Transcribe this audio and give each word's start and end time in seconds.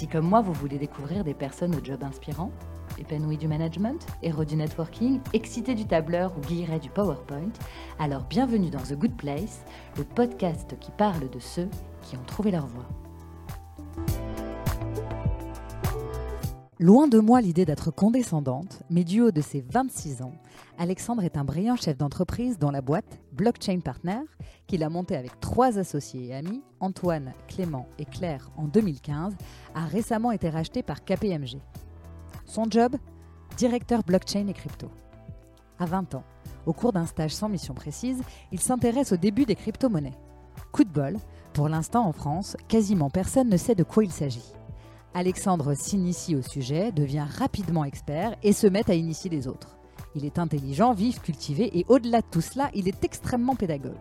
Si 0.00 0.08
comme 0.08 0.26
moi 0.26 0.40
vous 0.40 0.54
voulez 0.54 0.78
découvrir 0.78 1.24
des 1.24 1.34
personnes 1.34 1.74
au 1.74 1.84
job 1.84 2.02
inspirant, 2.02 2.50
épanouies 2.98 3.36
du 3.36 3.48
management, 3.48 4.06
héros 4.22 4.46
du 4.46 4.56
networking, 4.56 5.20
excités 5.34 5.74
du 5.74 5.84
tableur 5.84 6.32
ou 6.38 6.40
guillerets 6.40 6.78
du 6.78 6.88
PowerPoint, 6.88 7.52
alors 7.98 8.22
bienvenue 8.22 8.70
dans 8.70 8.80
The 8.80 8.94
Good 8.94 9.18
Place, 9.18 9.62
le 9.98 10.04
podcast 10.04 10.74
qui 10.80 10.90
parle 10.90 11.28
de 11.28 11.38
ceux 11.38 11.68
qui 12.00 12.16
ont 12.16 12.24
trouvé 12.26 12.50
leur 12.50 12.66
voie. 12.66 12.86
Loin 16.82 17.08
de 17.08 17.18
moi 17.18 17.42
l'idée 17.42 17.66
d'être 17.66 17.90
condescendante, 17.90 18.82
mais 18.88 19.04
du 19.04 19.20
haut 19.20 19.32
de 19.32 19.42
ses 19.42 19.60
26 19.60 20.22
ans, 20.22 20.32
Alexandre 20.78 21.22
est 21.22 21.36
un 21.36 21.44
brillant 21.44 21.76
chef 21.76 21.98
d'entreprise 21.98 22.58
dont 22.58 22.70
la 22.70 22.80
boîte, 22.80 23.20
Blockchain 23.32 23.80
Partner, 23.80 24.20
qu'il 24.66 24.82
a 24.82 24.88
montée 24.88 25.14
avec 25.14 25.38
trois 25.40 25.78
associés 25.78 26.28
et 26.28 26.34
amis, 26.34 26.62
Antoine, 26.80 27.34
Clément 27.48 27.86
et 27.98 28.06
Claire 28.06 28.50
en 28.56 28.64
2015, 28.64 29.34
a 29.74 29.84
récemment 29.84 30.32
été 30.32 30.48
rachetée 30.48 30.82
par 30.82 31.04
KPMG. 31.04 31.58
Son 32.46 32.64
job? 32.70 32.96
Directeur 33.58 34.02
blockchain 34.02 34.46
et 34.48 34.54
crypto. 34.54 34.88
À 35.78 35.84
20 35.84 36.14
ans, 36.14 36.24
au 36.64 36.72
cours 36.72 36.94
d'un 36.94 37.04
stage 37.04 37.34
sans 37.34 37.50
mission 37.50 37.74
précise, 37.74 38.22
il 38.52 38.58
s'intéresse 38.58 39.12
au 39.12 39.18
début 39.18 39.44
des 39.44 39.54
crypto-monnaies. 39.54 40.16
Coup 40.72 40.84
de 40.84 40.88
bol, 40.88 41.18
pour 41.52 41.68
l'instant 41.68 42.06
en 42.06 42.12
France, 42.12 42.56
quasiment 42.68 43.10
personne 43.10 43.50
ne 43.50 43.58
sait 43.58 43.74
de 43.74 43.84
quoi 43.84 44.02
il 44.02 44.10
s'agit. 44.10 44.54
Alexandre 45.14 45.74
s'initie 45.74 46.36
au 46.36 46.42
sujet, 46.42 46.92
devient 46.92 47.26
rapidement 47.28 47.84
expert 47.84 48.36
et 48.42 48.52
se 48.52 48.66
met 48.66 48.88
à 48.90 48.94
initier 48.94 49.28
les 49.28 49.48
autres. 49.48 49.76
Il 50.14 50.24
est 50.24 50.38
intelligent, 50.38 50.92
vif, 50.92 51.20
cultivé 51.20 51.78
et 51.78 51.84
au-delà 51.88 52.20
de 52.20 52.26
tout 52.30 52.40
cela, 52.40 52.70
il 52.74 52.88
est 52.88 53.04
extrêmement 53.04 53.56
pédagogue. 53.56 53.94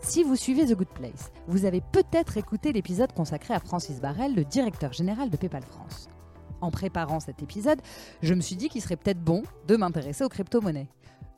Si 0.00 0.22
vous 0.22 0.36
suivez 0.36 0.66
The 0.66 0.76
Good 0.76 0.88
Place, 0.88 1.32
vous 1.48 1.64
avez 1.64 1.80
peut-être 1.80 2.36
écouté 2.36 2.72
l'épisode 2.72 3.12
consacré 3.14 3.54
à 3.54 3.58
Francis 3.60 4.00
Barrel, 4.00 4.34
le 4.34 4.44
directeur 4.44 4.92
général 4.92 5.30
de 5.30 5.36
PayPal 5.38 5.62
France. 5.62 6.08
En 6.60 6.70
préparant 6.70 7.20
cet 7.20 7.42
épisode, 7.42 7.80
je 8.22 8.34
me 8.34 8.42
suis 8.42 8.56
dit 8.56 8.68
qu'il 8.68 8.82
serait 8.82 8.96
peut-être 8.96 9.22
bon 9.22 9.42
de 9.66 9.76
m'intéresser 9.76 10.24
aux 10.24 10.28
crypto-monnaies. 10.28 10.88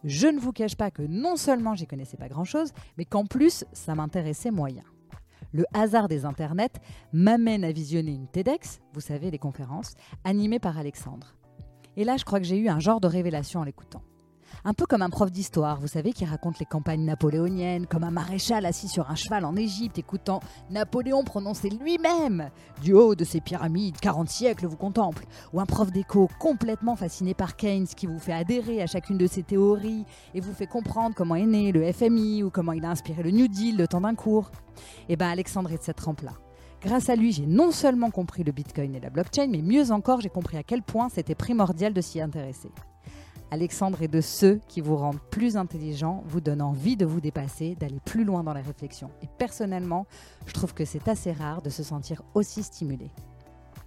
Je 0.03 0.27
ne 0.27 0.41
vous 0.41 0.53
cache 0.53 0.77
pas 0.77 0.91
que 0.91 1.03
non 1.03 1.37
seulement 1.37 1.75
j'y 1.77 1.87
connaissais 1.87 2.17
pas 2.17 2.29
grand-chose, 2.29 2.73
mais 2.99 3.05
qu'en 3.05 3.25
plus, 3.25 3.65
ça 3.73 3.95
m'intéressait 3.95 4.51
moyen. 4.51 4.85
Le 5.57 5.65
hasard 5.73 6.07
des 6.07 6.27
internets 6.27 6.83
m'amène 7.15 7.65
à 7.65 7.73
visionner 7.73 8.13
une 8.13 8.29
TEDx, 8.29 8.83
vous 8.93 9.01
savez, 9.01 9.31
les 9.31 9.39
conférences, 9.39 9.95
animée 10.23 10.59
par 10.59 10.77
Alexandre. 10.77 11.35
Et 11.97 12.05
là, 12.05 12.19
je 12.19 12.27
crois 12.27 12.41
que 12.41 12.45
j'ai 12.45 12.59
eu 12.59 12.69
un 12.69 12.79
genre 12.79 13.01
de 13.01 13.07
révélation 13.07 13.61
en 13.61 13.65
l'écoutant. 13.65 14.03
Un 14.69 14.75
peu 14.75 14.85
comme 14.85 15.03
un 15.03 15.11
prof 15.11 15.31
d'histoire, 15.31 15.79
vous 15.79 15.87
savez, 15.87 16.13
qui 16.13 16.25
raconte 16.25 16.59
les 16.59 16.67
campagnes 16.67 17.05
napoléoniennes, 17.05 17.87
comme 17.87 18.03
un 18.03 18.11
maréchal 18.11 18.67
assis 18.67 18.89
sur 18.89 19.09
un 19.09 19.15
cheval 19.15 19.45
en 19.45 19.55
Égypte 19.55 19.97
écoutant 19.97 20.41
Napoléon 20.71 21.23
prononcer 21.23 21.71
lui-même 21.71 22.51
Du 22.83 22.93
haut 22.93 23.15
de 23.15 23.23
ces 23.23 23.41
pyramides, 23.41 24.01
40 24.01 24.29
siècles 24.29 24.67
vous 24.67 24.77
contemple. 24.77 25.25
Ou 25.53 25.61
un 25.61 25.67
prof 25.67 25.93
d'éco 25.93 26.29
complètement 26.41 26.97
fasciné 26.97 27.33
par 27.33 27.55
Keynes 27.55 27.87
qui 27.87 28.09
vous 28.09 28.19
fait 28.19 28.33
adhérer 28.33 28.83
à 28.83 28.89
chacune 28.89 29.19
de 29.19 29.29
ses 29.29 29.45
théories 29.45 30.05
et 30.35 30.41
vous 30.41 30.53
fait 30.53 30.67
comprendre 30.67 31.15
comment 31.15 31.37
est 31.37 31.47
né 31.47 31.71
le 31.71 31.93
FMI 31.93 32.43
ou 32.43 32.51
comment 32.51 32.73
il 32.73 32.85
a 32.85 32.91
inspiré 32.91 33.23
le 33.23 33.31
New 33.31 33.47
Deal 33.47 33.77
le 33.77 33.87
temps 33.87 34.01
d'un 34.01 34.17
cours. 34.17 34.51
Eh 35.09 35.15
bien, 35.15 35.31
Alexandre 35.31 35.71
est 35.71 35.79
de 35.79 35.85
cette 35.85 35.99
trempe-là. 35.99 36.33
Grâce 36.83 37.09
à 37.09 37.15
lui, 37.15 37.31
j'ai 37.31 37.47
non 37.47 37.71
seulement 37.71 38.11
compris 38.11 38.43
le 38.43 38.51
Bitcoin 38.51 38.97
et 38.97 39.01
la 39.01 39.11
blockchain, 39.11 39.47
mais 39.49 39.63
mieux 39.63 39.93
encore, 39.93 40.21
j'ai 40.21 40.29
compris 40.29 40.57
à 40.57 40.65
quel 40.65 40.83
point 40.83 41.09
c'était 41.09 41.37
primordial 41.37 41.95
de 41.95 42.01
s'y 42.01 42.21
intéresser. 42.21 42.73
Alexandre 43.51 44.03
est 44.03 44.09
de 44.09 44.21
ceux 44.21 44.61
qui 44.67 44.81
vous 44.81 44.97
rendent 44.97 45.21
plus 45.31 45.57
intelligent, 45.57 46.25
vous 46.27 46.41
donnent 46.41 46.63
envie 46.63 46.97
de 46.97 47.07
vous 47.07 47.21
dépasser, 47.21 47.77
d'aller 47.77 48.01
plus 48.05 48.25
loin 48.25 48.43
dans 48.43 48.53
la 48.53 48.63
réflexion. 48.63 49.11
Et 49.23 49.29
personnellement, 49.39 50.07
je 50.47 50.53
trouve 50.53 50.75
que 50.75 50.85
c'est 50.85 51.09
assez 51.09 51.33
rare 51.33 51.63
de 51.63 51.71
se 51.71 51.83
sentir 51.83 52.23
aussi 52.35 52.63
stimulé. 52.63 53.11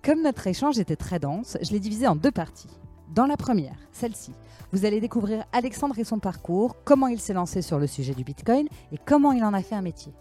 Comme 0.03 0.23
notre 0.23 0.47
échange 0.47 0.79
était 0.79 0.95
très 0.95 1.19
dense, 1.19 1.57
je 1.61 1.71
l'ai 1.71 1.79
divisé 1.79 2.07
en 2.07 2.15
deux 2.15 2.31
parties. 2.31 2.69
Dans 3.13 3.25
la 3.25 3.37
première, 3.37 3.75
celle-ci, 3.91 4.31
vous 4.71 4.85
allez 4.85 5.01
découvrir 5.01 5.43
Alexandre 5.51 5.97
et 5.99 6.03
son 6.03 6.19
parcours, 6.19 6.77
comment 6.85 7.07
il 7.07 7.19
s'est 7.19 7.33
lancé 7.33 7.61
sur 7.61 7.79
le 7.79 7.87
sujet 7.87 8.13
du 8.13 8.23
Bitcoin 8.23 8.67
et 8.91 8.97
comment 9.03 9.31
il 9.33 9.43
en 9.43 9.53
a 9.53 9.61
fait 9.61 9.75
un 9.75 9.81
métier. 9.81 10.13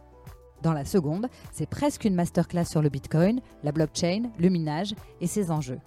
Dans 0.63 0.73
la 0.73 0.85
seconde, 0.85 1.29
c'est 1.53 1.69
presque 1.69 2.05
une 2.05 2.15
masterclass 2.15 2.65
sur 2.65 2.83
le 2.83 2.89
Bitcoin, 2.89 3.41
la 3.63 3.71
blockchain, 3.71 4.31
le 4.39 4.49
minage 4.49 4.95
et 5.21 5.29
ses 5.29 5.51
enjeux. 5.51 5.79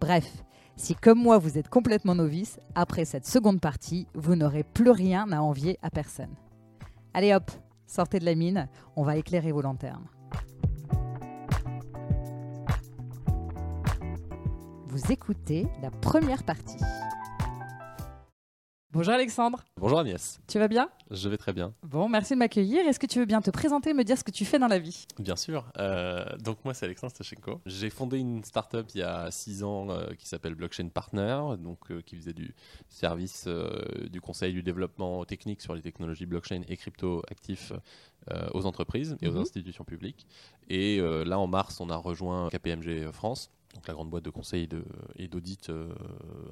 Bref, 0.00 0.44
si 0.78 0.94
comme 0.94 1.20
moi 1.20 1.38
vous 1.38 1.58
êtes 1.58 1.68
complètement 1.68 2.14
novice, 2.14 2.58
après 2.74 3.04
cette 3.04 3.26
seconde 3.26 3.60
partie, 3.60 4.06
vous 4.14 4.36
n'aurez 4.36 4.62
plus 4.62 4.90
rien 4.90 5.30
à 5.32 5.40
envier 5.40 5.76
à 5.82 5.90
personne. 5.90 6.34
Allez 7.12 7.34
hop, 7.34 7.50
sortez 7.86 8.20
de 8.20 8.24
la 8.24 8.36
mine, 8.36 8.68
on 8.96 9.02
va 9.02 9.16
éclairer 9.16 9.50
vos 9.50 9.60
lanternes. 9.60 10.06
Vous 14.86 15.12
écoutez 15.12 15.66
la 15.82 15.90
première 15.90 16.44
partie. 16.44 16.78
Bonjour 18.90 19.12
Alexandre. 19.12 19.66
Bonjour 19.76 20.00
Agnès. 20.00 20.40
Tu 20.48 20.58
vas 20.58 20.66
bien? 20.66 20.88
Je 21.10 21.28
vais 21.28 21.36
très 21.36 21.52
bien. 21.52 21.74
Bon, 21.82 22.08
merci 22.08 22.32
de 22.32 22.38
m'accueillir. 22.38 22.86
Est-ce 22.86 22.98
que 22.98 23.06
tu 23.06 23.18
veux 23.18 23.26
bien 23.26 23.42
te 23.42 23.50
présenter 23.50 23.90
et 23.90 23.92
me 23.92 24.02
dire 24.02 24.16
ce 24.16 24.24
que 24.24 24.30
tu 24.30 24.46
fais 24.46 24.58
dans 24.58 24.66
la 24.66 24.78
vie? 24.78 25.04
Bien 25.18 25.36
sûr. 25.36 25.70
Euh, 25.76 26.24
donc 26.38 26.64
moi 26.64 26.72
c'est 26.72 26.86
Alexandre 26.86 27.12
Stachenko. 27.12 27.60
J'ai 27.66 27.90
fondé 27.90 28.18
une 28.18 28.42
startup 28.44 28.86
il 28.94 29.00
y 29.00 29.02
a 29.02 29.30
six 29.30 29.62
ans 29.62 29.90
euh, 29.90 30.14
qui 30.14 30.26
s'appelle 30.26 30.54
Blockchain 30.54 30.88
Partner, 30.88 31.38
donc 31.58 31.90
euh, 31.90 32.00
qui 32.00 32.16
faisait 32.16 32.32
du 32.32 32.54
service, 32.88 33.46
du 34.10 34.22
conseil, 34.22 34.54
du 34.54 34.62
développement 34.62 35.22
technique 35.26 35.60
sur 35.60 35.74
les 35.74 35.82
technologies 35.82 36.24
blockchain 36.24 36.62
et 36.66 36.76
crypto 36.78 37.22
actifs 37.30 37.74
aux 38.52 38.64
entreprises 38.64 39.16
et 39.20 39.28
aux 39.28 39.32
mhm. 39.32 39.42
institutions 39.42 39.84
publiques. 39.84 40.26
Et 40.70 41.00
là 41.00 41.38
en 41.38 41.46
mars 41.46 41.80
on 41.80 41.90
a 41.90 41.96
rejoint 41.96 42.48
KPMG 42.48 43.10
France 43.12 43.50
donc 43.78 43.86
la 43.86 43.94
grande 43.94 44.10
boîte 44.10 44.24
de 44.24 44.30
conseil 44.30 44.68
et 45.16 45.28
d'audit 45.28 45.70
euh, 45.70 45.94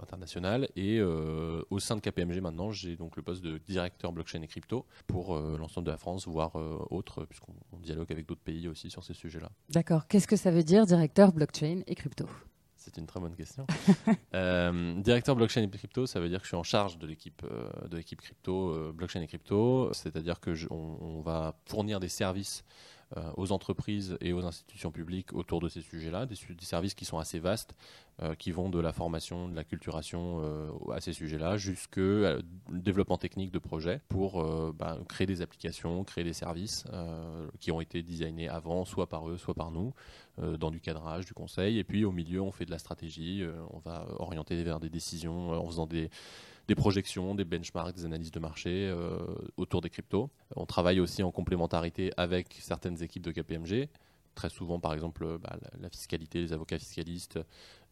international. 0.00 0.68
Et 0.76 1.00
euh, 1.00 1.60
au 1.70 1.80
sein 1.80 1.96
de 1.96 2.00
KPMG 2.00 2.40
maintenant, 2.40 2.70
j'ai 2.70 2.96
donc 2.96 3.16
le 3.16 3.22
poste 3.22 3.42
de 3.42 3.58
directeur 3.58 4.12
blockchain 4.12 4.42
et 4.42 4.46
crypto 4.46 4.86
pour 5.08 5.34
euh, 5.34 5.56
l'ensemble 5.58 5.86
de 5.86 5.90
la 5.90 5.96
France, 5.96 6.28
voire 6.28 6.54
autres, 6.90 7.24
puisqu'on 7.24 7.78
dialogue 7.78 8.12
avec 8.12 8.26
d'autres 8.26 8.42
pays 8.42 8.68
aussi 8.68 8.90
sur 8.90 9.02
ces 9.02 9.12
sujets-là. 9.12 9.50
D'accord. 9.70 10.06
Qu'est-ce 10.06 10.28
que 10.28 10.36
ça 10.36 10.52
veut 10.52 10.62
dire 10.62 10.86
directeur 10.86 11.32
blockchain 11.32 11.80
et 11.88 11.96
crypto? 11.96 12.26
C'est 12.76 12.96
une 12.98 13.06
très 13.06 13.18
bonne 13.18 13.34
question. 13.34 13.66
directeur 15.02 15.34
blockchain 15.34 15.62
et 15.62 15.68
crypto, 15.68 16.06
ça 16.06 16.20
veut 16.20 16.28
dire 16.28 16.38
que 16.38 16.44
je 16.44 16.50
suis 16.50 16.56
en 16.56 16.62
charge 16.62 16.98
de 16.98 17.08
l'équipe 17.08 17.42
de 17.90 17.96
l'équipe 17.96 18.20
crypto, 18.20 18.92
blockchain 18.92 19.20
et 19.22 19.26
crypto. 19.26 19.92
C'est-à-dire 19.92 20.38
que 20.38 20.52
on, 20.70 21.20
va 21.22 21.56
fournir 21.66 21.98
des 21.98 22.08
services 22.08 22.64
euh, 23.16 23.30
aux 23.36 23.52
entreprises 23.52 24.18
et 24.20 24.32
aux 24.32 24.44
institutions 24.44 24.90
publiques 24.90 25.32
autour 25.32 25.60
de 25.60 25.68
ces 25.68 25.80
sujets-là, 25.80 26.26
des, 26.26 26.34
services 26.60 26.94
qui 26.94 27.04
sont 27.04 27.18
assez 27.18 27.38
vastes, 27.38 27.76
euh, 28.20 28.34
qui 28.34 28.50
vont 28.50 28.68
de 28.68 28.80
la 28.80 28.92
formation, 28.92 29.48
de 29.48 29.54
la 29.54 29.62
culturation 29.62 30.40
euh, 30.42 30.92
à 30.92 31.00
ces 31.00 31.12
sujets-là, 31.12 31.56
jusqu'au 31.56 32.24
développement 32.68 33.16
technique 33.16 33.52
de 33.52 33.60
projets 33.60 34.00
pour 34.08 34.44
bah, 34.72 34.98
créer 35.08 35.28
des 35.28 35.40
applications, 35.40 36.02
créer 36.02 36.24
des 36.24 36.32
services 36.32 36.84
qui 37.60 37.70
ont 37.70 37.80
été 37.80 38.02
designés 38.02 38.48
avant, 38.48 38.84
soit 38.84 39.08
par 39.08 39.28
eux, 39.28 39.36
soit 39.36 39.54
par 39.54 39.70
nous, 39.70 39.94
dans 40.38 40.72
du 40.72 40.80
cadrage, 40.80 41.26
du 41.26 41.32
conseil. 41.32 41.78
Et 41.78 41.84
puis 41.84 42.04
au 42.04 42.10
milieu, 42.10 42.40
on 42.40 42.50
fait 42.50 42.64
de 42.64 42.72
la 42.72 42.78
stratégie, 42.78 43.44
on 43.70 43.78
va 43.78 44.04
orienter 44.18 44.60
vers 44.64 44.80
des 44.80 44.90
décisions 44.90 45.50
en 45.50 45.66
faisant 45.66 45.86
des 45.86 46.10
des 46.68 46.74
projections, 46.74 47.34
des 47.34 47.44
benchmarks, 47.44 47.94
des 47.94 48.04
analyses 48.04 48.30
de 48.30 48.40
marché 48.40 48.88
euh, 48.88 49.18
autour 49.56 49.80
des 49.80 49.90
cryptos. 49.90 50.30
On 50.56 50.66
travaille 50.66 51.00
aussi 51.00 51.22
en 51.22 51.30
complémentarité 51.30 52.12
avec 52.16 52.56
certaines 52.60 53.02
équipes 53.02 53.22
de 53.22 53.32
KPMG. 53.32 53.88
Très 54.34 54.50
souvent, 54.50 54.78
par 54.78 54.92
exemple, 54.92 55.38
bah, 55.38 55.56
la, 55.80 55.88
fiscalité, 55.88 56.40
les 56.40 56.52
avocats 56.52 56.78
fiscalistes, 56.78 57.38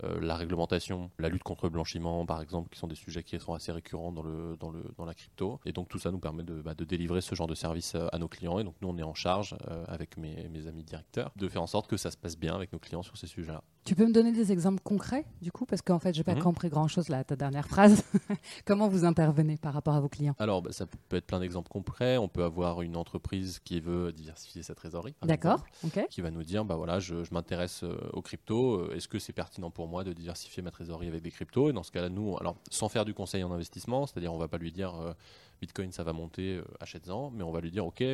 euh, 0.03 0.21
la 0.21 0.37
réglementation, 0.37 1.11
la 1.19 1.29
lutte 1.29 1.43
contre 1.43 1.67
le 1.67 1.71
blanchiment, 1.71 2.27
par 2.27 2.41
exemple, 2.43 2.69
qui 2.71 2.79
sont 2.79 2.87
des 2.87 2.95
sujets 2.95 3.23
qui 3.23 3.39
sont 3.39 3.55
assez 3.55 3.73
récurrents 3.73 4.13
dans, 4.13 4.23
le, 4.23 4.57
dans, 4.59 4.71
le, 4.71 4.83
dans 4.97 5.05
la 5.05 5.15
crypto. 5.15 5.61
Et 5.65 5.73
donc 5.73 5.89
tout 5.89 5.99
ça 5.99 6.11
nous 6.11 6.19
permet 6.19 6.43
de, 6.43 6.61
bah, 6.61 6.75
de 6.75 6.85
délivrer 6.85 7.21
ce 7.21 7.35
genre 7.35 7.47
de 7.47 7.55
service 7.55 7.95
à 7.95 8.19
nos 8.19 8.29
clients. 8.29 8.59
Et 8.59 8.65
donc 8.65 8.75
nous, 8.81 8.89
on 8.89 8.99
est 8.99 9.03
en 9.03 9.15
charge, 9.15 9.57
avec 9.89 10.17
mes, 10.17 10.49
mes 10.49 10.67
amis 10.67 10.85
directeurs, 10.85 11.31
de 11.37 11.49
faire 11.49 11.63
en 11.63 11.67
sorte 11.67 11.87
que 11.87 11.97
ça 11.97 12.11
se 12.11 12.17
passe 12.17 12.37
bien 12.37 12.55
avec 12.55 12.73
nos 12.73 12.79
clients 12.79 13.03
sur 13.03 13.17
ces 13.17 13.27
sujets-là. 13.27 13.63
Tu 13.85 13.95
peux 13.95 14.07
me 14.07 14.13
donner 14.13 14.33
des 14.33 14.51
exemples 14.51 14.81
concrets, 14.83 15.27
du 15.43 15.53
coup, 15.53 15.67
parce 15.67 15.83
qu'en 15.83 15.99
fait, 15.99 16.15
je 16.15 16.21
n'ai 16.21 16.25
pas 16.25 16.35
mhm. 16.35 16.43
compris 16.43 16.71
grand-chose 16.71 17.11
là 17.11 17.19
à 17.19 17.25
ta 17.25 17.37
dernière 17.37 17.69
phrase. 17.69 18.03
Comment 18.65 18.89
vous 18.89 19.05
intervenez 19.05 19.59
par 19.59 19.75
rapport 19.75 19.95
à 19.95 20.01
vos 20.01 20.09
clients? 20.09 20.35
Alors, 20.39 20.63
bah, 20.63 20.73
ça 20.73 20.87
peut 20.87 21.17
être 21.17 21.27
plein 21.27 21.39
d'exemples 21.39 21.69
concrets. 21.69 22.17
On 22.17 22.29
peut 22.29 22.45
avoir 22.45 22.81
une 22.81 22.97
entreprise 22.97 23.59
qui 23.63 23.81
veut 23.81 24.11
diversifier 24.13 24.63
sa 24.63 24.75
trésorerie, 24.75 25.15
D'accord. 25.23 25.65
qui 26.09 26.23
va 26.23 26.31
nous 26.31 26.45
dire, 26.45 26.65
bah 26.65 26.77
voilà, 26.77 26.99
je, 26.99 27.17
m'intéresse 27.31 27.83
euh, 27.85 27.95
aux 28.15 28.23
cryptos. 28.23 28.77
Euh, 28.77 28.95
est-ce 28.97 29.07
que 29.07 29.19
c'est 29.19 29.35
pertinent 29.35 29.71
pour 29.71 29.84
moi 29.87 30.05
de 30.05 30.13
diversifier 30.13 30.63
ma 30.63 30.71
trésorerie 30.71 31.09
avec 31.09 31.23
des 31.23 31.31
cryptos 31.31 31.71
Et 31.71 31.73
dans 31.73 31.83
ce 31.83 31.93
cas-là, 31.93 32.09
nous, 32.09 32.37
alors, 32.39 32.57
sans 32.71 32.89
faire 32.89 33.05
du 33.05 33.15
conseil 33.15 33.43
en 33.45 33.53
investissement, 33.53 34.07
c'est-à-dire, 34.07 34.33
on 34.33 34.39
va 34.39 34.49
pas 34.49 34.59
lui 34.59 34.73
dire. 34.73 35.15
Euh, 35.55 35.59
Bitcoin, 35.61 35.93
ça 35.93 36.05
va 36.05 36.13
monter, 36.13 36.61
achète-en, 36.81 37.31
mais 37.31 37.43
on 37.43 37.51
va 37.51 37.61
lui 37.61 37.71
dire, 37.71 37.87
OK, 37.87 38.05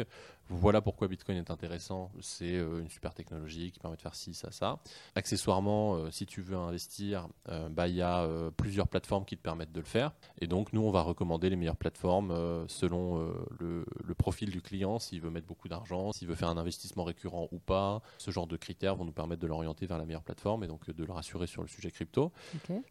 voilà 0.49 0.81
pourquoi 0.81 1.09
Bitcoin 1.09 1.39
est 1.39 1.51
intéressant, 1.51 2.11
c'est 2.21 2.55
une 2.55 2.89
super 2.89 3.15
technologie 3.15 3.71
qui 3.71 3.79
permet 3.79 3.97
de 3.97 4.03
faire 4.03 4.15
ci, 4.15 4.35
ça, 4.35 4.51
ça. 4.51 4.81
Accessoirement, 5.15 6.11
si 6.11 6.27
tu 6.27 6.43
veux 6.43 6.57
investir, 6.57 7.29
bah, 7.71 7.87
il 7.87 7.95
y 7.95 8.03
a 8.03 8.29
plusieurs 8.57 8.89
plateformes 8.89 9.25
qui 9.25 9.37
te 9.37 9.43
permettent 9.43 9.73
de 9.73 9.81
le 9.81 9.87
faire. 9.87 10.13
Et 10.41 10.49
donc, 10.49 10.73
nous, 10.73 10.83
on 10.83 10.91
va 10.91 11.03
recommander 11.03 11.51
les 11.51 11.57
meilleures 11.57 11.77
plateformes 11.77 12.67
selon 12.69 13.33
le, 13.59 13.85
le, 14.05 14.15
profil 14.15 14.51
du 14.51 14.61
client, 14.61 14.99
s'il 14.99 15.21
veut 15.21 15.31
mettre 15.31 15.47
beaucoup 15.47 15.69
d'argent, 15.69 16.13
s'il 16.13 16.27
veut 16.27 16.35
faire 16.35 16.49
un 16.49 16.59
investissement 16.59 17.05
récurrent 17.05 17.49
ou 17.53 17.59
pas. 17.59 18.03
Ce 18.19 18.31
genre 18.31 18.47
de 18.47 18.57
critères 18.57 18.97
vont 18.97 19.05
nous 19.05 19.13
permettre 19.13 19.41
de 19.41 19.47
l'orienter 19.47 19.87
vers 19.87 19.99
la 19.99 20.05
meilleure 20.05 20.23
plateforme 20.23 20.65
et 20.65 20.67
donc 20.67 20.91
de 20.91 21.05
le 21.05 21.13
rassurer 21.13 21.47
sur 21.47 21.63
le 21.63 21.69
sujet 21.69 21.91
crypto. 21.91 22.33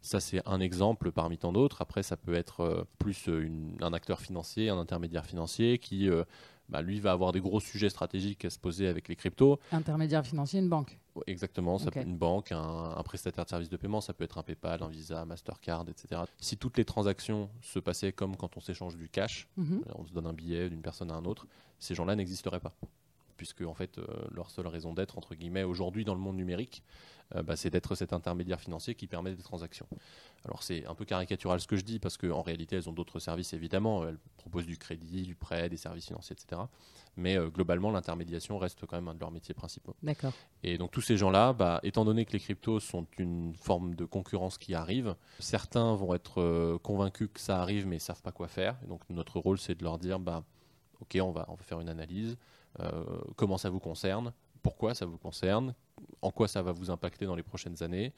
Ça, 0.00 0.20
c'est 0.20 0.40
un 0.46 0.60
exemple 0.60 1.12
parmi 1.12 1.38
tant 1.38 1.52
d'autres. 1.52 1.82
Après, 1.82 2.02
ça 2.02 2.16
peut 2.16 2.34
être 2.34 2.86
plus 2.98 3.28
un 3.80 3.92
acteur 3.92 4.20
financier, 4.20 4.39
un 4.42 4.78
intermédiaire 4.78 5.26
financier 5.26 5.78
qui 5.78 6.08
bah, 6.70 6.82
lui 6.82 7.00
va 7.00 7.12
avoir 7.12 7.32
des 7.32 7.40
gros 7.40 7.60
sujets 7.60 7.90
stratégiques 7.90 8.44
à 8.44 8.50
se 8.50 8.58
poser 8.58 8.86
avec 8.86 9.08
les 9.08 9.16
cryptos. 9.16 9.58
Intermédiaire 9.72 10.24
financier, 10.24 10.60
une 10.60 10.68
banque. 10.68 10.98
Exactement, 11.26 11.78
ça 11.78 11.90
peut 11.90 12.00
être 12.00 12.06
une 12.06 12.16
banque, 12.16 12.52
un, 12.52 13.02
prestataire 13.04 13.44
de 13.44 13.50
services 13.50 13.68
de 13.68 13.76
paiement, 13.76 14.00
ça 14.00 14.14
peut 14.14 14.24
être 14.24 14.38
un 14.38 14.42
PayPal, 14.42 14.82
un 14.82 14.88
Visa, 14.88 15.24
Mastercard, 15.24 15.84
etc. 15.88 16.22
Si 16.38 16.56
toutes 16.56 16.78
les 16.78 16.84
transactions 16.84 17.50
se 17.60 17.78
passaient 17.78 18.12
comme 18.12 18.36
quand 18.36 18.56
on 18.56 18.60
s'échange 18.60 18.96
du 18.96 19.08
cash, 19.08 19.48
mhm. 19.56 19.82
on 19.96 20.06
se 20.06 20.12
donne 20.12 20.26
un 20.26 20.32
billet 20.32 20.70
d'une 20.70 20.80
personne 20.80 21.10
à 21.10 21.14
un 21.14 21.24
autre, 21.24 21.46
ces 21.78 21.94
gens-là 21.94 22.14
n'existeraient 22.14 22.60
pas 22.60 22.72
puisque 23.40 23.62
en 23.62 23.72
fait 23.72 23.96
euh, 23.96 24.04
leur 24.32 24.50
seule 24.50 24.66
raison 24.66 24.92
d'être 24.92 25.16
entre 25.16 25.34
guillemets 25.34 25.62
aujourd'hui 25.62 26.04
dans 26.04 26.12
le 26.12 26.20
monde 26.20 26.36
numérique, 26.36 26.82
euh, 27.34 27.42
bah, 27.42 27.56
c'est 27.56 27.70
d'être 27.70 27.94
cet 27.94 28.12
intermédiaire 28.12 28.60
financier 28.60 28.94
qui 28.94 29.06
permet 29.06 29.34
des 29.34 29.42
transactions. 29.42 29.86
Alors 30.44 30.62
c'est 30.62 30.84
un 30.84 30.94
peu 30.94 31.06
caricatural 31.06 31.58
ce 31.58 31.66
que 31.66 31.76
je 31.76 31.82
dis 31.82 31.98
parce 31.98 32.18
qu'en 32.18 32.42
réalité 32.42 32.76
elles 32.76 32.90
ont 32.90 32.92
d'autres 32.92 33.18
services 33.18 33.54
évidemment, 33.54 34.06
elles 34.06 34.18
proposent 34.36 34.66
du 34.66 34.76
crédit, 34.76 35.22
du 35.22 35.34
prêt, 35.34 35.70
des 35.70 35.78
services 35.78 36.08
financiers, 36.08 36.36
etc. 36.38 36.60
Mais 37.16 37.38
euh, 37.38 37.48
globalement 37.48 37.90
l'intermédiation 37.90 38.58
reste 38.58 38.84
quand 38.84 38.96
même 38.96 39.08
un 39.08 39.14
de 39.14 39.20
leurs 39.20 39.30
métiers 39.30 39.54
principaux. 39.54 39.96
D'accord. 40.02 40.34
Et 40.62 40.76
donc 40.76 40.90
tous 40.90 41.00
ces 41.00 41.16
gens-là, 41.16 41.54
bah, 41.54 41.80
étant 41.82 42.04
donné 42.04 42.26
que 42.26 42.32
les 42.32 42.40
cryptos 42.40 42.78
sont 42.78 43.06
une 43.16 43.54
forme 43.54 43.94
de 43.94 44.04
concurrence 44.04 44.58
qui 44.58 44.74
arrive, 44.74 45.16
certains 45.38 45.94
vont 45.94 46.12
être 46.12 46.76
convaincus 46.82 47.30
que 47.32 47.40
ça 47.40 47.62
arrive 47.62 47.86
mais 47.86 47.96
ils 47.96 48.00
savent 48.00 48.20
pas 48.20 48.32
quoi 48.32 48.48
faire. 48.48 48.76
Et 48.84 48.86
donc 48.86 49.00
notre 49.08 49.38
rôle 49.38 49.58
c'est 49.58 49.76
de 49.76 49.82
leur 49.82 49.96
dire 49.96 50.20
bah 50.20 50.44
ok 51.00 51.16
on 51.22 51.30
va 51.30 51.46
on 51.48 51.54
va 51.54 51.62
faire 51.62 51.80
une 51.80 51.88
analyse 51.88 52.36
comment 53.36 53.58
ça 53.58 53.70
vous 53.70 53.80
concerne, 53.80 54.32
pourquoi 54.62 54.94
ça 54.94 55.06
vous 55.06 55.18
concerne, 55.18 55.74
en 56.22 56.30
quoi 56.30 56.48
ça 56.48 56.62
va 56.62 56.72
vous 56.72 56.90
impacter 56.90 57.26
dans 57.26 57.34
les 57.34 57.42
prochaines 57.42 57.82
années, 57.82 58.12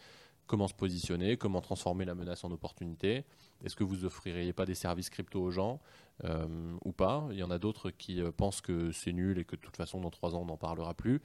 comment 0.47 0.69
se 0.69 0.75
positionner, 0.75 1.37
comment 1.37 1.61
transformer 1.61 2.05
la 2.05 2.15
menace 2.15 2.45
en 2.45 2.51
opportunité. 2.51 3.25
Est-ce 3.65 3.77
que 3.77 3.85
vous 3.85 4.05
offririez 4.05 4.53
pas 4.53 4.67
des 4.67 4.75
services 4.75 5.09
crypto 5.09 5.41
aux 5.41 5.51
gens 5.51 5.81
euh, 6.25 6.77
ou 6.85 6.93
pas? 6.93 7.27
Il 7.31 7.39
y 7.39 7.43
en 7.43 7.51
a 7.51 7.59
d'autres 7.59 7.91
qui 7.91 8.21
euh, 8.21 8.33
pensent 8.33 8.61
que 8.61 8.91
c'est 8.93 9.13
nul 9.13 9.39
et 9.39 9.45
que 9.45 9.57
de 9.57 9.61
toute 9.61 9.77
façon 9.77 10.01
dans 10.01 10.11
trois 10.11 10.35
ans 10.35 10.43
on 10.43 10.47
n'en 10.47 10.57
parlera 10.57 10.95
plus. 10.95 11.23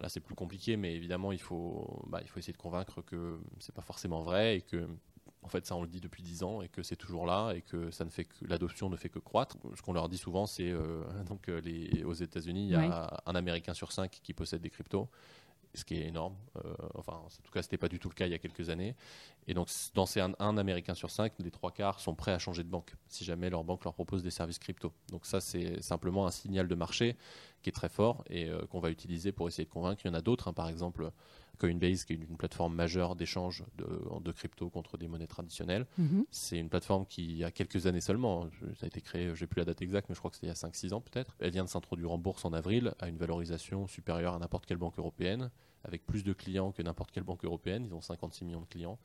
Là 0.00 0.08
c'est 0.08 0.20
plus 0.20 0.34
compliqué, 0.34 0.76
mais 0.76 0.94
évidemment 0.94 1.32
il 1.32 1.40
faut, 1.40 2.04
bah, 2.06 2.20
il 2.22 2.28
faut 2.28 2.38
essayer 2.38 2.52
de 2.52 2.58
convaincre 2.58 3.02
que 3.02 3.40
c'est 3.58 3.74
pas 3.74 3.82
forcément 3.82 4.20
vrai 4.20 4.58
et 4.58 4.62
que 4.62 4.86
en 5.42 5.48
fait, 5.48 5.66
ça, 5.66 5.76
on 5.76 5.82
le 5.82 5.88
dit 5.88 6.00
depuis 6.00 6.22
10 6.22 6.42
ans 6.42 6.62
et 6.62 6.68
que 6.68 6.82
c'est 6.82 6.96
toujours 6.96 7.26
là 7.26 7.52
et 7.52 7.62
que 7.62 7.90
ça 7.90 8.04
ne 8.04 8.10
fait 8.10 8.24
que 8.24 8.44
l'adoption 8.46 8.90
ne 8.90 8.96
fait 8.96 9.08
que 9.08 9.18
croître. 9.18 9.56
Ce 9.74 9.82
qu'on 9.82 9.92
leur 9.92 10.08
dit 10.08 10.18
souvent, 10.18 10.46
c'est 10.46 10.70
euh, 10.70 11.02
donc 11.28 11.48
euh, 11.48 11.60
les, 11.60 12.02
aux 12.04 12.14
États-Unis, 12.14 12.66
il 12.66 12.72
y 12.72 12.74
a 12.74 13.22
un 13.24 13.34
Américain 13.34 13.74
sur 13.74 13.92
cinq 13.92 14.20
qui 14.22 14.32
possède 14.34 14.60
des 14.60 14.70
cryptos, 14.70 15.08
ce 15.74 15.84
qui 15.84 15.94
est 15.94 16.06
énorme. 16.06 16.34
Euh, 16.64 16.74
enfin, 16.94 17.14
en 17.14 17.28
tout 17.28 17.52
cas, 17.52 17.62
c'était 17.62 17.78
pas 17.78 17.88
du 17.88 17.98
tout 17.98 18.08
le 18.08 18.14
cas 18.14 18.26
il 18.26 18.32
y 18.32 18.34
a 18.34 18.38
quelques 18.38 18.68
années. 18.68 18.96
Et 19.46 19.54
donc, 19.54 19.68
dans 19.94 20.06
ces 20.06 20.20
un, 20.20 20.34
Américain 20.38 20.94
sur 20.94 21.10
cinq, 21.10 21.32
les 21.38 21.50
trois 21.50 21.70
quarts 21.70 22.00
sont 22.00 22.14
prêts 22.14 22.32
à 22.32 22.38
changer 22.38 22.64
de 22.64 22.68
banque 22.68 22.94
si 23.06 23.24
jamais 23.24 23.48
leur 23.48 23.64
banque 23.64 23.84
leur 23.84 23.94
propose 23.94 24.22
des 24.22 24.30
services 24.30 24.58
crypto. 24.58 24.92
Donc 25.10 25.24
ça, 25.24 25.40
c'est 25.40 25.80
simplement 25.82 26.26
un 26.26 26.30
signal 26.30 26.66
de 26.68 26.74
marché 26.74 27.16
qui 27.62 27.70
est 27.70 27.72
très 27.72 27.88
fort 27.88 28.24
et 28.30 28.50
qu'on 28.70 28.80
va 28.80 28.90
utiliser 28.90 29.32
pour 29.32 29.48
essayer 29.48 29.64
de 29.64 29.70
convaincre. 29.70 30.02
Il 30.04 30.08
y 30.08 30.10
en 30.10 30.14
a 30.14 30.20
d'autres, 30.20 30.48
hein, 30.48 30.52
par 30.52 30.68
exemple 30.68 31.10
Coinbase, 31.58 32.04
qui 32.04 32.12
est 32.14 32.16
une, 32.16 32.36
plateforme 32.36 32.74
majeure 32.74 33.16
d'échange 33.16 33.64
de, 33.76 34.32
crypto 34.32 34.70
contre 34.70 34.96
des 34.96 35.08
monnaies 35.08 35.26
traditionnelles. 35.26 35.86
Mhm. 35.98 36.24
C'est 36.30 36.58
une 36.58 36.68
plateforme 36.68 37.04
qui 37.06 37.42
a 37.44 37.50
quelques 37.50 37.86
années 37.86 38.00
seulement, 38.00 38.48
ça 38.76 38.84
a 38.84 38.86
été 38.86 39.00
créé, 39.00 39.34
je 39.34 39.40
n'ai 39.42 39.46
plus 39.46 39.58
la 39.58 39.64
date 39.64 39.82
exacte, 39.82 40.08
mais 40.08 40.14
je 40.14 40.20
crois 40.20 40.30
que 40.30 40.36
c'était 40.36 40.46
il 40.46 40.50
y 40.50 40.52
a 40.52 40.54
5-6 40.54 40.94
ans 40.94 41.00
peut-être. 41.00 41.36
Elle 41.40 41.50
vient 41.50 41.64
de 41.64 41.68
s'introduire 41.68 42.12
en 42.12 42.18
bourse 42.18 42.44
en 42.44 42.52
avril, 42.52 42.94
à 43.00 43.08
une 43.08 43.16
valorisation 43.16 43.86
supérieure 43.86 44.34
à 44.34 44.38
n'importe 44.38 44.66
quelle 44.66 44.76
banque 44.76 44.98
européenne, 44.98 45.50
avec 45.84 46.06
plus 46.06 46.24
de 46.24 46.32
clients 46.32 46.72
que 46.72 46.82
n'importe 46.82 47.10
quelle 47.10 47.24
banque 47.24 47.44
européenne. 47.44 47.84
Ils 47.86 47.94
ont 47.94 48.00
56 48.00 48.44
millions 48.44 48.60
de 48.60 48.66
clients. 48.66 48.98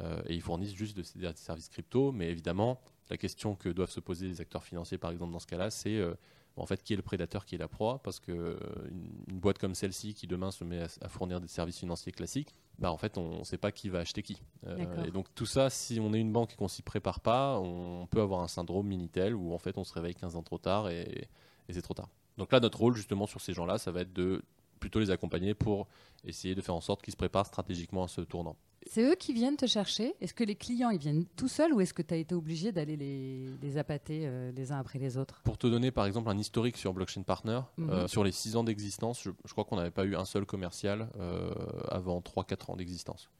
Euh, 0.00 0.20
et 0.26 0.34
ils 0.34 0.42
fournissent 0.42 0.74
juste 0.74 0.96
des 0.96 1.32
services 1.34 1.68
crypto. 1.68 2.12
Mais 2.12 2.28
évidemment, 2.28 2.80
la 3.10 3.16
question 3.16 3.54
que 3.54 3.68
doivent 3.68 3.90
se 3.90 4.00
poser 4.00 4.26
les 4.26 4.40
acteurs 4.40 4.64
financiers, 4.64 4.98
par 4.98 5.10
exemple, 5.10 5.32
dans 5.32 5.38
ce 5.38 5.46
cas-là, 5.46 5.70
c'est 5.70 5.96
euh, 5.96 6.14
en 6.56 6.66
fait, 6.66 6.82
qui 6.82 6.92
est 6.92 6.96
le 6.96 7.02
prédateur, 7.02 7.46
qui 7.46 7.56
est 7.56 7.58
la 7.58 7.68
proie, 7.68 8.00
parce 8.02 8.20
que 8.20 8.32
euh, 8.32 8.56
une, 8.90 9.40
boîte 9.40 9.58
comme 9.58 9.74
celle-ci 9.74 10.14
qui 10.14 10.26
demain 10.26 10.50
se 10.50 10.62
met 10.64 10.82
à, 11.00 11.08
fournir 11.08 11.40
des 11.40 11.48
services 11.48 11.78
financiers 11.78 12.12
classiques, 12.12 12.54
bah 12.78 12.92
en 12.92 12.96
fait, 12.96 13.18
on 13.18 13.40
ne 13.40 13.44
sait 13.44 13.58
pas 13.58 13.72
qui 13.72 13.88
va 13.88 14.00
acheter 14.00 14.22
qui. 14.22 14.40
Euh, 14.66 15.04
et 15.04 15.10
donc 15.10 15.26
tout 15.34 15.46
ça, 15.46 15.70
si 15.70 15.98
on 16.00 16.14
est 16.14 16.20
une 16.20 16.32
banque 16.32 16.52
et 16.52 16.56
qu'on 16.56 16.68
s'y 16.68 16.82
prépare 16.82 17.20
pas, 17.20 17.58
on 17.58 18.06
peut 18.06 18.20
avoir 18.20 18.40
un 18.40 18.48
syndrome 18.48 18.86
minitel 18.86 19.34
où 19.34 19.52
en 19.52 19.58
fait 19.58 19.76
on 19.78 19.84
se 19.84 19.92
réveille 19.92 20.14
15 20.14 20.36
ans 20.36 20.42
trop 20.42 20.58
tard 20.58 20.88
et, 20.88 21.28
et 21.68 21.72
c'est 21.72 21.82
trop 21.82 21.94
tard. 21.94 22.08
Donc 22.38 22.52
là, 22.52 22.60
notre 22.60 22.78
rôle 22.78 22.96
justement 22.96 23.26
sur 23.26 23.40
ces 23.40 23.52
gens-là, 23.52 23.78
ça 23.78 23.90
va 23.90 24.02
être 24.02 24.12
de 24.12 24.42
plutôt 24.80 25.00
les 25.00 25.10
accompagner 25.10 25.54
pour 25.54 25.88
essayer 26.24 26.54
de 26.54 26.60
faire 26.60 26.74
en 26.74 26.80
sorte 26.80 27.02
qu'ils 27.02 27.12
se 27.12 27.16
préparent 27.16 27.46
stratégiquement 27.46 28.04
à 28.04 28.08
ce 28.08 28.20
tournant. 28.20 28.56
C'est 28.86 29.02
eux 29.02 29.14
qui 29.14 29.32
viennent 29.32 29.56
te 29.56 29.66
chercher 29.66 30.14
Est-ce 30.20 30.34
que 30.34 30.44
les 30.44 30.54
clients 30.54 30.90
ils 30.90 30.98
viennent 30.98 31.24
tout 31.36 31.48
seuls 31.48 31.72
ou 31.72 31.80
est-ce 31.80 31.94
que 31.94 32.02
tu 32.02 32.14
as 32.14 32.16
été 32.16 32.34
obligé 32.34 32.72
d'aller 32.72 32.96
les, 32.96 33.48
les 33.62 33.78
appâter 33.78 34.22
euh, 34.24 34.52
les 34.52 34.72
uns 34.72 34.78
après 34.78 34.98
les 34.98 35.16
autres? 35.16 35.40
Pour 35.42 35.58
te 35.58 35.66
donner 35.66 35.90
par 35.90 36.06
exemple 36.06 36.28
un 36.28 36.38
historique 36.38 36.76
sur 36.76 36.92
Blockchain 36.92 37.22
Partner, 37.22 37.60
mhm. 37.78 37.90
euh, 37.90 38.08
sur 38.08 38.24
les 38.24 38.32
6 38.32 38.56
ans 38.56 38.64
d'existence, 38.64 39.22
je, 39.22 39.52
crois 39.52 39.64
qu'on 39.64 39.76
n'avait 39.76 39.90
pas 39.90 40.04
eu 40.04 40.16
un 40.16 40.24
seul 40.24 40.44
commercial 40.44 41.08
euh, 41.18 41.52
avant 41.88 42.20
3-4 42.20 42.72
ans 42.72 42.76
d'existence 42.76 43.30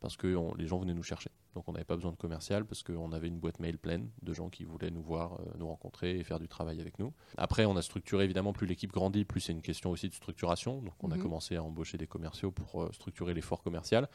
parce 0.00 0.16
que 0.16 0.36
les 0.56 0.66
gens 0.66 0.78
venaient 0.78 0.94
nous 0.94 1.02
chercher. 1.02 1.30
Donc 1.56 1.66
on 1.68 1.72
n'avait 1.72 1.86
pas 1.86 1.96
besoin 1.96 2.12
de 2.12 2.18
commercial 2.18 2.66
parce 2.66 2.82
qu'on 2.82 3.12
avait 3.12 3.28
une 3.28 3.38
boîte 3.38 3.60
mail 3.60 3.78
pleine 3.78 4.10
de 4.20 4.34
gens 4.34 4.50
qui 4.50 4.64
voulaient 4.64 4.90
nous 4.90 5.00
voir, 5.00 5.40
euh, 5.40 5.44
nous 5.58 5.66
rencontrer 5.66 6.18
et 6.18 6.22
faire 6.22 6.38
du 6.38 6.48
travail 6.48 6.82
avec 6.82 6.98
nous. 6.98 7.14
Après, 7.38 7.64
on 7.64 7.76
a 7.76 7.82
structuré 7.82 8.24
évidemment, 8.24 8.52
plus 8.52 8.66
l'équipe 8.66 8.92
grandit, 8.92 9.24
plus 9.24 9.40
c'est 9.40 9.52
une 9.52 9.62
question 9.62 9.90
aussi 9.90 10.10
de 10.10 10.14
structuration. 10.14 10.82
Donc 10.82 10.92
on 11.02 11.10
a 11.10 11.16
mhm. 11.16 11.22
commencé 11.22 11.56
à 11.56 11.62
embaucher 11.62 11.96
des 11.96 12.06
commerciaux 12.06 12.50
pour 12.50 12.82
euh, 12.82 12.92
structurer 12.92 13.32
l'effort 13.32 13.62
commercial 13.62 14.06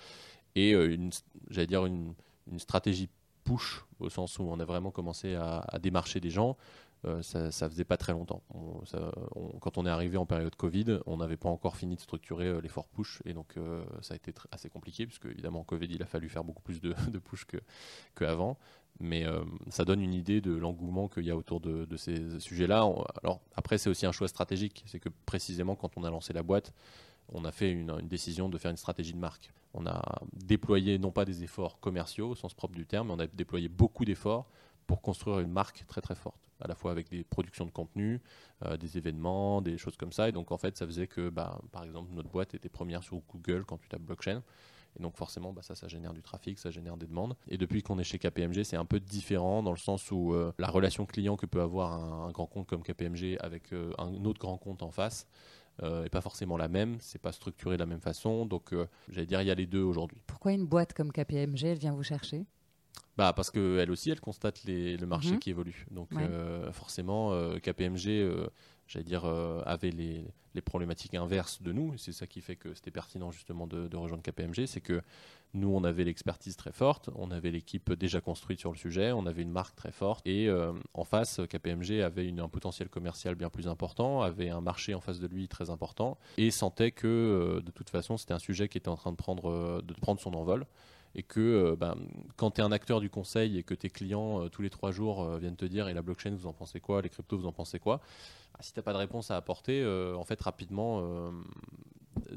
et 0.53 0.75
euh, 0.75 1.09
j'allais 1.49 1.65
dire 1.65 1.87
une, 1.87 2.13
stratégie 2.57 3.09
push 3.43 3.83
au 3.99 4.09
sens 4.09 4.37
où 4.37 4.43
on 4.43 4.59
a 4.59 4.65
vraiment 4.65 4.91
commencé 4.91 5.33
à, 5.33 5.63
à 5.67 5.79
démarcher 5.79 6.19
des 6.19 6.29
gens 6.29 6.57
euh, 7.05 7.21
ça, 7.23 7.67
faisait 7.67 7.83
pas 7.83 7.97
très 7.97 8.11
longtemps. 8.11 8.43
quand 9.59 9.77
on 9.79 9.85
est 9.87 9.89
arrivé 9.89 10.17
en 10.17 10.27
période 10.27 10.55
Covid, 10.55 10.99
on 11.07 11.17
n'avait 11.17 11.37
pas 11.37 11.49
encore 11.49 11.75
fini 11.75 11.95
de 11.95 12.01
structurer 12.01 12.45
euh, 12.45 12.61
l'effort 12.61 12.87
push 12.87 13.21
et 13.25 13.33
donc 13.33 13.57
euh, 13.57 13.83
ça 14.01 14.13
a 14.13 14.17
été 14.17 14.31
assez 14.51 14.69
compliqué 14.69 15.07
puisque 15.07 15.25
évidemment 15.25 15.61
en 15.61 15.63
Covid 15.63 15.87
il 15.89 16.03
a 16.03 16.05
fallu 16.05 16.29
faire 16.29 16.43
beaucoup 16.43 16.61
plus 16.61 16.79
de, 16.79 16.93
push 17.23 17.45
que 17.45 17.57
qu'avant. 18.15 18.57
Mais 18.99 19.25
ça 19.69 19.83
donne 19.83 20.01
une 20.01 20.13
idée 20.13 20.41
de 20.41 20.51
l'engouement 20.51 21.07
qu'il 21.07 21.25
y 21.25 21.31
a 21.31 21.35
autour 21.35 21.59
de, 21.59 21.87
ces 21.97 22.39
sujets-là. 22.39 22.87
Alors 23.23 23.41
après 23.55 23.79
c'est 23.79 23.89
aussi 23.89 24.05
un 24.05 24.11
choix 24.11 24.27
stratégique, 24.27 24.83
c'est 24.85 24.99
que 24.99 25.09
précisément 25.25 25.75
quand 25.75 25.97
on 25.97 26.03
a 26.03 26.09
lancé 26.11 26.33
la 26.33 26.43
boîte, 26.43 26.71
on 27.29 27.45
a 27.45 27.51
fait 27.51 27.71
une, 27.71 27.99
décision 28.03 28.47
de 28.47 28.57
faire 28.59 28.69
une 28.69 28.77
stratégie 28.77 29.13
de 29.13 29.17
marque. 29.17 29.51
On 29.73 29.87
a 29.87 30.03
déployé 30.33 30.99
non 30.99 31.11
pas 31.11 31.25
des 31.25 31.43
efforts 31.43 31.79
commerciaux 31.79 32.31
au 32.31 32.35
sens 32.35 32.53
propre 32.53 32.75
du 32.75 32.85
terme, 32.85 33.07
mais 33.07 33.13
on 33.13 33.19
a 33.19 33.27
déployé 33.27 33.69
beaucoup 33.69 34.05
d'efforts 34.05 34.45
pour 34.85 35.01
construire 35.01 35.39
une 35.39 35.51
marque 35.51 35.85
très 35.87 36.01
très 36.01 36.15
forte 36.15 36.50
à 36.61 36.67
la 36.67 36.75
fois 36.75 36.91
avec 36.91 37.09
des 37.09 37.23
productions 37.23 37.65
de 37.65 37.71
contenu, 37.71 38.21
euh, 38.65 38.77
des 38.77 38.97
événements, 38.97 39.61
des 39.61 39.77
choses 39.77 39.97
comme 39.97 40.11
ça. 40.11 40.29
Et 40.29 40.31
donc 40.31 40.51
en 40.51 40.57
fait, 40.57 40.77
ça 40.77 40.85
faisait 40.85 41.07
que, 41.07 41.29
bah, 41.29 41.59
par 41.71 41.83
exemple, 41.83 42.11
notre 42.13 42.29
boîte 42.29 42.53
était 42.53 42.69
première 42.69 43.03
sur 43.03 43.21
Google 43.29 43.65
quand 43.65 43.77
tu 43.77 43.89
tapes 43.89 44.01
blockchain. 44.01 44.43
Et 44.99 45.01
donc 45.01 45.15
forcément, 45.15 45.53
bah, 45.53 45.61
ça, 45.61 45.75
ça 45.75 45.87
génère 45.87 46.13
du 46.13 46.21
trafic, 46.21 46.59
ça 46.59 46.69
génère 46.69 46.97
des 46.97 47.07
demandes. 47.07 47.35
Et 47.47 47.57
depuis 47.57 47.81
qu'on 47.81 47.97
est 47.97 48.03
chez 48.03 48.19
KPMG, 48.19 48.63
c'est 48.63 48.75
un 48.75 48.85
peu 48.85 48.99
différent 48.99 49.63
dans 49.63 49.71
le 49.71 49.77
sens 49.77 50.11
où 50.11 50.33
euh, 50.33 50.53
la 50.59 50.67
relation 50.67 51.05
client 51.05 51.37
que 51.37 51.45
peut 51.45 51.61
avoir 51.61 51.93
un, 51.93 52.31
grand 52.31 52.45
compte 52.45 52.67
comme 52.67 52.83
KPMG 52.83 53.37
avec 53.39 53.73
euh, 53.73 53.91
un 53.97 54.25
autre 54.25 54.39
grand 54.39 54.57
compte 54.57 54.83
en 54.83 54.91
face, 54.91 55.27
et 56.05 56.09
pas 56.09 56.21
forcément 56.21 56.57
la 56.57 56.67
même, 56.67 56.97
c'est 56.99 57.17
pas 57.17 57.31
structuré 57.31 57.75
de 57.75 57.79
la 57.79 57.87
même 57.87 58.01
façon. 58.01 58.45
Donc, 58.45 58.75
j'allais 59.09 59.25
dire, 59.25 59.41
il 59.41 59.47
y 59.47 59.51
a 59.51 59.55
les 59.55 59.65
deux 59.65 59.81
aujourd'hui. 59.81 60.21
Pourquoi 60.27 60.51
une 60.51 60.67
boîte 60.67 60.93
comme 60.93 61.11
KPMG, 61.11 61.63
elle 61.63 61.79
vient 61.79 61.93
vous 61.93 62.03
chercher? 62.03 62.45
Bah 63.17 63.33
parce 63.33 63.51
qu'elle 63.51 63.91
aussi, 63.91 64.09
elle 64.09 64.21
constate 64.21 64.61
le 64.65 65.05
marché 65.05 65.33
mhm. 65.33 65.39
qui 65.39 65.49
évolue. 65.49 65.85
Donc 65.91 66.09
forcément, 66.71 67.31
KPMG, 67.59 68.25
j'allais 68.87 69.03
dire, 69.03 69.25
avait 69.25 69.91
les, 69.91 70.25
les, 70.55 70.61
problématiques 70.61 71.13
inverses 71.15 71.61
de 71.61 71.71
nous. 71.71 71.97
C'est 71.97 72.13
ça 72.13 72.25
qui 72.25 72.41
fait 72.41 72.55
que 72.55 72.73
c'était 72.73 72.91
pertinent 72.91 73.31
justement 73.31 73.67
de, 73.67 73.87
de 73.87 73.97
rejoindre 73.97 74.23
KPMG. 74.23 74.65
C'est 74.65 74.81
que 74.81 75.01
nous, 75.53 75.69
on 75.69 75.83
avait 75.83 76.05
l'expertise 76.05 76.55
très 76.55 76.71
forte, 76.71 77.09
on 77.15 77.29
avait 77.29 77.51
l'équipe 77.51 77.91
déjà 77.93 78.21
construite 78.21 78.59
sur 78.59 78.71
le 78.71 78.77
sujet, 78.77 79.11
on 79.11 79.25
avait 79.25 79.41
une 79.41 79.51
marque 79.51 79.75
très 79.75 79.91
forte. 79.91 80.25
Et 80.25 80.47
euh, 80.47 80.71
en 80.93 81.03
face, 81.03 81.41
KPMG 81.49 82.01
avait 82.01 82.25
une, 82.25 82.39
un 82.39 82.47
potentiel 82.47 82.87
commercial 82.87 83.35
bien 83.35 83.49
plus 83.49 83.67
important, 83.67 84.21
avait 84.21 84.49
un 84.49 84.61
marché 84.61 84.93
en 84.93 85.01
face 85.01 85.19
de 85.19 85.27
lui 85.27 85.49
très 85.49 85.69
important, 85.69 86.17
et 86.37 86.51
sentait 86.51 86.91
que 86.91 87.07
euh, 87.07 87.61
de 87.61 87.71
toute 87.71 87.89
façon, 87.89 88.15
c'était 88.15 88.33
un 88.33 88.39
sujet 88.39 88.69
qui 88.69 88.77
était 88.77 88.87
en 88.87 88.95
train 88.95 89.11
de 89.11 89.17
prendre, 89.17 89.49
euh, 89.49 89.81
de 89.81 89.93
prendre 89.93 90.21
son 90.21 90.33
envol 90.35 90.65
et 91.15 91.23
que 91.23 91.75
ben, 91.79 91.95
quand 92.37 92.51
tu 92.51 92.61
es 92.61 92.63
un 92.63 92.71
acteur 92.71 92.99
du 92.99 93.09
conseil 93.09 93.57
et 93.57 93.63
que 93.63 93.73
tes 93.73 93.89
clients 93.89 94.47
tous 94.49 94.61
les 94.61 94.69
trois 94.69 94.91
jours 94.91 95.37
viennent 95.37 95.55
te 95.55 95.65
dire 95.65 95.87
et 95.87 95.93
la 95.93 96.01
blockchain 96.01 96.31
vous 96.35 96.47
en 96.47 96.53
pensez 96.53 96.79
quoi, 96.79 97.01
les 97.01 97.09
cryptos 97.09 97.37
vous 97.37 97.47
en 97.47 97.51
pensez 97.51 97.79
quoi, 97.79 97.97
bah, 98.53 98.59
si 98.61 98.73
tu 98.73 98.79
n'as 98.79 98.83
pas 98.83 98.93
de 98.93 98.97
réponse 98.97 99.31
à 99.31 99.35
apporter, 99.35 99.85
en 99.85 100.23
fait 100.23 100.39
rapidement 100.41 101.31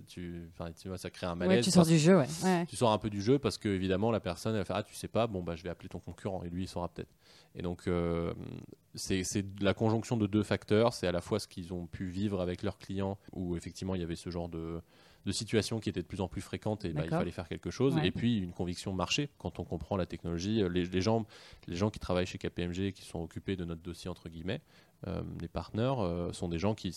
tu, 0.07 0.51
tu 0.81 0.89
vois, 0.89 0.99
ça 0.99 1.11
crée 1.11 1.27
un 1.27 1.35
malaise. 1.35 1.65
tu 1.65 1.71
sors 1.71 1.87
du 1.87 1.99
jeu, 1.99 2.21
Tu 2.69 2.77
sors 2.77 2.93
un 2.93 2.99
peu 2.99 3.11
du 3.11 3.21
jeu 3.23 3.39
parce 3.39 3.59
que 3.59 3.69
évidemment 3.69 4.11
la 4.11 4.21
personne 4.21 4.55
va 4.55 4.65
faire 4.65 4.77
ah 4.77 4.83
tu 4.83 4.95
sais 4.95 5.09
pas 5.09 5.27
bon 5.27 5.43
bah 5.43 5.57
je 5.57 5.63
vais 5.63 5.71
appeler 5.71 5.89
ton 5.89 5.99
concurrent 5.99 6.43
et 6.45 6.51
lui 6.51 6.65
il 6.65 6.69
saura 6.69 6.89
peut-être. 6.89 7.13
Et 7.55 7.63
donc 7.63 7.87
euh, 7.87 8.33
c'est 8.95 9.45
la 9.61 9.75
conjonction 9.75 10.17
de 10.17 10.27
deux 10.27 10.43
facteurs, 10.43 10.93
c'est 10.93 11.07
à 11.07 11.13
la 11.13 11.21
fois 11.21 11.39
ce 11.39 11.49
qu'ils 11.49 11.73
ont 11.73 11.87
pu 11.87 12.07
vivre 12.07 12.41
avec 12.41 12.63
leurs 12.63 12.79
clients 12.79 13.19
où 13.33 13.57
effectivement 13.57 13.95
il 13.95 14.01
y 14.01 14.05
avait 14.05 14.17
ce 14.17 14.31
genre 14.31 14.49
de 14.49 14.81
de 15.27 15.33
situations 15.33 15.81
qui 15.81 15.89
étaient 15.89 16.03
de 16.03 16.07
plus 16.07 16.21
en 16.21 16.29
plus 16.29 16.41
fréquentes 16.41 16.85
et 16.85 16.91
bah, 16.91 17.03
il 17.05 17.11
fallait 17.11 17.31
faire 17.31 17.49
quelque 17.49 17.71
chose. 17.71 17.97
Et 18.03 18.11
puis 18.11 18.39
une 18.39 18.53
conviction 18.53 18.93
marché 18.93 19.31
quand 19.39 19.59
on 19.59 19.65
comprend 19.65 19.97
la 19.97 20.07
technologie. 20.07 20.63
Les, 20.71 20.85
les, 20.85 21.01
gens, 21.01 21.27
les 21.67 21.77
gens 21.77 21.91
qui 21.91 21.99
travaillent 21.99 22.27
chez 22.27 22.39
KPMG, 22.39 22.93
qui 22.93 23.05
sont 23.05 23.23
occupés 23.23 23.57
de 23.57 23.65
notre 23.65 23.83
dossier 23.83 24.11
entre 24.11 24.29
guillemets, 24.29 24.61
euh, 25.07 25.23
les 25.41 25.49
partenaires 25.49 26.01
euh, 26.01 26.33
sont 26.33 26.49
des 26.49 26.59
gens 26.59 26.75
qui 26.75 26.97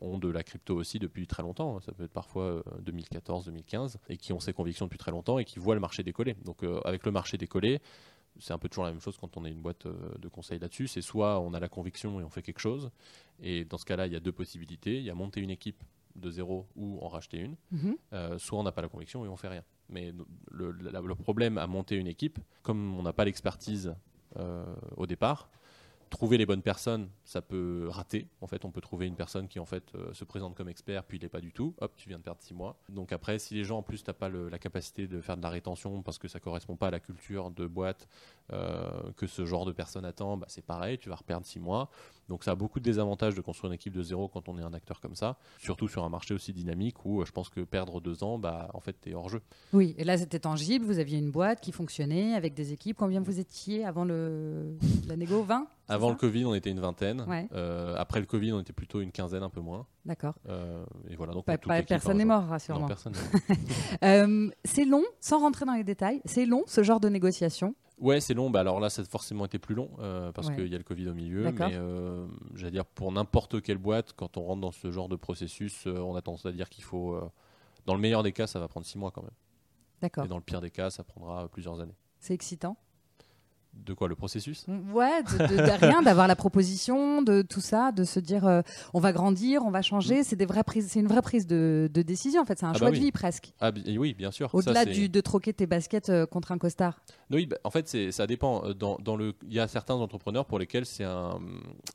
ont 0.00 0.18
de 0.18 0.28
la 0.28 0.42
crypto 0.42 0.74
aussi 0.74 0.98
depuis 0.98 1.26
très 1.26 1.42
longtemps, 1.42 1.80
ça 1.80 1.92
peut 1.92 2.04
être 2.04 2.12
parfois 2.12 2.64
2014, 2.82 3.46
euh, 3.48 3.50
2015, 3.52 3.98
et 4.08 4.16
qui 4.16 4.32
ont 4.32 4.40
ces 4.40 4.52
convictions 4.52 4.86
depuis 4.86 4.98
très 4.98 5.12
longtemps 5.12 5.38
et 5.38 5.44
qui 5.44 5.58
voient 5.58 5.74
le 5.74 5.80
marché 5.80 6.02
décoller. 6.02 6.34
Donc 6.44 6.64
avec 6.84 7.06
le 7.06 7.12
marché 7.12 7.38
décollé, 7.38 7.80
c'est 8.40 8.52
un 8.52 8.58
peu 8.58 8.68
toujours 8.68 8.84
la 8.84 8.90
même 8.90 9.00
chose 9.00 9.16
quand 9.20 9.36
on 9.36 9.44
est 9.44 9.50
une 9.50 9.62
boîte 9.62 9.86
de 9.86 10.28
conseil 10.28 10.58
là-dessus. 10.58 10.88
C'est 10.88 11.02
soit 11.02 11.38
on 11.40 11.54
a 11.54 11.60
la 11.60 11.68
conviction 11.68 12.20
et 12.20 12.24
on 12.24 12.28
fait 12.28 12.42
quelque 12.42 12.58
chose, 12.58 12.90
et 13.40 13.64
dans 13.64 13.78
ce 13.78 13.84
cas-là, 13.84 14.06
il 14.06 14.12
y 14.12 14.16
a 14.16 14.20
deux 14.20 14.32
possibilités. 14.32 14.98
Il 14.98 15.04
y 15.04 15.10
a 15.10 15.14
monter 15.14 15.40
une 15.40 15.50
équipe 15.50 15.82
de 16.16 16.30
zéro 16.30 16.66
ou 16.76 16.98
en 17.00 17.08
racheter 17.08 17.38
une, 17.38 17.56
mhm. 17.72 18.38
soit 18.38 18.58
on 18.58 18.62
n'a 18.62 18.72
pas 18.72 18.82
la 18.82 18.88
conviction 18.88 19.24
et 19.24 19.28
on 19.28 19.36
fait 19.36 19.48
rien. 19.48 19.64
Mais 19.88 20.12
le, 20.50 20.72
le, 20.72 21.14
problème 21.14 21.58
à 21.58 21.66
monter 21.66 21.96
une 21.96 22.06
équipe, 22.06 22.38
comme 22.62 22.98
on 22.98 23.02
n'a 23.02 23.12
pas 23.12 23.24
l'expertise 23.24 23.94
au 24.96 25.06
départ, 25.06 25.48
trouver 26.14 26.38
les 26.38 26.46
bonnes 26.46 26.62
personnes, 26.62 27.08
ça 27.24 27.42
peut 27.42 27.88
rater. 27.88 28.28
En 28.40 28.46
fait, 28.46 28.64
on 28.64 28.70
peut 28.70 28.80
trouver 28.80 29.06
une 29.06 29.16
personne 29.16 29.48
qui 29.48 29.58
en 29.58 29.64
fait 29.64 29.94
euh, 29.94 30.12
se 30.12 30.24
présente 30.24 30.54
comme 30.54 30.68
expert, 30.68 31.02
puis 31.04 31.18
il 31.18 31.22
n'est 31.22 31.28
pas 31.28 31.40
du 31.40 31.52
tout. 31.52 31.74
Hop, 31.80 31.92
tu 31.96 32.08
viens 32.08 32.18
de 32.18 32.22
perdre 32.22 32.40
six 32.40 32.54
mois. 32.54 32.76
Donc 32.88 33.12
après, 33.12 33.38
si 33.38 33.54
les 33.54 33.64
gens 33.64 33.78
en 33.78 33.82
plus 33.82 34.06
n'ont 34.06 34.14
pas 34.14 34.28
la 34.28 34.58
capacité 34.58 35.08
de 35.08 35.20
faire 35.20 35.36
de 35.36 35.42
la 35.42 35.48
rétention 35.48 36.02
parce 36.02 36.18
que 36.18 36.28
ça 36.28 36.38
correspond 36.38 36.76
pas 36.76 36.88
à 36.88 36.90
la 36.90 37.00
culture 37.00 37.50
de 37.50 37.66
boîte 37.66 38.08
euh, 38.52 39.10
que 39.16 39.26
ce 39.26 39.46
genre 39.46 39.64
de 39.64 39.72
personne 39.72 40.04
attend, 40.04 40.36
bah, 40.36 40.46
c'est 40.50 40.64
pareil, 40.64 40.98
tu 40.98 41.08
vas 41.08 41.14
reperdre 41.14 41.46
six 41.46 41.58
mois. 41.58 41.88
Donc 42.28 42.44
ça 42.44 42.52
a 42.52 42.54
beaucoup 42.54 42.78
de 42.78 42.84
désavantages 42.84 43.34
de 43.34 43.40
construire 43.40 43.70
une 43.70 43.74
équipe 43.74 43.92
de 43.92 44.02
zéro 44.02 44.28
quand 44.28 44.48
on 44.48 44.58
est 44.58 44.62
un 44.62 44.72
acteur 44.72 45.00
comme 45.00 45.14
ça, 45.14 45.36
surtout 45.58 45.88
sur 45.88 46.04
un 46.04 46.08
marché 46.08 46.34
aussi 46.34 46.52
dynamique 46.52 47.04
où 47.04 47.20
euh, 47.20 47.24
je 47.24 47.32
pense 47.32 47.48
que 47.48 47.60
perdre 47.60 48.00
deux 48.00 48.22
ans, 48.22 48.38
bah, 48.38 48.68
en 48.74 48.80
fait, 48.80 48.96
tu 49.00 49.10
es 49.10 49.14
hors 49.14 49.30
jeu. 49.30 49.40
Oui, 49.72 49.94
et 49.96 50.04
là 50.04 50.18
c'était 50.18 50.38
tangible, 50.38 50.84
vous 50.84 50.98
aviez 50.98 51.18
une 51.18 51.30
boîte 51.30 51.60
qui 51.60 51.72
fonctionnait 51.72 52.34
avec 52.34 52.52
des 52.52 52.72
équipes. 52.72 52.98
Combien 52.98 53.20
vous 53.20 53.40
étiez 53.40 53.84
avant 53.84 54.04
le... 54.04 54.76
la 55.08 55.16
négo 55.16 55.42
20 55.42 55.66
Avant 55.88 56.10
le 56.10 56.16
Covid, 56.16 56.44
on 56.44 56.54
était 56.54 56.70
une 56.70 56.80
vingtaine. 56.80 57.24
Euh, 57.52 57.94
après 57.96 58.20
le 58.20 58.26
Covid, 58.26 58.52
on 58.52 58.60
était 58.60 58.74
plutôt 58.74 59.00
une 59.00 59.12
quinzaine, 59.12 59.42
un 59.42 59.50
peu 59.50 59.60
moins. 59.60 59.86
D'accord. 60.04 60.34
Et 61.08 61.16
voilà, 61.16 61.32
donc 61.32 61.46
personne 61.46 62.18
n'est 62.18 62.24
mort, 62.26 62.44
rassure-moi. 62.44 62.88
personne 62.88 63.14
c'est 64.64 64.84
long, 64.84 65.04
sans 65.20 65.40
rentrer 65.40 65.64
dans 65.64 65.74
les 65.74 65.84
détails, 65.84 66.20
c'est 66.26 66.46
long 66.46 66.64
ce 66.66 66.82
genre 66.82 67.00
de 67.00 67.08
négociation 67.08 67.74
Ouais, 67.98 68.20
c'est 68.20 68.34
long. 68.34 68.50
Bah, 68.50 68.60
alors 68.60 68.80
là, 68.80 68.90
ça 68.90 69.02
a 69.02 69.04
forcément 69.04 69.44
été 69.44 69.58
plus 69.58 69.74
long 69.74 69.90
euh, 70.00 70.32
parce 70.32 70.50
qu'il 70.50 70.66
y 70.66 70.74
a 70.74 70.78
le 70.78 70.84
Covid 70.84 71.08
au 71.08 71.14
milieu. 71.14 71.50
Mais 71.52 71.74
euh, 71.74 72.26
j'allais 72.54 72.72
dire, 72.72 72.86
pour 72.86 73.12
n'importe 73.12 73.62
quelle 73.62 73.78
boîte, 73.78 74.12
quand 74.14 74.36
on 74.36 74.42
rentre 74.42 74.60
dans 74.60 74.72
ce 74.72 74.90
genre 74.90 75.08
de 75.08 75.16
processus, 75.16 75.86
euh, 75.86 75.98
on 75.98 76.16
a 76.16 76.22
tendance 76.22 76.46
à 76.46 76.52
dire 76.52 76.68
qu'il 76.68 76.84
faut. 76.84 77.18
dans 77.86 77.94
le 77.94 78.00
meilleur 78.00 78.22
des 78.22 78.32
cas, 78.32 78.46
ça 78.46 78.58
va 78.58 78.68
prendre 78.68 78.86
six 78.86 78.98
mois 78.98 79.10
quand 79.10 79.22
même. 79.22 79.30
D'accord. 80.00 80.24
Et 80.24 80.28
dans 80.28 80.36
le 80.36 80.42
pire 80.42 80.60
des 80.60 80.70
cas, 80.70 80.90
ça 80.90 81.04
prendra 81.04 81.48
plusieurs 81.48 81.80
années. 81.80 81.96
C'est 82.20 82.34
excitant 82.34 82.76
de 83.84 83.92
quoi 83.92 84.08
le 84.08 84.14
processus? 84.14 84.66
Ouais, 84.92 85.22
de, 85.22 85.84
rien, 85.84 86.02
d'avoir 86.02 86.26
la 86.28 86.36
proposition, 86.36 87.22
de 87.22 87.42
tout 87.42 87.60
ça, 87.60 87.92
de 87.92 88.04
se 88.04 88.20
dire 88.20 88.46
euh, 88.46 88.62
on 88.92 89.00
va 89.00 89.12
grandir, 89.12 89.62
on 89.64 89.70
va 89.70 89.82
changer. 89.82 90.20
Mm. 90.20 90.24
C'est 90.24 90.36
des 90.36 90.46
vraies 90.46 90.64
prises, 90.64 90.88
c'est 90.90 91.00
une 91.00 91.06
vraie 91.06 91.22
prise 91.22 91.46
de, 91.46 91.90
décision 91.94 92.42
en 92.42 92.44
fait. 92.44 92.58
C'est 92.58 92.66
un 92.66 92.72
ah 92.74 92.78
choix 92.78 92.90
bah 92.90 92.96
de 92.96 93.02
vie 93.02 93.12
presque. 93.12 93.52
Ah, 93.60 93.70
oui, 93.96 94.14
bien 94.14 94.30
sûr. 94.30 94.50
Au-delà 94.52 94.84
de 94.84 95.20
troquer 95.20 95.52
tes 95.52 95.66
baskets 95.66 96.08
euh, 96.08 96.26
contre 96.26 96.52
un 96.52 96.58
costard. 96.58 97.00
Oui, 97.30 97.46
bah, 97.46 97.56
en 97.64 97.70
fait, 97.70 98.10
ça 98.10 98.26
dépend. 98.26 98.64
Euh, 98.64 98.74
dans, 98.74 98.96
dans, 98.98 99.16
le, 99.16 99.34
il 99.46 99.52
y 99.52 99.60
a 99.60 99.68
certains 99.68 99.94
entrepreneurs 99.94 100.46
pour 100.46 100.58
lesquels 100.58 100.86
c'est 100.86 101.04
un, 101.04 101.40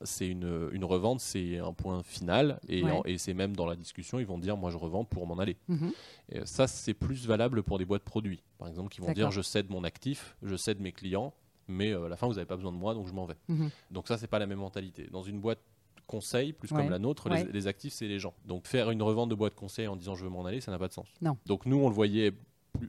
c'est 0.04 0.28
une, 0.28 0.70
une, 0.72 0.86
revente, 0.86 1.20
c'est 1.20 1.58
un 1.58 1.74
point 1.74 2.02
final, 2.04 2.60
et, 2.68 2.84
et 3.06 3.18
c'est 3.18 3.34
même 3.34 3.56
dans 3.56 3.66
la 3.66 3.76
discussion, 3.76 4.20
ils 4.20 4.26
vont 4.26 4.38
dire 4.38 4.58
moi 4.58 4.72
je 4.72 4.78
revends 4.78 5.04
pour 5.04 5.28
m'en 5.28 5.38
aller. 5.38 5.58
Mm-hmm. 5.70 5.92
Et 6.32 6.46
ça, 6.46 6.68
c'est 6.68 6.94
plus 6.94 7.28
valable 7.28 7.64
pour 7.64 7.78
des 7.78 7.86
boîtes 7.86 8.04
produits, 8.04 8.44
par 8.58 8.68
exemple, 8.68 8.90
qui 8.90 9.02
vont 9.02 9.12
dire 9.12 9.32
je 9.32 9.42
cède 9.42 9.70
mon 9.70 9.84
actif, 9.84 10.38
je 10.44 10.56
cède 10.56 10.80
mes 10.80 10.92
clients 10.92 11.34
mais 11.70 11.92
euh, 11.92 12.06
à 12.06 12.10
la 12.10 12.18
fin, 12.18 12.28
vous 12.28 12.34
n'avez 12.34 12.46
pas 12.46 12.56
besoin 12.56 12.72
de 12.72 12.78
moi, 12.78 12.94
donc 12.94 13.08
je 13.08 13.14
m'en 13.14 13.26
vais. 13.26 13.38
Mhm. 13.48 13.70
Donc 13.92 14.08
ça, 14.08 14.18
c'est 14.18 14.28
pas 14.28 14.40
la 14.40 14.48
même 14.48 14.60
mentalité. 14.60 15.08
Dans 15.12 15.24
une 15.24 15.40
boîte 15.40 15.60
conseil, 16.08 16.54
plus 16.54 16.70
comme 16.70 16.90
la 16.90 17.00
nôtre, 17.00 17.30
les, 17.30 17.68
actifs, 17.68 17.94
c'est 17.94 18.08
les 18.08 18.20
gens. 18.20 18.34
Donc 18.46 18.66
faire 18.66 18.90
une 18.90 19.02
revente 19.02 19.30
de 19.30 19.36
boîte 19.36 19.54
conseil 19.54 19.88
en 19.88 19.96
disant 19.96 20.16
je 20.16 20.24
veux 20.24 20.30
m'en 20.30 20.44
aller, 20.44 20.60
ça 20.60 20.72
n'a 20.72 20.80
pas 20.80 20.88
de 20.88 20.94
sens. 20.94 21.08
Non. 21.22 21.38
Donc 21.46 21.68
nous, 21.68 21.78
on 21.78 21.88
le 21.88 21.94
voyait 21.94 22.34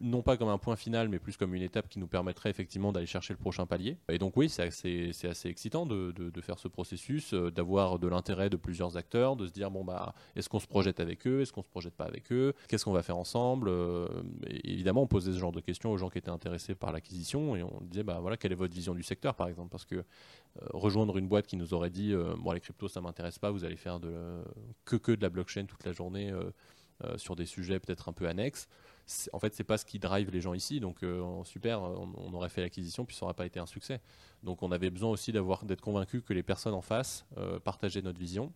non 0.00 0.22
pas 0.22 0.36
comme 0.36 0.48
un 0.48 0.58
point 0.58 0.76
final, 0.76 1.08
mais 1.08 1.18
plus 1.18 1.36
comme 1.36 1.54
une 1.54 1.62
étape 1.62 1.88
qui 1.88 1.98
nous 1.98 2.06
permettrait 2.06 2.50
effectivement 2.50 2.92
d'aller 2.92 3.06
chercher 3.06 3.34
le 3.34 3.38
prochain 3.38 3.66
palier. 3.66 3.96
Et 4.08 4.18
donc 4.18 4.36
oui, 4.36 4.48
c'est 4.48 4.62
assez, 4.62 5.48
excitant 5.48 5.86
de, 5.86 6.12
de, 6.12 6.40
faire 6.40 6.58
ce 6.58 6.68
processus, 6.68 7.34
euh, 7.34 7.50
d'avoir 7.50 7.98
de 7.98 8.08
l'intérêt 8.08 8.50
de 8.50 8.56
plusieurs 8.56 8.96
acteurs, 8.96 9.36
de 9.36 9.46
se 9.46 9.52
dire 9.52 9.70
bon 9.70 9.84
bah 9.84 10.14
est-ce 10.36 10.48
qu'on 10.48 10.60
se 10.60 10.66
projette 10.66 11.00
avec 11.00 11.26
eux, 11.26 11.40
est-ce 11.40 11.52
qu'on 11.52 11.62
se 11.62 11.68
projette 11.68 11.94
pas 11.94 12.04
avec 12.04 12.32
eux, 12.32 12.54
qu'est-ce 12.68 12.84
qu'on 12.84 12.92
va 12.92 13.02
faire 13.02 13.16
ensemble. 13.16 13.68
Euh, 13.68 14.06
évidemment, 14.64 15.02
on 15.02 15.06
posait 15.06 15.32
ce 15.32 15.38
genre 15.38 15.52
de 15.52 15.60
questions 15.60 15.90
aux 15.90 15.96
gens 15.96 16.08
qui 16.08 16.18
étaient 16.18 16.30
intéressés 16.30 16.74
par 16.74 16.92
l'acquisition 16.92 17.56
et 17.56 17.62
on 17.62 17.80
disait 17.82 18.04
bah 18.04 18.18
voilà 18.20 18.36
quelle 18.36 18.52
est 18.52 18.56
votre 18.56 18.74
vision 18.74 18.94
du 18.94 19.02
secteur 19.02 19.34
par 19.34 19.48
exemple? 19.48 19.70
Parce 19.70 19.84
que 19.84 19.96
euh, 19.96 20.02
rejoindre 20.72 21.16
une 21.18 21.28
boîte 21.28 21.46
qui 21.46 21.56
nous 21.56 21.74
aurait 21.74 21.90
dit 21.90 22.14
bon 22.38 22.52
les 22.52 22.60
cryptos 22.60 22.88
ça 22.88 23.00
m'intéresse 23.00 23.38
pas, 23.38 23.50
vous 23.50 23.64
allez 23.64 23.76
faire 23.76 24.00
de 24.00 24.42
que 24.84 24.96
que 24.96 25.12
de 25.12 25.22
la 25.22 25.30
blockchain 25.30 25.64
toute 25.66 25.84
la 25.84 25.92
journée 25.92 26.32
sur 27.16 27.34
des 27.34 27.46
sujets 27.46 27.80
peut-être 27.80 28.08
un 28.08 28.12
peu 28.12 28.28
annexes 28.28 28.68
en 29.32 29.38
fait, 29.38 29.54
c'est 29.54 29.64
pas 29.64 29.78
ce 29.78 29.84
qui 29.84 29.98
drive 29.98 30.30
les 30.30 30.40
gens 30.40 30.54
ici. 30.54 30.80
Donc, 30.80 31.02
euh, 31.02 31.42
super, 31.44 31.82
on, 31.82 32.32
aurait 32.32 32.48
fait 32.48 32.60
l'acquisition, 32.60 33.04
puis 33.04 33.16
ça 33.16 33.24
n'aurait 33.24 33.34
pas 33.34 33.46
été 33.46 33.58
un 33.58 33.66
succès. 33.66 34.00
Donc, 34.42 34.62
on 34.62 34.70
avait 34.72 34.90
besoin 34.90 35.10
aussi 35.10 35.32
d'être 35.32 35.80
convaincu 35.80 36.22
que 36.22 36.32
les 36.32 36.42
personnes 36.42 36.74
en 36.74 36.82
face 36.82 37.26
euh, 37.36 37.58
partageaient 37.58 38.02
notre 38.02 38.18
vision 38.18 38.52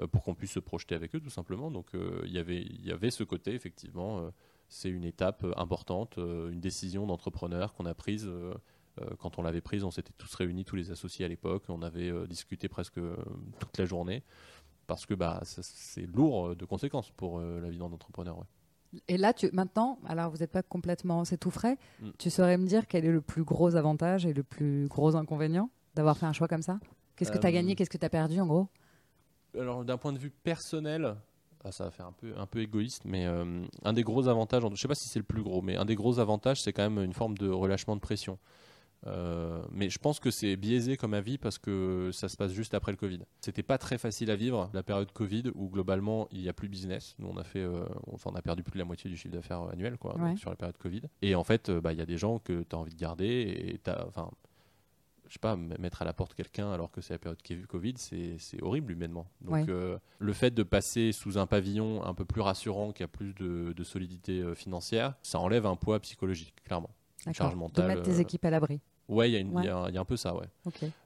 euh, 0.00 0.06
pour 0.06 0.22
qu'on 0.22 0.34
puisse 0.34 0.52
se 0.52 0.60
projeter 0.60 0.94
avec 0.94 1.14
eux, 1.14 1.20
tout 1.20 1.30
simplement. 1.30 1.70
Donc, 1.70 1.88
il 1.94 2.32
y 2.32 2.38
avait, 2.38 2.62
y 2.62 2.92
avait 2.92 3.10
ce 3.10 3.24
côté, 3.24 3.54
effectivement. 3.54 4.30
c'est 4.68 4.90
une 4.90 5.04
étape 5.04 5.46
importante, 5.56 6.16
une 6.16 6.60
décision 6.60 7.06
d'entrepreneur 7.06 7.74
qu'on 7.74 7.86
a 7.86 7.94
prise. 7.94 8.30
quand 9.18 9.38
on 9.38 9.42
l'avait 9.42 9.60
prise, 9.60 9.84
on 9.84 9.90
s'était 9.90 10.12
tous 10.16 10.34
réunis, 10.34 10.64
tous 10.64 10.76
les 10.76 10.90
associés 10.90 11.24
à 11.24 11.28
l'époque. 11.28 11.64
On 11.68 11.82
avait 11.82 12.12
discuté 12.26 12.68
presque 12.68 13.00
toute 13.58 13.78
la 13.78 13.84
journée 13.84 14.22
parce 14.86 15.06
que 15.06 15.14
bah, 15.14 15.40
c'est 15.44 16.06
lourd 16.06 16.54
de 16.54 16.64
conséquences 16.66 17.10
pour 17.10 17.40
la 17.40 17.70
vie 17.70 17.78
d'un 17.78 17.92
entrepreneur. 17.92 18.44
Et 19.08 19.16
là, 19.16 19.32
tu, 19.32 19.48
maintenant, 19.52 19.98
alors 20.06 20.30
vous 20.30 20.38
n'êtes 20.38 20.50
pas 20.50 20.62
complètement, 20.62 21.24
c'est 21.24 21.38
tout 21.38 21.50
frais, 21.50 21.76
mm. 22.00 22.10
tu 22.18 22.30
saurais 22.30 22.58
me 22.58 22.66
dire 22.66 22.86
quel 22.86 23.04
est 23.04 23.12
le 23.12 23.20
plus 23.20 23.44
gros 23.44 23.76
avantage 23.76 24.26
et 24.26 24.32
le 24.32 24.42
plus 24.42 24.86
gros 24.88 25.16
inconvénient 25.16 25.70
d'avoir 25.94 26.16
fait 26.16 26.26
un 26.26 26.32
choix 26.32 26.48
comme 26.48 26.62
ça? 26.62 26.78
Qu'est-ce 27.16 27.30
que 27.30 27.38
tu 27.38 27.46
as 27.46 27.52
gagné, 27.52 27.72
euh, 27.72 27.74
qu'est-ce 27.76 27.90
que 27.90 27.98
tu 27.98 28.06
as 28.06 28.10
perdu 28.10 28.40
en 28.40 28.46
gros? 28.46 28.68
Alors 29.58 29.84
d'un 29.84 29.96
point 29.96 30.12
de 30.12 30.18
vue 30.18 30.30
personnel, 30.30 31.14
ah, 31.64 31.72
ça 31.72 31.84
va 31.84 31.90
faire 31.90 32.06
un 32.06 32.12
peu, 32.12 32.34
un 32.36 32.46
peu 32.46 32.60
égoïste, 32.60 33.02
mais 33.04 33.24
euh, 33.26 33.64
un 33.84 33.92
des 33.92 34.02
gros 34.02 34.28
avantages, 34.28 34.62
je 34.62 34.68
ne 34.68 34.76
sais 34.76 34.88
pas 34.88 34.94
si 34.94 35.08
c'est 35.08 35.18
le 35.18 35.24
plus 35.24 35.42
gros, 35.42 35.62
mais 35.62 35.76
un 35.76 35.84
des 35.84 35.94
gros 35.94 36.18
avantages, 36.18 36.60
c'est 36.60 36.72
quand 36.72 36.88
même 36.88 37.02
une 37.02 37.14
forme 37.14 37.38
de 37.38 37.48
relâchement 37.48 37.96
de 37.96 38.00
pression. 38.00 38.38
Euh, 39.06 39.62
mais 39.70 39.90
je 39.90 39.98
pense 39.98 40.18
que 40.20 40.30
c'est 40.30 40.56
biaisé 40.56 40.96
comme 40.96 41.14
avis 41.14 41.36
parce 41.38 41.58
que 41.58 42.10
ça 42.12 42.28
se 42.28 42.36
passe 42.36 42.52
juste 42.52 42.74
après 42.74 42.90
le 42.92 42.96
Covid. 42.96 43.20
C'était 43.40 43.62
pas 43.62 43.76
très 43.78 43.98
facile 43.98 44.30
à 44.30 44.36
vivre 44.36 44.70
la 44.72 44.82
période 44.82 45.12
Covid 45.12 45.44
où 45.54 45.68
globalement 45.68 46.26
il 46.32 46.40
n'y 46.40 46.48
a 46.48 46.52
plus 46.54 46.68
business. 46.68 47.14
Nous 47.18 47.28
on 47.28 47.36
a 47.36 47.44
fait, 47.44 47.60
euh, 47.60 47.84
enfin 48.12 48.30
on 48.32 48.36
a 48.36 48.42
perdu 48.42 48.62
plus 48.62 48.72
de 48.72 48.78
la 48.78 48.84
moitié 48.84 49.10
du 49.10 49.16
chiffre 49.16 49.34
d'affaires 49.34 49.60
annuel 49.62 49.98
quoi 49.98 50.16
sur 50.36 50.50
la 50.50 50.56
période 50.56 50.78
Covid. 50.78 51.02
Et 51.22 51.34
en 51.34 51.44
fait, 51.44 51.68
euh, 51.68 51.80
bah, 51.80 51.92
il 51.92 51.98
y 51.98 52.02
a 52.02 52.06
des 52.06 52.16
gens 52.18 52.38
que 52.38 52.62
tu 52.62 52.74
as 52.74 52.78
envie 52.78 52.94
de 52.94 52.98
garder 52.98 53.24
et 53.26 53.80
enfin 54.06 54.30
je 55.26 55.32
sais 55.34 55.38
pas, 55.40 55.56
mettre 55.56 56.02
à 56.02 56.04
la 56.04 56.12
porte 56.12 56.34
quelqu'un 56.34 56.70
alors 56.70 56.90
que 56.90 57.00
c'est 57.00 57.14
la 57.14 57.18
période 57.18 57.40
Covid, 57.66 57.94
c'est 57.96 58.36
c'est 58.38 58.62
horrible 58.62 58.92
humainement. 58.92 59.26
Donc 59.40 59.54
Ouais. 59.54 59.64
euh, 59.68 59.98
le 60.18 60.32
fait 60.32 60.52
de 60.52 60.62
passer 60.62 61.12
sous 61.12 61.38
un 61.38 61.46
pavillon 61.46 62.04
un 62.04 62.14
peu 62.14 62.24
plus 62.24 62.40
rassurant, 62.40 62.92
qui 62.92 63.02
a 63.02 63.08
plus 63.08 63.34
de, 63.34 63.72
de 63.74 63.84
solidité 63.84 64.40
euh, 64.40 64.54
financière, 64.54 65.14
ça 65.22 65.38
enlève 65.40 65.66
un 65.66 65.76
poids 65.76 65.98
psychologique, 66.00 66.54
clairement. 66.64 66.90
Une 67.26 67.32
charge 67.34 67.54
mentale. 67.54 67.84
De 67.84 67.88
mettre 67.88 68.02
tes 68.02 68.16
euh, 68.16 68.20
équipes 68.20 68.44
à 68.44 68.50
l'abri. 68.50 68.80
Ouais, 69.08 69.30
il 69.30 69.34
y, 69.34 69.36
a 69.36 69.44
Ouais. 69.46 69.64
y 69.64 69.68
un- 69.68 69.88
il 69.88 69.94
y 69.94 69.98
a 69.98 70.00
un 70.00 70.04
peu 70.04 70.16
ça, 70.16 70.34
ouais. 70.34 70.46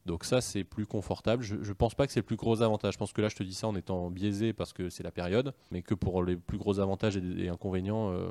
Donc 0.07 0.25
ça, 0.25 0.41
c'est 0.41 0.65
plus 0.65 0.87
confortable. 0.87 1.43
Je, 1.43 1.57
je 1.63 1.73
pense 1.73 1.95
pas 1.95 2.07
que 2.07 2.13
c'est 2.13 2.21
le 2.21 2.27
plus 2.27 2.37
gros 2.37 2.63
avantage. 2.63 2.95
Je 2.95 2.99
pense 2.99 3.13
que 3.13 3.21
là, 3.21 3.29
je 3.29 3.37
te 3.37 3.43
dis 3.43 3.55
ça 3.55 3.67
en 3.67 3.75
étant 3.75 4.11
biaisé 4.11 4.53
parce 4.53 4.73
que 4.73 4.89
c'est 4.91 5.03
la 5.03 5.11
période, 5.11 5.53
mais 5.71 5.83
que 5.83 5.95
pour 5.95 6.23
les 6.23 6.37
plus 6.37 6.59
gros 6.59 6.79
avantages 6.79 7.17
et, 7.17 7.23
et 7.45 7.49
inconvénients, 7.49 8.13
euh, 8.13 8.29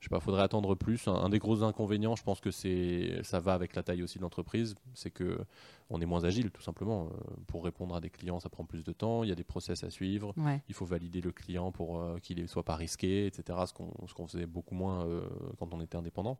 je 0.00 0.06
sais 0.06 0.10
pas, 0.10 0.18
faudrait 0.18 0.42
attendre 0.42 0.74
plus. 0.74 1.06
Un, 1.08 1.14
un 1.14 1.28
des 1.28 1.38
gros 1.38 1.62
inconvénients, 1.62 2.16
je 2.16 2.22
pense 2.24 2.40
que 2.40 2.50
c'est, 2.50 3.20
ça 3.22 3.38
va 3.38 3.52
avec 3.54 3.76
la 3.76 3.82
taille 3.82 4.02
aussi 4.02 4.16
de 4.18 4.22
l'entreprise, 4.22 4.74
c'est 4.94 5.10
que 5.10 5.38
on 5.90 6.00
est 6.00 6.06
moins 6.06 6.24
agile, 6.24 6.50
tout 6.50 6.62
simplement. 6.62 7.06
Euh, 7.12 7.34
pour 7.46 7.62
répondre 7.64 7.94
à 7.94 8.00
des 8.00 8.10
clients, 8.10 8.40
ça 8.40 8.48
prend 8.48 8.64
plus 8.64 8.82
de 8.82 8.92
temps. 8.92 9.22
Il 9.24 9.28
y 9.28 9.32
a 9.32 9.34
des 9.34 9.44
process 9.44 9.84
à 9.84 9.90
suivre. 9.90 10.32
Ouais. 10.36 10.62
Il 10.68 10.74
faut 10.74 10.84
valider 10.86 11.20
le 11.20 11.32
client 11.32 11.70
pour 11.70 12.00
euh, 12.00 12.18
qu'il 12.18 12.40
ne 12.40 12.46
soit 12.46 12.62
pas 12.64 12.76
risqué, 12.76 13.26
etc. 13.26 13.58
Ce 13.66 13.72
qu'on 13.74 13.90
ce 14.06 14.14
qu'on 14.14 14.26
faisait 14.26 14.46
beaucoup 14.46 14.74
moins 14.74 15.04
euh, 15.06 15.22
quand 15.58 15.72
on 15.74 15.80
était 15.80 15.96
indépendant. 15.96 16.38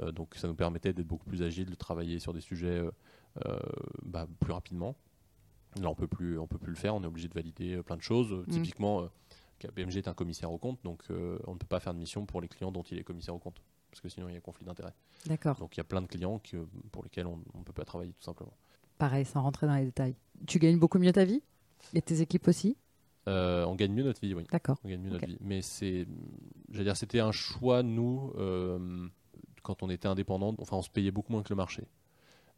Euh, 0.00 0.12
donc 0.12 0.34
ça 0.34 0.48
nous 0.48 0.54
permettait 0.54 0.92
d'être 0.92 1.06
beaucoup 1.06 1.26
plus 1.26 1.42
agile, 1.42 1.70
de 1.70 1.74
travailler 1.74 2.18
sur 2.18 2.32
des 2.32 2.40
sujets 2.40 2.78
euh, 2.78 2.90
euh, 3.46 3.58
bah, 4.02 4.26
plus 4.40 4.52
rapidement. 4.52 4.96
Là, 5.80 5.90
on 5.90 5.94
peut 5.94 6.06
plus, 6.06 6.38
on 6.38 6.46
peut 6.46 6.58
plus 6.58 6.70
le 6.70 6.76
faire. 6.78 6.94
On 6.94 7.02
est 7.02 7.06
obligé 7.06 7.28
de 7.28 7.34
valider 7.34 7.82
plein 7.82 7.96
de 7.96 8.02
choses. 8.02 8.32
Mm. 8.32 8.50
Typiquement, 8.50 9.08
KPMG 9.58 9.96
est 9.98 10.08
un 10.08 10.14
commissaire 10.14 10.52
au 10.52 10.58
compte, 10.58 10.78
donc 10.84 11.02
on 11.10 11.52
ne 11.54 11.58
peut 11.58 11.66
pas 11.66 11.80
faire 11.80 11.94
de 11.94 11.98
mission 11.98 12.26
pour 12.26 12.40
les 12.40 12.48
clients 12.48 12.70
dont 12.70 12.82
il 12.82 12.98
est 12.98 13.04
commissaire 13.04 13.34
au 13.34 13.38
compte, 13.38 13.60
parce 13.90 14.00
que 14.00 14.08
sinon 14.08 14.28
il 14.28 14.34
y 14.34 14.36
a 14.36 14.40
conflit 14.40 14.64
d'intérêt. 14.64 14.94
D'accord. 15.26 15.56
Donc 15.58 15.76
il 15.76 15.78
y 15.78 15.80
a 15.80 15.84
plein 15.84 16.02
de 16.02 16.06
clients 16.06 16.38
que- 16.38 16.66
pour 16.92 17.02
lesquels 17.02 17.26
on 17.26 17.36
ne 17.36 17.64
peut 17.64 17.72
pas 17.72 17.84
travailler 17.84 18.12
tout 18.12 18.22
simplement. 18.22 18.52
Pareil, 18.98 19.24
sans 19.24 19.42
rentrer 19.42 19.66
dans 19.66 19.74
les 19.74 19.86
détails. 19.86 20.14
Tu 20.46 20.58
gagnes 20.58 20.78
beaucoup 20.78 20.98
mieux 20.98 21.12
ta 21.12 21.24
vie? 21.24 21.42
Et 21.94 22.02
tes 22.02 22.20
équipes 22.20 22.46
aussi? 22.48 22.76
Euh, 23.28 23.64
on 23.64 23.74
gagne 23.74 23.92
mieux 23.92 24.04
notre 24.04 24.20
vie, 24.20 24.34
oui. 24.34 24.44
D'accord. 24.50 24.78
On 24.84 24.88
gagne 24.88 25.00
mieux 25.00 25.10
notre 25.10 25.26
vie. 25.26 25.38
Mais 25.40 25.62
c'est, 25.62 26.06
j'allais 26.70 26.84
dire, 26.84 26.96
c'était 26.96 27.20
un 27.20 27.32
choix 27.32 27.82
nous 27.82 28.32
euh, 28.36 29.08
quand 29.64 29.82
on 29.82 29.90
était 29.90 30.06
indépendant. 30.06 30.54
Enfin, 30.58 30.76
on 30.76 30.82
se 30.82 30.90
payait 30.90 31.10
beaucoup 31.10 31.32
moins 31.32 31.42
que 31.42 31.48
le 31.50 31.56
marché. 31.56 31.82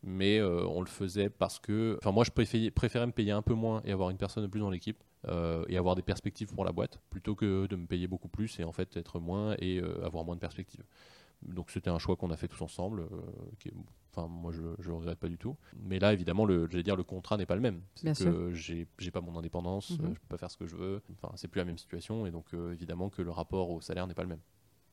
Mais 0.03 0.39
euh, 0.39 0.65
on 0.67 0.81
le 0.81 0.87
faisait 0.87 1.31
parce 1.31 1.59
que, 1.59 1.97
enfin, 2.03 2.13
moi, 2.13 2.23
je 2.25 2.31
préférais, 2.31 2.71
préférais 2.71 3.07
me 3.07 3.13
payer 3.13 3.33
un 3.33 3.41
peu 3.43 3.55
moins 3.55 3.81
et 3.85 3.93
avoir 3.93 4.11
une 4.11 4.19
personne 4.19 4.43
de 4.43 4.49
plus 4.49 4.61
dans 4.61 4.71
l'équipe 4.71 5.03
euh, 5.27 5.65
et 5.69 5.79
avoir 5.79 5.95
des 5.95 6.03
perspectives 6.03 6.53
pour 6.55 6.65
la 6.67 6.73
boîte 6.73 7.01
plutôt 7.09 7.35
que 7.35 7.67
de 7.67 7.77
me 7.77 7.87
payer 7.87 8.07
beaucoup 8.07 8.29
plus 8.29 8.61
et 8.61 8.65
en 8.65 8.73
fait 8.73 8.95
être 8.97 9.19
moins 9.19 9.57
et 9.59 9.79
euh, 9.81 10.05
avoir 10.05 10.25
moins 10.25 10.35
de 10.37 10.41
perspectives. 10.41 10.85
Donc 11.43 11.71
c'était 11.71 11.91
un 11.91 11.99
choix 11.99 12.17
qu'on 12.17 12.31
a 12.31 12.37
fait 12.37 12.49
tous 12.49 12.63
ensemble. 12.63 13.01
euh, 13.01 13.07
qui 13.59 13.69
est- 13.69 13.75
Enfin, 14.19 14.29
moi, 14.29 14.51
je, 14.51 14.63
le 14.63 14.95
regrette 14.95 15.19
pas 15.19 15.29
du 15.29 15.37
tout. 15.37 15.57
Mais 15.77 15.99
là, 15.99 16.15
évidemment, 16.15 16.47
le, 16.47 16.67
j'allais 16.71 16.83
dire, 16.83 16.97
le 16.97 17.05
contrat 17.05 17.37
n'est 17.37 17.45
pas 17.45 17.55
le 17.55 17.61
même. 17.61 17.83
C'est 17.95 18.15
que 18.25 18.51
j'ai, 18.55 18.87
j'ai 18.99 19.11
pas 19.11 19.21
mon 19.21 19.37
indépendance, 19.37 19.91
Mhm. 19.99 20.07
euh, 20.07 20.15
je 20.15 20.21
peux 20.21 20.27
pas 20.29 20.39
faire 20.39 20.51
ce 20.51 20.57
que 20.57 20.67
je 20.67 20.75
veux. 20.75 21.03
Enfin, 21.13 21.31
c'est 21.37 21.49
plus 21.49 21.59
la 21.59 21.67
même 21.67 21.77
situation 21.77 22.25
et 22.27 22.31
donc 22.31 22.47
euh, 22.55 22.73
évidemment 22.73 23.11
que 23.11 23.21
le 23.21 23.31
rapport 23.31 23.69
au 23.71 23.81
salaire 23.83 24.07
n'est 24.07 24.15
pas 24.15 24.23
le 24.23 24.29
même. 24.31 24.41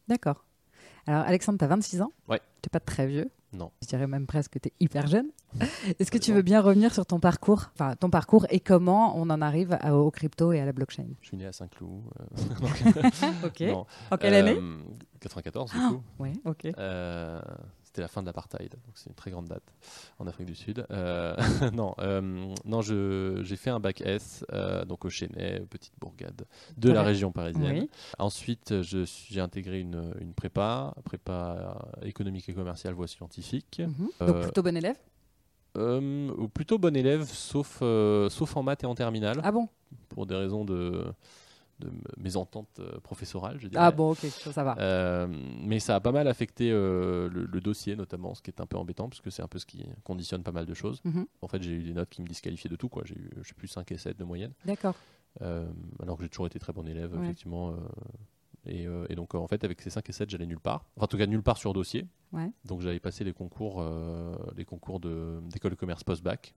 D'accord. 0.10 0.46
Alors, 1.07 1.23
Alexandre, 1.25 1.57
tu 1.59 1.65
as 1.65 1.67
26 1.67 2.01
ans. 2.01 2.12
Ouais. 2.27 2.39
Tu 2.62 2.67
n'es 2.67 2.71
pas 2.71 2.79
très 2.79 3.07
vieux. 3.07 3.29
Non. 3.51 3.71
Je 3.83 3.88
dirais 3.88 4.07
même 4.07 4.25
presque 4.25 4.53
que 4.53 4.59
tu 4.59 4.69
es 4.69 4.73
hyper 4.79 5.05
jeune. 5.05 5.27
Est-ce 6.00 6.09
que 6.09 6.17
tu 6.17 6.33
veux 6.33 6.41
bien 6.41 6.59
revenir 6.62 6.91
sur 6.93 7.05
ton 7.05 7.19
parcours 7.19 7.69
Enfin, 7.75 7.95
ton 7.95 8.09
parcours 8.09 8.47
et 8.50 8.59
comment 8.59 9.15
on 9.15 9.29
en 9.29 9.41
arrive 9.41 9.77
à- 9.79 9.95
au 9.95 10.09
crypto 10.09 10.53
et 10.53 10.59
à 10.59 10.65
la 10.65 10.71
blockchain? 10.71 11.05
Je 11.21 11.27
suis 11.27 11.38
né 11.38 11.45
à 11.45 11.51
Saint-Cloud. 11.53 12.01
Ok. 13.45 13.59
non. 13.62 13.85
En 14.12 14.17
quelle 14.17 14.33
année? 14.33 14.57
Euh, 14.59 14.77
94 15.19 15.71
du 15.71 15.77
Ah. 15.79 15.89
coup. 15.91 16.01
Oui, 16.19 16.33
ok. 16.45 16.67
Euh, 16.77 17.39
c'était 17.93 18.01
la 18.01 18.07
fin 18.07 18.21
de 18.21 18.25
l'apartheid, 18.25 18.71
donc 18.71 18.95
c'est 18.95 19.12
une 19.12 19.15
très 19.15 19.29
grande 19.29 19.47
date 19.47 19.62
en 20.17 20.25
Afrique 20.25 20.47
du 20.47 20.55
Sud. 20.55 20.83
Euh, 20.89 21.35
non, 21.73 21.93
euh, 22.00 22.51
non, 22.65 22.81
j'ai 22.81 23.55
fait 23.55 23.69
un 23.69 23.79
bac 23.79 24.01
S, 24.01 24.43
euh, 24.51 24.83
donc 24.83 25.05
au 25.05 25.12
Chênay, 25.12 25.59
petite 25.69 25.93
bourgade 26.01 26.47
de 26.75 26.91
la 26.91 27.03
région 27.03 27.31
parisienne. 27.31 27.81
Oui. 27.81 27.89
Ensuite, 28.17 28.73
j'ai 28.81 29.39
intégré 29.39 29.79
une, 29.79 30.12
une 30.19 30.33
prépa, 30.33 30.95
prépa 31.03 31.88
économique 32.01 32.50
et 32.50 32.53
commerciale, 32.53 32.95
voie 32.95 33.07
scientifique. 33.07 33.79
Mhm. 33.85 34.27
Donc, 34.27 34.41
plutôt 34.41 34.63
bon 34.63 34.75
élève? 34.75 34.97
ou 35.75 36.47
plutôt 36.47 36.79
bon 36.79 36.95
élève, 36.95 37.25
sauf, 37.25 37.77
sauf 37.77 38.57
en 38.57 38.63
maths 38.63 38.83
et 38.83 38.88
en 38.88 38.95
terminale, 38.95 39.39
Ah 39.43 39.51
bon? 39.51 39.69
Pour 40.09 40.25
des 40.25 40.35
raisons 40.35 40.65
de, 40.65 41.05
de 41.83 41.91
mésentente 42.17 42.79
euh, 42.79 42.99
professorale, 43.01 43.57
je 43.59 43.67
dirais. 43.67 43.83
Ah 43.83 43.91
bon, 43.91 44.11
ok, 44.11 44.19
ça, 44.19 44.63
va. 44.63 44.75
Euh, 44.79 45.27
mais 45.61 45.79
ça 45.79 45.95
a 45.95 45.99
pas 45.99 46.11
mal 46.11 46.27
affecté 46.27 46.71
euh, 46.71 47.29
le, 47.29 47.45
le 47.45 47.61
dossier 47.61 47.95
notamment, 47.95 48.33
ce 48.35 48.41
qui 48.41 48.49
est 48.51 48.61
un 48.61 48.65
peu 48.65 48.77
embêtant 48.77 49.09
parce 49.09 49.21
que 49.21 49.29
c'est 49.29 49.41
un 49.41 49.47
peu 49.47 49.59
ce 49.59 49.65
qui 49.65 49.85
conditionne 50.03 50.43
pas 50.43 50.51
mal 50.51 50.65
de 50.65 50.73
choses. 50.73 51.01
Mhm. 51.03 51.25
En 51.41 51.47
fait, 51.47 51.61
j'ai 51.61 51.71
eu 51.73 51.83
des 51.83 51.93
notes 51.93 52.09
qui 52.09 52.21
me 52.21 52.27
disqualifiaient 52.27 52.69
de 52.69 52.75
tout. 52.75 52.89
quoi. 52.89 53.03
J'ai 53.05 53.15
eu, 53.15 53.29
je 53.41 53.47
sais 53.47 53.53
plus, 53.53 53.67
5 53.67 53.91
et 53.91 53.97
7 53.97 54.17
de 54.17 54.23
moyenne. 54.23 54.53
D'accord. 54.65 54.95
Euh, 55.41 55.65
alors 56.01 56.17
que 56.17 56.23
j'ai 56.23 56.29
toujours 56.29 56.47
été 56.47 56.60
très 56.60 56.73
bon 56.73 56.88
élève, 56.88 57.13
Ouais. 57.15 57.23
effectivement. 57.23 57.75
et, 58.65 58.86
et 59.10 59.15
donc, 59.15 59.36
en 59.36 59.47
fait, 59.47 59.63
avec 59.63 59.81
ces 59.81 59.89
5 59.89 60.10
et 60.10 60.13
7, 60.13 60.29
j'allais 60.29 60.45
nulle 60.45 60.60
part. 60.60 60.86
Enfin, 60.95 61.05
en 61.05 61.08
tout 61.08 61.17
cas, 61.17 61.25
nulle 61.27 61.43
part 61.43 61.58
sur 61.58 61.73
dossier. 61.73 62.08
Ouais. 62.31 62.49
Donc, 62.65 62.81
j'avais 62.81 62.99
passé 62.99 63.23
les 63.23 63.34
concours, 63.34 63.84
les 64.55 64.65
concours 64.65 64.99
de- 64.99 65.39
d'école 65.51 65.71
de 65.71 65.75
commerce 65.75 66.03
post-bac. 66.03 66.53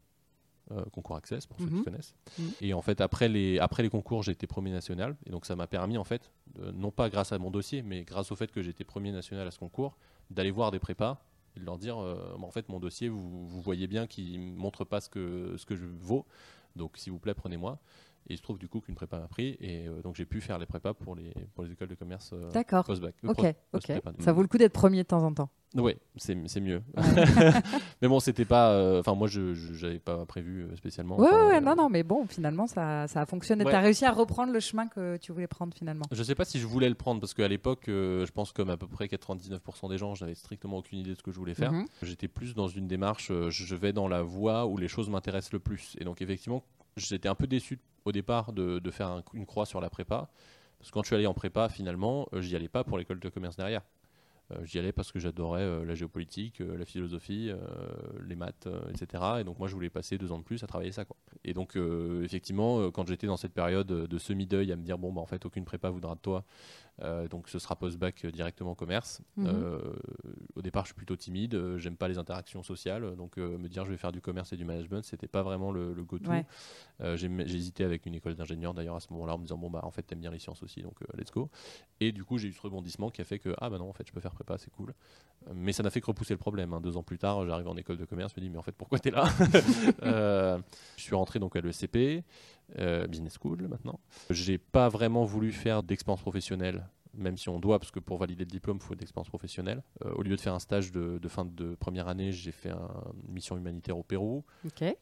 Euh, 0.73 0.85
concours 0.93 1.17
Access 1.17 1.47
pour 1.47 1.59
ceux 1.61 1.67
Mhm. 1.67 1.79
qui 1.79 1.85
connaissent. 1.85 2.15
Mhm. 2.39 2.51
Et 2.61 2.75
en 2.75 2.83
fait, 2.83 3.01
après 3.01 3.29
les, 3.29 3.59
après 3.59 3.83
les 3.83 3.89
concours, 3.91 4.23
j'ai 4.23 4.33
été 4.33 4.47
premier 4.47 4.71
national. 4.71 5.17
Et 5.27 5.31
donc, 5.31 5.47
ça 5.47 5.55
m'a 5.57 5.67
permis, 5.67 5.97
en 5.99 6.05
fait, 6.05 6.31
de- 6.55 6.71
non 6.73 6.91
pas 6.91 7.09
grâce 7.11 7.33
à 7.33 7.39
mon 7.39 7.51
dossier, 7.51 7.83
mais 7.83 8.03
grâce 8.05 8.33
au 8.33 8.37
fait 8.37 8.51
que 8.51 8.63
j'étais 8.63 8.85
premier 8.85 9.13
national 9.13 9.47
à 9.47 9.51
ce 9.51 9.59
concours, 9.59 9.97
d'aller 10.31 10.51
voir 10.51 10.71
des 10.71 10.79
prépas 10.79 11.21
et 11.57 11.61
de 11.61 11.65
leur 11.65 11.79
dire 11.79 11.99
euh, 12.03 12.37
en 12.41 12.51
fait, 12.51 12.69
mon 12.69 12.81
dossier, 12.81 13.09
vous, 13.09 13.47
vous 13.47 13.61
voyez 13.61 13.87
bien 13.87 14.07
qu'il 14.07 14.53
ne 14.55 14.57
montre 14.59 14.85
pas 14.85 15.01
ce 15.01 15.09
que, 15.09 15.55
ce 15.57 15.65
que 15.67 15.77
je 15.77 15.87
vaux. 15.87 16.27
Donc, 16.75 16.97
s'il 16.99 17.13
vous 17.13 17.19
plaît, 17.19 17.33
prenez-moi. 17.35 17.79
Et 18.29 18.35
il 18.35 18.37
se 18.37 18.43
trouve 18.43 18.59
du 18.59 18.69
coup 18.69 18.81
qu'une 18.81 18.95
prépa 18.97 19.19
m'a 19.19 19.29
pris. 19.29 19.57
Et 19.61 19.87
euh, 19.87 20.03
donc, 20.03 20.17
j'ai 20.17 20.25
pu 20.27 20.41
faire 20.41 20.59
les 20.59 20.67
prépas 20.67 20.95
pour 20.95 21.15
les, 21.15 21.33
pour 21.55 21.63
les 21.65 21.73
écoles 21.73 21.89
de 21.89 21.95
commerce 21.95 22.31
euh, 22.33 22.51
D'accord. 22.51 22.85
post-bac. 22.85 23.15
Euh, 23.25 23.53
Ok. 23.73 23.93
Ça 24.19 24.33
vaut 24.33 24.43
le 24.43 24.49
coup 24.49 24.59
d'être 24.59 24.73
premier 24.73 25.03
de 25.03 25.09
temps 25.09 25.23
en 25.23 25.33
temps. 25.33 25.49
Oui, 25.75 25.95
c'est 26.17 26.37
c'est 26.47 26.61
mieux. 26.61 26.81
Mais 28.03 28.09
bon, 28.09 28.19
c'était 28.21 28.45
pas. 28.45 28.71
euh, 28.73 29.01
Enfin, 29.01 29.15
moi, 29.15 29.29
je 29.29 29.41
n'avais 29.85 29.99
pas 29.99 30.25
prévu 30.27 30.63
euh, 30.63 30.77
spécialement. 30.77 31.19
Ouais, 31.19 31.61
non, 31.61 31.75
non, 31.77 31.91
mais 31.91 32.03
bon, 32.03 32.27
finalement, 32.27 32.67
ça, 32.67 33.07
ça 33.09 33.21
a 33.23 33.27
fonctionné. 33.27 33.65
Ouais. 33.65 33.71
Tu 33.71 33.77
as 33.77 33.81
réussi 33.81 34.05
à 34.05 34.13
reprendre 34.13 34.53
le 34.53 34.61
chemin 34.61 34.87
que 34.87 35.17
tu 35.19 35.33
voulais 35.33 35.47
prendre 35.47 35.75
finalement. 35.75 36.05
Je 36.13 36.23
sais 36.23 36.35
pas 36.35 36.45
si 36.45 36.59
je 36.59 36.67
voulais 36.67 36.89
le 36.89 36.95
prendre 36.95 37.21
parce 37.21 37.35
qu'à 37.35 37.49
l'époque, 37.49 37.85
je 37.89 38.31
pense 38.31 38.53
comme 38.53 38.71
à 38.71 38.77
peu 38.77 38.87
près 38.87 39.07
99% 39.07 39.89
des 39.91 39.99
gens, 39.99 40.15
je 40.15 40.25
n'avais 40.25 40.35
strictement 40.35 40.79
aucune 40.79 40.99
idée 41.01 41.11
de 41.11 41.17
ce 41.17 41.23
que 41.23 41.31
je 41.33 41.39
voulais 41.39 41.55
faire. 41.55 41.73
Mhm. 41.73 41.85
J'étais 42.03 42.29
plus 42.29 42.55
dans 42.55 42.69
une 42.69 42.87
démarche, 42.87 43.31
je 43.51 43.75
vais 43.75 43.93
dans 43.93 44.09
la 44.09 44.23
voie 44.23 44.67
où 44.67 44.77
les 44.79 44.89
choses 44.89 45.11
m'intéressent 45.11 45.53
le 45.53 45.59
plus. 45.59 45.95
Et 46.01 46.05
donc 46.05 46.23
effectivement, 46.23 46.63
j'étais 46.97 47.29
un 47.29 47.35
peu 47.35 47.47
déçu 47.47 47.79
au 48.05 48.13
départ 48.13 48.53
de, 48.53 48.81
faire 48.91 49.09
un- 49.09 49.25
une 49.35 49.47
croix 49.47 49.67
sur 49.67 49.81
la 49.81 49.91
prépa. 49.91 50.29
Parce 50.79 50.91
que 50.91 50.95
quand 50.95 51.03
je 51.03 51.09
suis 51.09 51.17
allé 51.17 51.27
en 51.27 51.35
prépa, 51.35 51.69
finalement, 51.69 52.29
euh, 52.33 52.41
j'y 52.41 52.55
allais 52.57 52.69
pas 52.69 52.85
pour 52.85 52.99
l'école 52.99 53.19
de 53.21 53.29
commerce 53.29 53.57
derrière. 53.57 53.83
Euh, 54.53 54.65
J'y 54.65 54.79
allais 54.79 54.93
parce 54.93 55.11
que 55.13 55.19
j'adorais 55.19 55.63
euh, 55.63 55.85
la 55.85 55.95
géopolitique, 55.97 56.61
la 56.61 56.85
philosophie, 56.85 57.51
les 58.27 58.37
maths, 58.37 58.69
etc. 58.91 59.41
Et 59.41 59.45
donc 59.45 59.59
moi, 59.59 59.69
je 59.69 59.75
voulais 59.75 59.91
passer 59.91 60.19
deux 60.19 60.33
ans 60.33 60.39
de 60.39 60.45
plus 60.45 60.63
à 60.63 60.67
travailler 60.69 60.93
ça. 60.93 61.05
Et 61.45 61.53
donc, 61.55 61.77
effectivement, 62.23 62.91
quand 62.91 63.07
j'étais 63.09 63.27
dans 63.27 63.37
cette 63.37 63.55
période 63.55 63.87
de 63.89 64.19
semi-deuil 64.19 64.73
à 64.73 64.77
me 64.77 64.83
dire, 64.85 64.99
bon, 64.99 65.13
bah, 65.13 65.21
en 65.21 65.27
fait, 65.27 65.45
aucune 65.47 65.65
prépa 65.65 65.91
voudra 65.91 66.15
de 66.15 66.21
toi, 66.21 66.45
euh, 67.03 67.29
donc 67.29 67.49
ce 67.49 67.59
sera 67.59 67.77
post-bac 67.77 68.25
directement 68.27 68.75
commerce. 68.75 69.21
Mhm. 69.37 69.47
Euh, 69.49 69.79
au 70.55 70.63
départ, 70.63 70.85
je 70.85 70.89
suis 70.89 70.95
plutôt 70.95 71.17
timide, 71.17 71.55
euh, 71.55 71.79
j'aime 71.79 71.97
pas 71.97 72.09
les 72.09 72.17
interactions 72.19 72.63
sociales, 72.63 73.17
donc 73.17 73.37
euh, 73.39 73.59
me 73.59 73.69
dire 73.69 73.85
je 73.85 73.91
vais 73.91 73.97
faire 73.99 74.13
du 74.13 74.21
commerce 74.21 74.53
et 74.53 74.57
du 74.57 74.65
management, 74.65 75.03
c'était 75.05 75.29
pas 75.29 75.43
vraiment 75.43 75.71
le, 75.73 75.93
le 75.93 76.05
go-to. 76.05 76.31
Ouais. 76.31 76.47
J'ai 77.17 77.27
hésité 77.41 77.85
avec 77.85 78.07
une 78.07 78.15
école 78.15 78.35
d'ingénieur 78.35 78.73
d'ailleurs 78.73 78.97
à 78.97 79.01
ce 79.01 79.13
moment-là 79.13 79.35
en 79.35 79.39
me 79.39 79.43
disant 79.43 79.59
bon 79.59 79.69
bah 79.71 79.81
en 79.83 79.91
fait 79.91 80.03
t'aimes 80.03 80.21
bien 80.21 80.31
les 80.31 80.39
sciences 80.39 80.63
aussi 80.63 80.81
donc 80.83 80.95
let's 81.17 81.31
go. 81.31 81.51
Et 82.01 82.13
du 82.13 82.25
coup 82.25 82.39
j'ai 82.39 82.49
eu 82.49 82.53
ce 82.53 82.61
rebondissement 82.63 83.11
qui 83.11 83.21
a 83.21 83.25
fait 83.25 83.39
que 83.39 83.55
ah 83.59 83.69
bah 83.69 83.79
non 83.79 83.89
en 83.89 83.93
fait 83.93 84.07
je 84.07 84.13
peux 84.13 84.21
faire 84.21 84.35
prépa 84.35 84.57
c'est 84.57 84.71
cool. 84.71 84.95
Mais 85.55 85.73
ça 85.73 85.83
n'a 85.83 85.91
fait 85.91 86.01
que 86.01 86.07
repousser 86.07 86.33
le 86.35 86.39
problème. 86.39 86.73
hein. 86.73 86.81
Deux 86.81 86.97
ans 86.97 87.03
plus 87.03 87.19
tard 87.19 87.47
j'arrive 87.47 87.69
en 87.69 87.77
école 87.77 87.99
de 87.99 88.05
commerce, 88.07 88.33
je 88.35 88.41
me 88.41 88.47
dis 88.47 88.51
mais 88.51 88.59
en 88.59 88.63
fait 88.63 88.73
pourquoi 88.73 88.99
t'es 88.99 89.11
là? 89.11 89.27
Je 90.97 91.03
suis 91.03 91.15
rentré 91.15 91.39
donc 91.39 91.55
à 91.57 91.61
l'ESCP, 91.61 92.25
euh, 92.79 93.07
business 93.07 93.37
school 93.41 93.67
maintenant. 93.69 94.01
J'ai 94.31 94.59
pas 94.59 94.89
vraiment 94.89 95.25
voulu 95.25 95.53
faire 95.53 95.83
d'expérience 95.83 96.21
professionnelle 96.21 96.87
même 97.19 97.39
si 97.39 97.49
on 97.49 97.59
doit, 97.59 97.79
parce 97.79 97.91
que 97.91 97.99
pour 97.99 98.19
valider 98.19 98.45
le 98.45 98.51
diplôme, 98.51 98.77
il 98.79 98.83
faut 98.85 98.95
de 98.95 99.01
l'expérience 99.01 99.31
professionnelle. 99.31 99.83
Euh, 100.05 100.13
au 100.17 100.23
lieu 100.23 100.37
de 100.37 100.41
faire 100.43 100.53
un 100.53 100.59
stage 100.59 100.93
de, 100.93 101.17
de 101.17 101.29
fin 101.29 101.47
de 101.47 101.75
première 101.75 102.09
année, 102.09 102.31
j'ai 102.31 102.53
fait 102.53 102.69
un- 102.69 102.91
une 103.27 103.33
mission 103.33 103.57
humanitaire 103.57 103.97
au 103.97 104.03
Pérou 104.03 104.45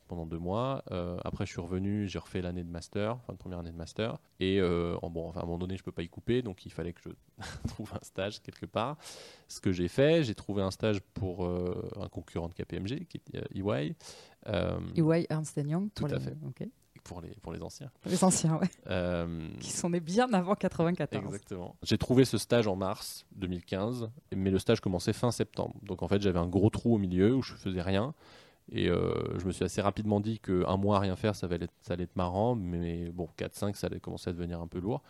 pendant 0.06 0.24
deux 0.24 0.38
mois. 0.38 0.84
Euh, 0.92 1.16
après, 1.24 1.44
je 1.44 1.50
suis 1.50 1.60
revenu, 1.60 2.06
j'ai 2.06 2.20
refait 2.20 2.40
l'année 2.40 2.62
de 2.62 2.68
master, 2.70 3.16
enfin 3.16 3.32
de 3.32 3.38
première 3.38 3.58
année 3.58 3.72
de 3.72 3.76
master. 3.76 4.18
Et 4.38 4.60
euh, 4.60 4.94
en- 5.02 5.10
bon, 5.10 5.26
enfin, 5.28 5.40
à 5.40 5.42
un 5.42 5.46
moment 5.46 5.58
donné, 5.58 5.76
je 5.76 5.82
peux 5.82 5.90
pas 5.90 6.04
y 6.04 6.08
couper, 6.08 6.40
donc 6.40 6.64
il 6.64 6.70
fallait 6.70 6.92
que 6.92 7.00
je 7.02 7.10
trouve 7.66 7.92
un 7.92 8.04
stage 8.04 8.40
quelque 8.42 8.66
part. 8.66 8.96
Ce 9.48 9.60
que 9.60 9.72
j'ai 9.72 9.88
fait, 9.88 10.22
j'ai 10.22 10.36
trouvé 10.36 10.62
un 10.62 10.70
stage 10.70 11.00
pour 11.00 11.44
un 11.48 12.08
concurrent 12.10 12.48
de 12.48 12.54
KPMG, 12.54 13.06
qui 13.08 13.20
est 13.32 13.58
EY. 13.58 13.96
Euh, 14.46 14.78
EY 14.96 15.26
Ernst 15.30 15.56
Young. 15.56 15.88
Tout 15.92 16.04
à 16.04 16.08
les- 16.10 16.20
fait. 16.20 16.36
Pour 17.04 17.20
les, 17.20 17.30
pour 17.42 17.52
les 17.52 17.62
anciens. 17.62 17.90
Les 18.06 18.24
anciens, 18.24 18.56
ouais. 18.56 18.70
Euh, 18.88 19.48
Qui 19.60 19.70
sont 19.70 19.90
nés 19.90 20.00
bien 20.00 20.32
avant 20.32 20.54
94. 20.54 21.24
Exactement. 21.24 21.76
J'ai 21.82 21.98
trouvé 21.98 22.24
ce 22.24 22.38
stage 22.38 22.66
en 22.66 22.76
mars 22.76 23.26
2015, 23.36 24.10
mais 24.34 24.50
le 24.50 24.58
stage 24.58 24.80
commençait 24.80 25.12
fin 25.12 25.30
septembre. 25.30 25.74
Donc 25.82 26.02
en 26.02 26.08
fait, 26.08 26.20
j'avais 26.20 26.38
un 26.38 26.48
gros 26.48 26.70
trou 26.70 26.94
au 26.94 26.98
milieu 26.98 27.34
où 27.34 27.42
je 27.42 27.54
faisais 27.54 27.82
rien. 27.82 28.14
Et 28.72 28.86
je 28.86 29.44
me 29.44 29.52
suis 29.52 29.62
assez 29.62 29.82
rapidement 29.82 30.20
dit 30.20 30.38
qu'un 30.38 30.78
mois 30.78 30.96
à 30.96 31.00
rien 31.00 31.16
faire, 31.16 31.36
ça, 31.36 31.46
allait 31.46 31.66
être, 31.66 31.74
ça 31.82 31.92
allait 31.92 32.04
être 32.04 32.16
marrant, 32.16 32.54
mais 32.54 33.10
bon, 33.12 33.28
4-5, 33.38 33.74
ça 33.74 33.88
allait 33.88 34.00
commencer 34.00 34.30
à 34.30 34.32
devenir 34.32 34.58
un 34.60 34.66
peu 34.66 34.78
lourd. 34.78 35.02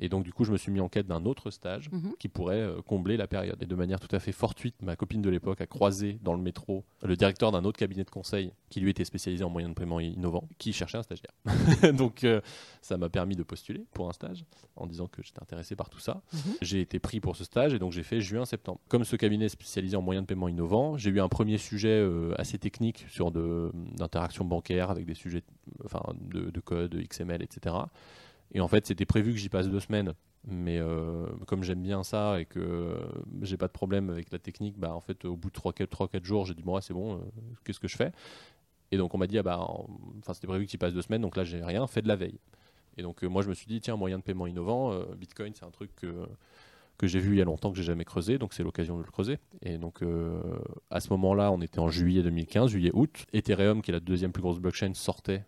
Et 0.00 0.08
donc, 0.08 0.24
du 0.24 0.32
coup, 0.32 0.44
je 0.44 0.50
me 0.52 0.56
suis 0.56 0.72
mis 0.72 0.80
en 0.80 0.88
quête 0.88 1.06
d'un 1.06 1.24
autre 1.26 1.50
stage 1.50 1.90
Mhm. 1.92 2.14
qui 2.18 2.28
pourrait 2.28 2.60
euh, 2.60 2.80
combler 2.82 3.16
la 3.16 3.26
période. 3.26 3.62
Et 3.62 3.66
de 3.66 3.74
manière 3.74 4.00
tout 4.00 4.14
à 4.14 4.18
fait 4.18 4.32
fortuite, 4.32 4.74
ma 4.82 4.96
copine 4.96 5.20
de 5.22 5.28
l'époque 5.30 5.60
a 5.60 5.66
croisé 5.66 6.18
dans 6.22 6.32
le 6.34 6.40
métro 6.40 6.84
le 7.02 7.16
directeur 7.16 7.52
d'un 7.52 7.64
autre 7.64 7.78
cabinet 7.78 8.04
de 8.04 8.10
conseil 8.10 8.52
qui 8.70 8.80
lui 8.80 8.90
était 8.90 9.04
spécialisé 9.04 9.44
en 9.44 9.50
moyens 9.50 9.74
de 9.74 9.78
paiement 9.78 10.00
innovants, 10.00 10.48
qui 10.58 10.72
cherchait 10.72 10.98
un 10.98 11.02
stagiaire. 11.02 11.32
donc, 11.94 12.24
euh, 12.24 12.40
ça 12.82 12.96
m'a 12.96 13.08
permis 13.08 13.36
de 13.36 13.42
postuler 13.42 13.84
pour 13.92 14.08
un 14.08 14.12
stage 14.12 14.44
en 14.76 14.86
disant 14.86 15.06
que 15.06 15.22
j'étais 15.22 15.40
intéressé 15.42 15.76
par 15.76 15.90
tout 15.90 15.98
ça. 16.00 16.22
Mhm. 16.32 16.40
J'ai 16.62 16.80
été 16.80 16.98
pris 16.98 17.20
pour 17.20 17.36
ce 17.36 17.44
stage 17.44 17.74
et 17.74 17.78
donc 17.78 17.92
j'ai 17.92 18.02
fait 18.02 18.20
juin-septembre. 18.20 18.80
Comme 18.88 19.04
ce 19.04 19.16
cabinet 19.16 19.44
est 19.46 19.48
spécialisé 19.50 19.96
en 19.96 20.02
moyens 20.02 20.24
de 20.24 20.28
paiement 20.28 20.48
innovants, 20.48 20.96
j'ai 20.96 21.10
eu 21.10 21.20
un 21.20 21.28
premier 21.28 21.58
sujet 21.58 21.88
euh, 21.90 22.32
assez 22.38 22.58
technique 22.58 23.04
sur 23.08 23.30
de- 23.30 23.70
d'interaction 23.96 24.44
bancaire 24.44 24.90
avec 24.90 25.04
des 25.04 25.14
sujets 25.14 25.42
enfin, 25.84 26.02
de, 26.20 26.50
de 26.50 26.60
code, 26.60 26.94
XML, 26.94 27.42
etc. 27.42 27.74
Et 28.52 28.60
en 28.60 28.68
fait, 28.68 28.86
c'était 28.86 29.06
prévu 29.06 29.32
que 29.32 29.38
j'y 29.38 29.48
passe 29.48 29.68
deux 29.68 29.80
semaines. 29.80 30.14
Mais 30.46 30.78
euh, 30.78 31.26
comme 31.46 31.62
j'aime 31.62 31.82
bien 31.82 32.02
ça 32.02 32.40
et 32.40 32.46
que 32.46 32.58
euh, 32.60 32.94
j'ai 33.42 33.58
pas 33.58 33.66
de 33.66 33.72
problème 33.72 34.08
avec 34.08 34.32
la 34.32 34.38
technique, 34.38 34.78
bah 34.78 34.94
en 34.94 35.00
fait 35.00 35.26
au 35.26 35.36
bout 35.36 35.50
de 35.50 35.54
3-4 35.54 36.24
jours, 36.24 36.46
j'ai 36.46 36.54
dit 36.54 36.62
bon 36.62 36.80
c'est 36.80 36.94
bon, 36.94 37.16
euh, 37.16 37.18
qu'est-ce 37.62 37.78
que 37.78 37.88
je 37.88 37.96
fais? 37.96 38.10
Et 38.92 38.96
donc 38.96 39.14
on 39.14 39.18
m'a 39.18 39.26
dit 39.26 39.38
ah 39.38 39.42
bah 39.42 39.58
en- 39.60 39.86
enfin 40.18 40.34
c'était 40.34 40.46
prévu 40.46 40.66
que 40.66 40.70
tu 40.70 40.78
passes 40.78 40.94
deux 40.94 41.02
semaines, 41.02 41.22
donc 41.22 41.36
là 41.36 41.44
j'ai 41.44 41.62
rien, 41.62 41.86
fais 41.86 42.02
de 42.02 42.08
la 42.08 42.16
veille. 42.16 42.38
Et 42.96 43.02
donc 43.02 43.22
moi 43.22 43.42
je 43.42 43.50
me 43.50 43.54
suis 43.54 43.66
dit 43.66 43.80
tiens 43.80 43.96
moyen 43.96 44.18
de 44.18 44.22
paiement 44.24 44.46
innovant, 44.46 44.98
Bitcoin 45.18 45.52
c'est 45.54 45.64
un 45.66 45.70
truc 45.70 45.94
que 45.96 46.26
que 46.98 47.06
j'ai 47.06 47.20
vu 47.20 47.32
il 47.36 47.38
y 47.38 47.42
a 47.42 47.44
longtemps 47.46 47.70
que 47.70 47.76
j'ai 47.78 47.82
jamais 47.84 48.04
creusé, 48.04 48.38
donc 48.38 48.52
c'est 48.54 48.62
l'occasion 48.62 48.98
de 48.98 49.02
le 49.04 49.10
creuser. 49.10 49.38
Et 49.62 49.78
donc 49.78 50.02
à 50.90 51.00
ce 51.00 51.10
moment-là, 51.10 51.50
on 51.52 51.60
était 51.62 51.78
en 51.80 51.88
juillet 51.88 52.22
2015, 52.22 52.70
juillet-août. 52.70 53.26
Ethereum, 53.32 53.82
qui 53.82 53.90
est 53.90 53.94
la 53.94 54.00
deuxième 54.00 54.32
plus 54.32 54.42
grosse 54.42 54.58
blockchain, 54.58 54.92
sortait 54.94 55.44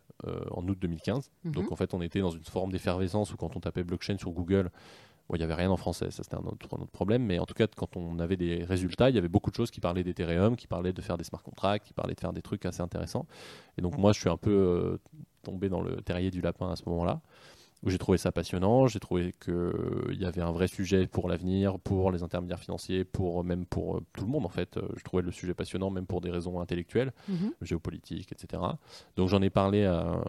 en 0.50 0.66
août 0.68 0.78
2015. 0.80 1.30
Mhm. 1.44 1.52
Donc 1.52 1.72
en 1.72 1.76
fait, 1.76 1.94
on 1.94 2.02
était 2.02 2.20
dans 2.20 2.30
une 2.30 2.44
forme 2.44 2.72
d'effervescence 2.72 3.32
où 3.32 3.36
quand 3.36 3.56
on 3.56 3.60
tapait 3.60 3.84
blockchain 3.84 4.18
sur 4.18 4.30
Google, 4.30 4.70
bon, 5.28 5.36
il 5.36 5.38
n'y 5.38 5.44
avait 5.44 5.54
rien 5.54 5.70
en 5.70 5.76
français, 5.76 6.10
ça 6.10 6.22
c'était 6.22 6.36
un 6.36 6.44
autre, 6.44 6.68
un 6.76 6.82
autre 6.82 6.90
problème, 6.90 7.24
mais 7.24 7.38
en 7.38 7.46
tout 7.46 7.54
cas, 7.54 7.66
quand 7.66 7.96
on 7.96 8.18
avait 8.18 8.36
des 8.36 8.64
résultats, 8.64 9.10
il 9.10 9.14
y 9.14 9.18
avait 9.18 9.28
beaucoup 9.28 9.50
de 9.50 9.56
choses 9.56 9.70
qui 9.70 9.80
parlaient 9.80 10.04
d'Ethereum, 10.04 10.56
qui 10.56 10.66
parlaient 10.66 10.92
de 10.92 11.02
faire 11.02 11.16
des 11.16 11.24
smart 11.24 11.42
contracts, 11.42 11.86
qui 11.86 11.94
parlaient 11.94 12.14
de 12.14 12.20
faire 12.20 12.32
des 12.32 12.42
trucs 12.42 12.64
assez 12.66 12.82
intéressants. 12.82 13.26
Et 13.78 13.82
donc 13.82 13.98
moi, 13.98 14.12
je 14.12 14.20
suis 14.20 14.30
un 14.30 14.36
peu 14.36 14.50
euh, 14.50 14.98
tombé 15.42 15.68
dans 15.68 15.80
le 15.80 15.96
terrier 16.02 16.30
du 16.30 16.40
lapin 16.40 16.70
à 16.70 16.76
ce 16.76 16.88
moment-là 16.88 17.20
où 17.84 17.90
j'ai 17.90 17.98
trouvé 17.98 18.16
ça 18.18 18.30
passionnant, 18.32 18.86
j'ai 18.86 19.00
trouvé 19.00 19.34
qu'il 19.42 20.16
y 20.20 20.24
avait 20.24 20.40
un 20.42 20.52
vrai 20.52 20.68
sujet 20.68 21.06
pour 21.06 21.28
l'avenir, 21.28 21.78
pour 21.80 22.12
les 22.12 22.22
intermédiaires 22.22 22.60
financiers, 22.60 23.04
pour 23.04 23.42
même 23.42 23.66
pour 23.66 23.96
euh, 23.96 24.00
tout 24.12 24.24
le 24.24 24.30
monde 24.30 24.46
en 24.46 24.48
fait. 24.50 24.76
Euh, 24.76 24.82
Je 24.96 25.02
trouvais 25.02 25.22
le 25.22 25.32
sujet 25.32 25.52
passionnant 25.54 25.90
même 25.90 26.06
pour 26.06 26.20
des 26.20 26.30
raisons 26.30 26.60
intellectuelles, 26.60 27.12
Mhm. 27.28 27.52
géopolitiques, 27.60 28.30
etc. 28.32 28.62
Donc 29.16 29.28
j'en 29.28 29.42
ai 29.42 29.50
parlé 29.50 29.84
à, 29.84 30.20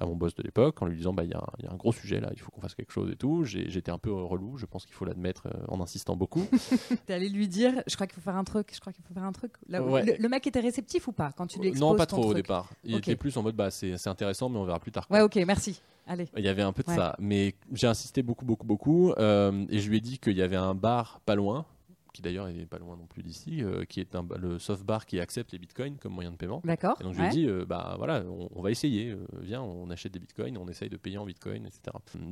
à 0.00 0.06
mon 0.06 0.16
boss 0.16 0.34
de 0.34 0.42
l'époque 0.42 0.82
en 0.82 0.86
lui 0.86 0.96
disant 0.96 1.12
bah 1.12 1.24
il 1.24 1.30
y, 1.30 1.34
a 1.34 1.38
un- 1.38 1.52
il 1.60 1.64
y 1.66 1.68
a 1.68 1.72
un 1.72 1.76
gros 1.76 1.92
sujet 1.92 2.20
là, 2.20 2.30
il 2.32 2.40
faut 2.40 2.50
qu'on 2.50 2.60
fasse 2.60 2.74
quelque 2.74 2.92
chose 2.92 3.10
et 3.12 3.16
tout. 3.16 3.44
J'étais 3.44 3.90
un 3.92 3.98
peu 3.98 4.12
relou, 4.12 4.56
je 4.56 4.66
pense 4.66 4.84
qu'il 4.84 4.94
faut 4.94 5.04
l'admettre 5.04 5.46
euh, 5.46 5.64
en 5.68 5.80
insistant 5.80 6.16
beaucoup. 6.16 6.46
T'es 7.06 7.14
allé 7.14 7.28
lui 7.28 7.46
dire, 7.48 7.82
je 7.86 7.94
crois 7.94 8.06
qu'il 8.06 8.14
faut 8.16 8.20
faire 8.22 8.36
un 8.36 8.44
truc, 8.44 8.70
je 8.74 8.80
crois 8.80 8.92
qu'il 8.92 9.04
faut 9.04 9.14
faire 9.14 9.24
un 9.24 9.32
truc. 9.32 9.52
Là, 9.68 9.82
Ouais. 9.82 10.04
le, 10.04 10.14
le 10.18 10.28
mec 10.28 10.46
était 10.46 10.60
réceptif 10.60 11.06
ou 11.08 11.12
pas 11.12 11.30
quand 11.32 11.46
tu 11.46 11.60
lui 11.60 11.68
exposes 11.68 11.88
non, 11.88 11.94
pas 11.96 12.06
trop 12.06 12.24
au 12.24 12.34
départ. 12.34 12.68
Il 12.84 12.94
Ok. 12.96 13.06
était 13.08 13.16
plus 13.16 13.36
en 13.36 13.42
mode 13.42 13.54
bah 13.54 13.70
c'est 13.70 13.96
c'est 13.96 14.10
intéressant 14.10 14.48
mais 14.48 14.58
on 14.58 14.64
verra 14.64 14.80
plus 14.80 14.90
tard. 14.92 15.06
quoi. 15.06 15.18
Ouais, 15.18 15.22
ok, 15.22 15.36
merci. 15.46 15.80
Allez. 16.08 16.26
Il 16.36 16.44
y 16.44 16.48
avait 16.48 16.62
un 16.62 16.72
peu 16.72 16.82
de 16.82 16.88
Ouais. 16.88 16.96
ça, 16.96 17.14
mais 17.20 17.54
j'ai 17.72 17.86
insisté 17.86 18.22
beaucoup, 18.22 18.44
beaucoup, 18.44 18.66
beaucoup, 18.66 19.12
euh, 19.18 19.64
et 19.68 19.78
je 19.78 19.88
lui 19.90 19.98
ai 19.98 20.00
dit 20.00 20.18
qu'il 20.18 20.36
y 20.36 20.42
avait 20.42 20.56
un 20.56 20.74
bar 20.74 21.20
pas 21.26 21.34
loin, 21.36 21.66
qui 22.14 22.22
d'ailleurs 22.22 22.48
n'est 22.48 22.66
pas 22.66 22.78
loin 22.78 22.96
non 22.96 23.06
plus 23.06 23.22
d'ici, 23.22 23.62
euh, 23.62 23.84
qui 23.84 24.00
est 24.00 24.14
un, 24.16 24.26
le 24.40 24.58
soft 24.58 24.82
bar 24.84 25.06
qui 25.06 25.20
accepte 25.20 25.52
les 25.52 25.58
bitcoins 25.58 25.96
comme 25.98 26.14
moyen 26.14 26.32
de 26.32 26.36
paiement. 26.36 26.62
D'accord. 26.64 26.96
Et 27.00 27.04
donc 27.04 27.14
je 27.14 27.20
lui 27.20 27.26
ai 27.26 27.30
dit, 27.30 27.46
euh, 27.46 27.64
bah 27.66 27.94
voilà, 27.98 28.24
on, 28.26 28.48
on 28.54 28.62
va 28.62 28.70
essayer, 28.70 29.14
viens, 29.40 29.62
on 29.62 29.90
achète 29.90 30.12
des 30.12 30.18
bitcoins, 30.18 30.56
on 30.58 30.66
essaye 30.66 30.88
de 30.88 30.96
payer 30.96 31.18
en 31.18 31.26
bitcoin, 31.26 31.66
etc. 31.66 31.82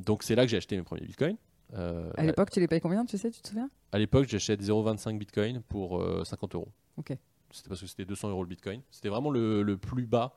Donc 0.05 0.23
c'est 0.23 0.35
là 0.35 0.43
que 0.43 0.49
j'ai 0.49 0.57
acheté 0.57 0.75
mes 0.75 0.83
premiers 0.83 1.05
bitcoins. 1.05 1.37
À 1.73 2.23
l'époque, 2.23 2.49
tu 2.49 2.59
les 2.59 2.67
payes 2.67 2.81
combien, 2.81 3.05
tu 3.05 3.17
sais, 3.17 3.29
tu 3.29 3.41
te 3.41 3.47
souviens? 3.49 3.69
À 3.91 3.99
l'époque, 3.99 4.27
j'achète 4.27 4.61
0,25 4.61 5.17
bitcoin 5.17 5.61
pour 5.61 6.01
euh, 6.01 6.23
50 6.23 6.55
euros. 6.55 6.69
Ok. 6.97 7.13
C'était 7.51 7.69
parce 7.69 7.79
que 7.81 7.87
c'était 7.87 8.05
200 8.05 8.29
euros 8.29 8.43
le 8.43 8.49
bitcoin. 8.49 8.81
C'était 8.91 9.09
vraiment 9.09 9.29
le, 9.29 9.63
le 9.63 9.77
plus 9.77 10.05
bas. 10.05 10.33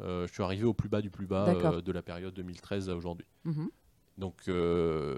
Euh, 0.00 0.26
je 0.26 0.32
suis 0.32 0.42
arrivé 0.42 0.64
au 0.64 0.74
plus 0.74 0.88
bas 0.88 1.02
du 1.02 1.10
plus 1.10 1.26
bas 1.26 1.48
euh, 1.48 1.82
de 1.82 1.92
la 1.92 2.02
période 2.02 2.34
2013 2.34 2.88
à 2.88 2.96
aujourd'hui. 2.96 3.26
Mhm. 3.44 3.68
Donc 4.18 4.42
euh, 4.48 5.16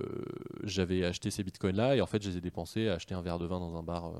j'avais 0.62 1.04
acheté 1.04 1.30
ces 1.30 1.42
bitcoins 1.42 1.74
là 1.74 1.96
et 1.96 2.00
en 2.00 2.06
fait 2.06 2.22
je 2.22 2.30
les 2.30 2.36
ai 2.36 2.40
dépensés 2.40 2.88
à 2.88 2.94
acheter 2.94 3.14
un 3.14 3.22
verre 3.22 3.38
de 3.38 3.46
vin 3.46 3.58
dans 3.58 3.76
un 3.76 3.82
bar. 3.82 4.12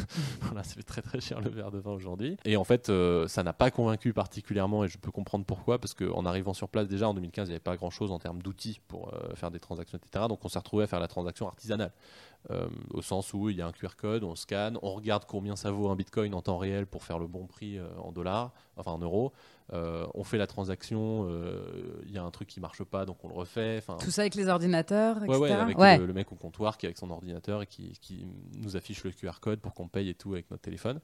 voilà, 0.40 0.62
ça 0.62 0.74
fait 0.74 0.82
très 0.82 1.02
très 1.02 1.20
cher 1.20 1.40
le 1.40 1.50
verre 1.50 1.70
de 1.70 1.78
vin 1.78 1.92
aujourd'hui. 1.92 2.38
Et 2.44 2.56
en 2.56 2.64
fait 2.64 2.88
euh, 2.88 3.28
ça 3.28 3.42
n'a 3.42 3.52
pas 3.52 3.70
convaincu 3.70 4.14
particulièrement 4.14 4.84
et 4.84 4.88
je 4.88 4.96
peux 4.96 5.10
comprendre 5.10 5.44
pourquoi 5.44 5.78
parce 5.78 5.92
qu'en 5.92 6.24
arrivant 6.24 6.54
sur 6.54 6.68
place 6.70 6.88
déjà 6.88 7.08
en 7.08 7.14
2015 7.14 7.48
il 7.48 7.50
n'y 7.50 7.54
avait 7.54 7.60
pas 7.60 7.76
grand 7.76 7.90
chose 7.90 8.10
en 8.10 8.18
termes 8.18 8.40
d'outils 8.40 8.80
pour 8.88 9.12
euh, 9.12 9.34
faire 9.34 9.50
des 9.50 9.60
transactions 9.60 9.98
etc. 9.98 10.24
Donc 10.28 10.42
on 10.44 10.48
s'est 10.48 10.58
retrouvé 10.58 10.84
à 10.84 10.86
faire 10.86 11.00
la 11.00 11.08
transaction 11.08 11.46
artisanale. 11.46 11.92
Au 12.90 13.02
sens 13.02 13.32
où 13.34 13.50
il 13.50 13.56
y 13.56 13.62
a 13.62 13.68
un 13.68 13.70
QR 13.70 13.94
code, 13.96 14.24
on 14.24 14.34
scanne, 14.34 14.76
on 14.82 14.94
regarde 14.94 15.26
combien 15.26 15.54
ça 15.54 15.70
vaut 15.70 15.90
un 15.90 15.94
bitcoin 15.94 16.34
en 16.34 16.42
temps 16.42 16.58
réel 16.58 16.88
pour 16.88 17.04
faire 17.04 17.20
le 17.20 17.28
bon 17.28 17.46
prix 17.46 17.78
en 17.98 18.10
dollars, 18.10 18.52
enfin 18.76 18.90
en 18.90 18.98
euros. 18.98 19.32
Euh, 19.72 20.06
on 20.14 20.24
fait 20.24 20.38
la 20.38 20.46
transaction, 20.46 21.26
euh, 21.30 21.62
il 22.06 22.12
y 22.12 22.18
a 22.18 22.22
un 22.22 22.30
truc 22.30 22.48
qui 22.48 22.60
marche 22.60 22.82
pas 22.84 23.06
donc 23.06 23.24
on 23.24 23.28
le 23.28 23.34
refait. 23.34 23.82
Tout 24.00 24.10
ça 24.10 24.22
avec 24.22 24.34
les 24.34 24.48
ordinateurs, 24.48 25.22
etc. 25.24 25.38
ouais, 25.38 25.50
avec 25.52 25.78
Ouais. 25.78 25.98
Le, 25.98 26.06
le 26.06 26.12
mec 26.12 26.30
au 26.32 26.34
comptoir 26.34 26.76
qui 26.76 26.86
est 26.86 26.88
avec 26.88 26.98
son 26.98 27.10
ordinateur 27.10 27.62
et 27.62 27.66
qui, 27.66 27.92
qui 28.00 28.26
nous 28.58 28.76
affiche 28.76 29.04
le 29.04 29.10
QR 29.12 29.40
code 29.40 29.60
pour 29.60 29.72
qu'on 29.74 29.88
paye 29.88 30.08
et 30.08 30.14
tout 30.14 30.32
avec 30.32 30.50
notre 30.50 30.62
téléphone. 30.62 31.00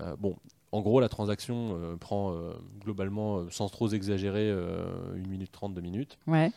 Euh, 0.00 0.16
bon, 0.16 0.36
en 0.72 0.80
gros, 0.80 1.00
la 1.00 1.08
transaction 1.08 1.76
euh, 1.80 1.96
prend 1.96 2.32
euh, 2.32 2.52
globalement, 2.80 3.38
euh, 3.38 3.46
sans 3.50 3.68
trop 3.68 3.88
exagérer, 3.88 4.50
euh, 4.50 5.14
1 5.14 5.28
minute 5.28 5.50
30, 5.52 5.74
2 5.74 5.80
minutes. 5.80 6.18
Ouais. 6.26 6.50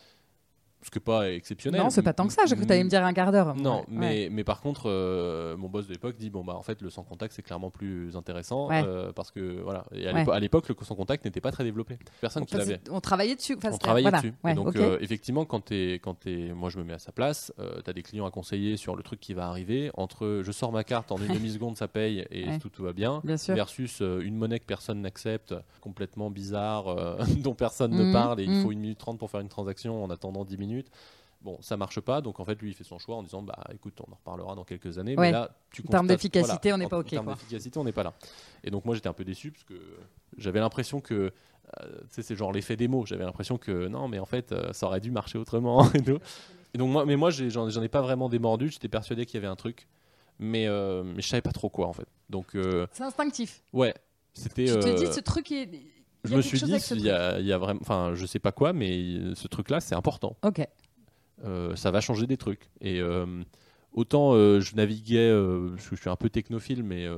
Ce 0.82 0.90
qui 0.90 0.98
n'est 0.98 1.04
pas 1.04 1.30
exceptionnel. 1.30 1.80
Non, 1.80 1.90
c'est 1.90 2.02
pas 2.02 2.12
tant 2.12 2.26
que 2.26 2.32
ça. 2.32 2.44
J'ai 2.46 2.54
cru 2.56 2.64
que 2.64 2.68
t'allais 2.68 2.82
me 2.82 2.88
dire 2.88 3.04
un 3.04 3.12
quart 3.12 3.30
d'heure. 3.30 3.54
Non, 3.54 3.80
Ouais, 3.80 3.84
mais, 3.88 4.28
mais 4.30 4.44
par 4.44 4.60
contre, 4.60 4.84
euh, 4.86 5.56
mon 5.56 5.68
boss 5.68 5.86
de 5.86 5.92
l'époque 5.92 6.16
dit 6.16 6.28
bon 6.28 6.44
bah 6.44 6.54
en 6.54 6.62
fait 6.62 6.82
le 6.82 6.90
sans 6.90 7.04
contact 7.04 7.34
c'est 7.34 7.42
clairement 7.42 7.70
plus 7.70 8.16
intéressant 8.16 8.68
Ouais. 8.68 8.82
euh, 8.84 9.12
parce 9.12 9.30
que 9.30 9.60
voilà 9.62 9.84
et 9.94 10.08
à 10.08 10.12
Ouais. 10.12 10.40
l'époque 10.40 10.68
le 10.68 10.74
sans 10.82 10.94
contact 10.96 11.24
n'était 11.24 11.40
pas 11.40 11.52
très 11.52 11.64
développé. 11.64 11.98
Personne 12.20 12.44
qui 12.44 12.56
l'avait. 12.56 12.80
on 12.90 13.00
travaillait 13.00 13.36
dessus. 13.36 13.54
Enfin, 13.56 13.70
On 13.72 13.78
travaillait 13.78 14.10
voilà. 14.10 14.22
dessus. 14.22 14.54
Donc, 14.56 14.76
euh, 14.76 14.98
effectivement, 15.00 15.44
quand 15.44 15.60
t'es, 15.60 15.94
quand 16.02 16.14
t'es, 16.14 16.52
moi 16.54 16.68
je 16.68 16.78
me 16.78 16.84
mets 16.84 16.94
à 16.94 16.98
sa 16.98 17.12
place, 17.12 17.52
tu 17.84 17.90
as 17.90 17.92
des 17.92 18.02
clients 18.02 18.26
à 18.26 18.30
conseiller 18.30 18.76
sur 18.76 18.96
le 18.96 19.02
truc 19.02 19.20
qui 19.20 19.34
va 19.34 19.46
arriver. 19.48 19.90
Entre 19.94 20.40
je 20.42 20.52
sors 20.52 20.72
ma 20.72 20.84
carte 20.84 21.12
en 21.12 21.18
une 21.18 21.28
demi-seconde, 21.34 21.76
ça 21.76 21.86
paye 21.86 22.26
et 22.30 22.58
tout, 22.58 22.68
tout 22.68 22.82
va 22.82 22.92
bien. 22.92 23.20
Bien 23.24 23.36
sûr. 23.36 23.54
Versus 23.54 24.00
une 24.00 24.36
monnaie 24.36 24.58
que 24.58 24.66
personne 24.66 25.00
n'accepte, 25.00 25.54
complètement 25.80 26.30
bizarre, 26.30 27.16
dont 27.38 27.54
personne 27.54 27.92
ne 27.92 28.12
parle 28.12 28.40
et 28.40 28.44
il 28.44 28.50
mhm. 28.50 28.62
faut 28.62 28.72
une 28.72 28.80
minute 28.80 28.98
trente 28.98 29.18
pour 29.18 29.30
faire 29.30 29.40
une 29.40 29.48
transaction 29.48 30.02
en 30.02 30.10
attendant 30.10 30.44
10 30.44 30.56
minutes. 30.58 30.71
Bon, 31.42 31.58
ça 31.60 31.76
marche 31.76 31.98
pas, 32.00 32.20
donc 32.20 32.38
en 32.38 32.44
fait, 32.44 32.60
lui, 32.62 32.70
il 32.70 32.74
fait 32.74 32.84
son 32.84 32.98
choix 33.00 33.16
en 33.16 33.22
disant 33.24 33.42
Bah 33.42 33.58
écoute, 33.74 34.00
on 34.06 34.12
en 34.12 34.14
reparlera 34.14 34.54
dans 34.54 34.62
quelques 34.64 34.98
années. 34.98 35.16
Ouais. 35.16 35.26
Mais 35.26 35.32
là, 35.32 35.50
tu 35.72 35.82
En 35.82 35.90
termes 35.90 36.06
d'efficacité, 36.06 36.70
voilà, 36.70 36.74
on 36.76 36.78
n'est 36.78 36.84
en- 36.84 36.88
pas 36.88 36.96
en 36.98 37.00
OK, 37.00 37.08
termes 37.08 37.24
quoi. 37.24 37.34
d'efficacité, 37.34 37.78
on 37.80 37.84
n'est 37.84 37.92
pas 37.92 38.04
là. 38.04 38.14
Et 38.62 38.70
donc, 38.70 38.84
moi, 38.84 38.94
j'étais 38.94 39.08
un 39.08 39.12
peu 39.12 39.24
déçu 39.24 39.50
parce 39.50 39.64
que 39.64 39.74
j'avais 40.36 40.60
l'impression 40.60 41.00
que 41.00 41.32
euh, 41.80 41.98
tu 42.02 42.06
sais, 42.10 42.22
c'est 42.22 42.36
genre 42.36 42.52
l'effet 42.52 42.76
démo. 42.76 43.06
J'avais 43.06 43.24
l'impression 43.24 43.58
que 43.58 43.88
non, 43.88 44.06
mais 44.06 44.20
en 44.20 44.24
fait, 44.26 44.52
euh, 44.52 44.72
ça 44.72 44.86
aurait 44.86 45.00
dû 45.00 45.10
marcher 45.10 45.36
autrement. 45.38 45.90
et, 46.74 46.78
donc, 46.78 46.90
moi, 46.90 47.04
mais 47.06 47.16
moi, 47.16 47.30
j'en 47.30 47.82
ai 47.82 47.88
pas 47.88 48.02
vraiment 48.02 48.28
démordu. 48.28 48.70
J'étais 48.70 48.88
persuadé 48.88 49.26
qu'il 49.26 49.34
y 49.34 49.38
avait 49.38 49.50
un 49.50 49.56
truc, 49.56 49.88
mais, 50.38 50.68
euh, 50.68 51.02
mais 51.02 51.22
je 51.22 51.28
savais 51.28 51.42
pas 51.42 51.52
trop 51.52 51.70
quoi 51.70 51.88
en 51.88 51.92
fait. 51.92 52.06
Donc, 52.30 52.54
euh, 52.54 52.86
C'est 52.92 53.02
instinctif. 53.02 53.62
ouais, 53.72 53.94
c'était. 54.32 54.66
Tu 54.66 54.74
te 54.78 54.96
dis, 54.96 55.12
ce 55.12 55.20
truc, 55.20 55.50
y 55.50 55.66
je 56.24 56.36
me 56.36 56.42
suis 56.42 56.60
dit, 56.60 56.72
il 56.92 57.00
y, 57.00 57.10
a, 57.10 57.40
il 57.40 57.46
y 57.46 57.52
a 57.52 57.58
vraiment, 57.58 57.80
enfin, 57.80 58.12
je 58.14 58.26
sais 58.26 58.38
pas 58.38 58.52
quoi, 58.52 58.72
mais 58.72 59.34
ce 59.34 59.48
truc-là, 59.48 59.80
c'est 59.80 59.94
important. 59.94 60.36
Ok. 60.44 60.66
Euh, 61.44 61.74
ça 61.76 61.90
va 61.90 62.00
changer 62.00 62.26
des 62.26 62.36
trucs. 62.36 62.70
Et 62.80 63.00
euh, 63.00 63.42
autant 63.92 64.34
euh, 64.34 64.60
je 64.60 64.76
naviguais, 64.76 65.30
parce 65.74 65.88
que 65.88 65.96
je 65.96 66.00
suis 66.00 66.10
un 66.10 66.16
peu 66.16 66.30
technophile, 66.30 66.82
mais 66.82 67.08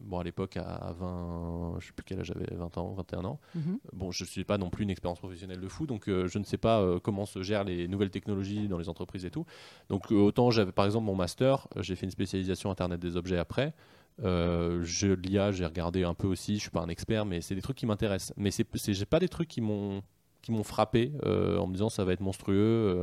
bon, 0.00 0.18
à 0.18 0.24
l'époque, 0.24 0.56
à, 0.56 0.62
à 0.62 0.92
20, 0.92 1.76
je 1.80 1.86
sais 1.86 1.92
plus 1.92 2.04
quel 2.04 2.20
âge 2.20 2.26
j'avais, 2.26 2.46
20 2.54 2.78
ans, 2.78 2.92
21 2.94 3.24
ans. 3.24 3.40
Mhm. 3.54 3.78
Bon, 3.92 4.10
je 4.10 4.24
suis 4.24 4.44
pas 4.44 4.58
non 4.58 4.70
plus 4.70 4.84
une 4.84 4.90
expérience 4.90 5.18
professionnelle 5.18 5.60
de 5.60 5.68
fou, 5.68 5.86
donc 5.86 6.04
je 6.06 6.38
ne 6.38 6.44
sais 6.44 6.58
pas 6.58 6.82
comment 7.02 7.26
se 7.26 7.42
gèrent 7.42 7.64
les 7.64 7.88
nouvelles 7.88 8.10
technologies 8.10 8.68
dans 8.68 8.78
les 8.78 8.88
entreprises 8.88 9.24
et 9.24 9.30
tout. 9.30 9.44
Donc 9.88 10.10
autant 10.12 10.50
j'avais 10.50 10.72
par 10.72 10.86
exemple 10.86 11.06
mon 11.06 11.14
master, 11.14 11.68
j'ai 11.76 11.96
fait 11.96 12.06
une 12.06 12.12
spécialisation 12.12 12.70
Internet 12.70 13.00
des 13.00 13.16
objets 13.16 13.38
après. 13.38 13.74
Euh, 14.24 14.80
je 14.82 15.08
l'IA, 15.08 15.52
j'ai 15.52 15.64
regardé 15.64 16.02
un 16.04 16.14
peu 16.14 16.26
aussi. 16.26 16.56
Je 16.56 16.60
suis 16.62 16.70
pas 16.70 16.80
un 16.80 16.88
expert, 16.88 17.24
mais 17.24 17.40
c'est 17.40 17.54
des 17.54 17.62
trucs 17.62 17.76
qui 17.76 17.86
m'intéressent. 17.86 18.32
Mais 18.36 18.50
c'est, 18.50 18.66
j'ai 18.92 19.06
pas 19.06 19.20
des 19.20 19.28
trucs 19.28 19.48
qui 19.48 19.60
m'ont 19.60 20.02
qui 20.40 20.52
m'ont 20.52 20.62
frappé 20.62 21.12
euh, 21.26 21.58
en 21.58 21.66
me 21.66 21.72
disant 21.72 21.88
ça 21.88 22.04
va 22.04 22.12
être 22.12 22.20
monstrueux. 22.20 22.56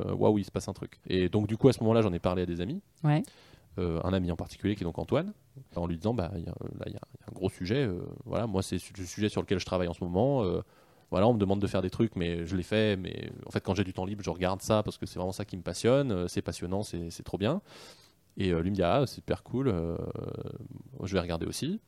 euh, 0.07 0.13
Waouh, 0.13 0.39
il 0.39 0.45
se 0.45 0.51
passe 0.51 0.67
un 0.67 0.73
truc. 0.73 0.99
Et 1.07 1.29
donc 1.29 1.47
du 1.47 1.57
coup 1.57 1.67
à 1.67 1.73
ce 1.73 1.79
moment-là, 1.81 2.01
j'en 2.01 2.13
ai 2.13 2.19
parlé 2.19 2.41
à 2.43 2.45
des 2.45 2.61
amis. 2.61 2.81
Ouais. 3.03 3.23
Euh, 3.77 3.99
un 4.05 4.13
ami 4.13 4.31
en 4.31 4.37
particulier 4.37 4.75
qui 4.75 4.83
est 4.83 4.85
donc 4.85 4.97
Antoine, 4.99 5.33
en 5.75 5.85
lui 5.85 5.97
disant 5.97 6.13
bah 6.13 6.31
il 6.35 6.45
y 6.45 6.47
a, 6.47 6.51
là 6.79 6.85
il 6.85 6.91
y, 6.93 6.95
y 6.95 6.97
a 6.97 7.01
un 7.29 7.33
gros 7.33 7.49
sujet. 7.49 7.89
voilà, 8.25 8.47
moi 8.47 8.63
c'est 8.63 8.77
le 8.97 9.05
sujet 9.05 9.27
sur 9.27 9.41
lequel 9.41 9.59
je 9.59 9.65
travaille 9.65 9.89
en 9.89 9.93
ce 9.93 10.01
moment. 10.03 10.45
voilà, 11.11 11.27
on 11.27 11.33
me 11.33 11.37
demande 11.39 11.59
de 11.61 11.67
faire 11.67 11.81
des 11.81 11.89
trucs, 11.89 12.15
mais 12.15 12.45
je 12.45 12.55
les 12.55 12.63
fais. 12.63 12.95
Mais 12.95 13.29
en 13.45 13.51
fait, 13.51 13.59
quand 13.59 13.75
j'ai 13.75 13.83
du 13.83 13.91
temps 13.93 14.05
libre, 14.05 14.23
je 14.23 14.29
regarde 14.29 14.61
ça 14.61 14.81
parce 14.81 14.97
que 14.97 15.05
c'est 15.05 15.19
vraiment 15.19 15.33
ça 15.33 15.43
qui 15.43 15.57
me 15.57 15.61
passionne. 15.61 16.27
C'est 16.29 16.41
passionnant, 16.41 16.83
c'est 16.83 17.23
trop 17.23 17.37
bien. 17.37 17.61
Et 18.37 18.51
euh, 18.51 18.61
lui 18.61 18.71
me 18.71 18.75
dit 18.75 18.83
ah 18.83 19.05
super 19.07 19.43
cool, 19.43 19.67
euh, 19.67 19.97
je 21.03 21.13
vais 21.13 21.19
regarder 21.19 21.45
aussi. 21.45 21.79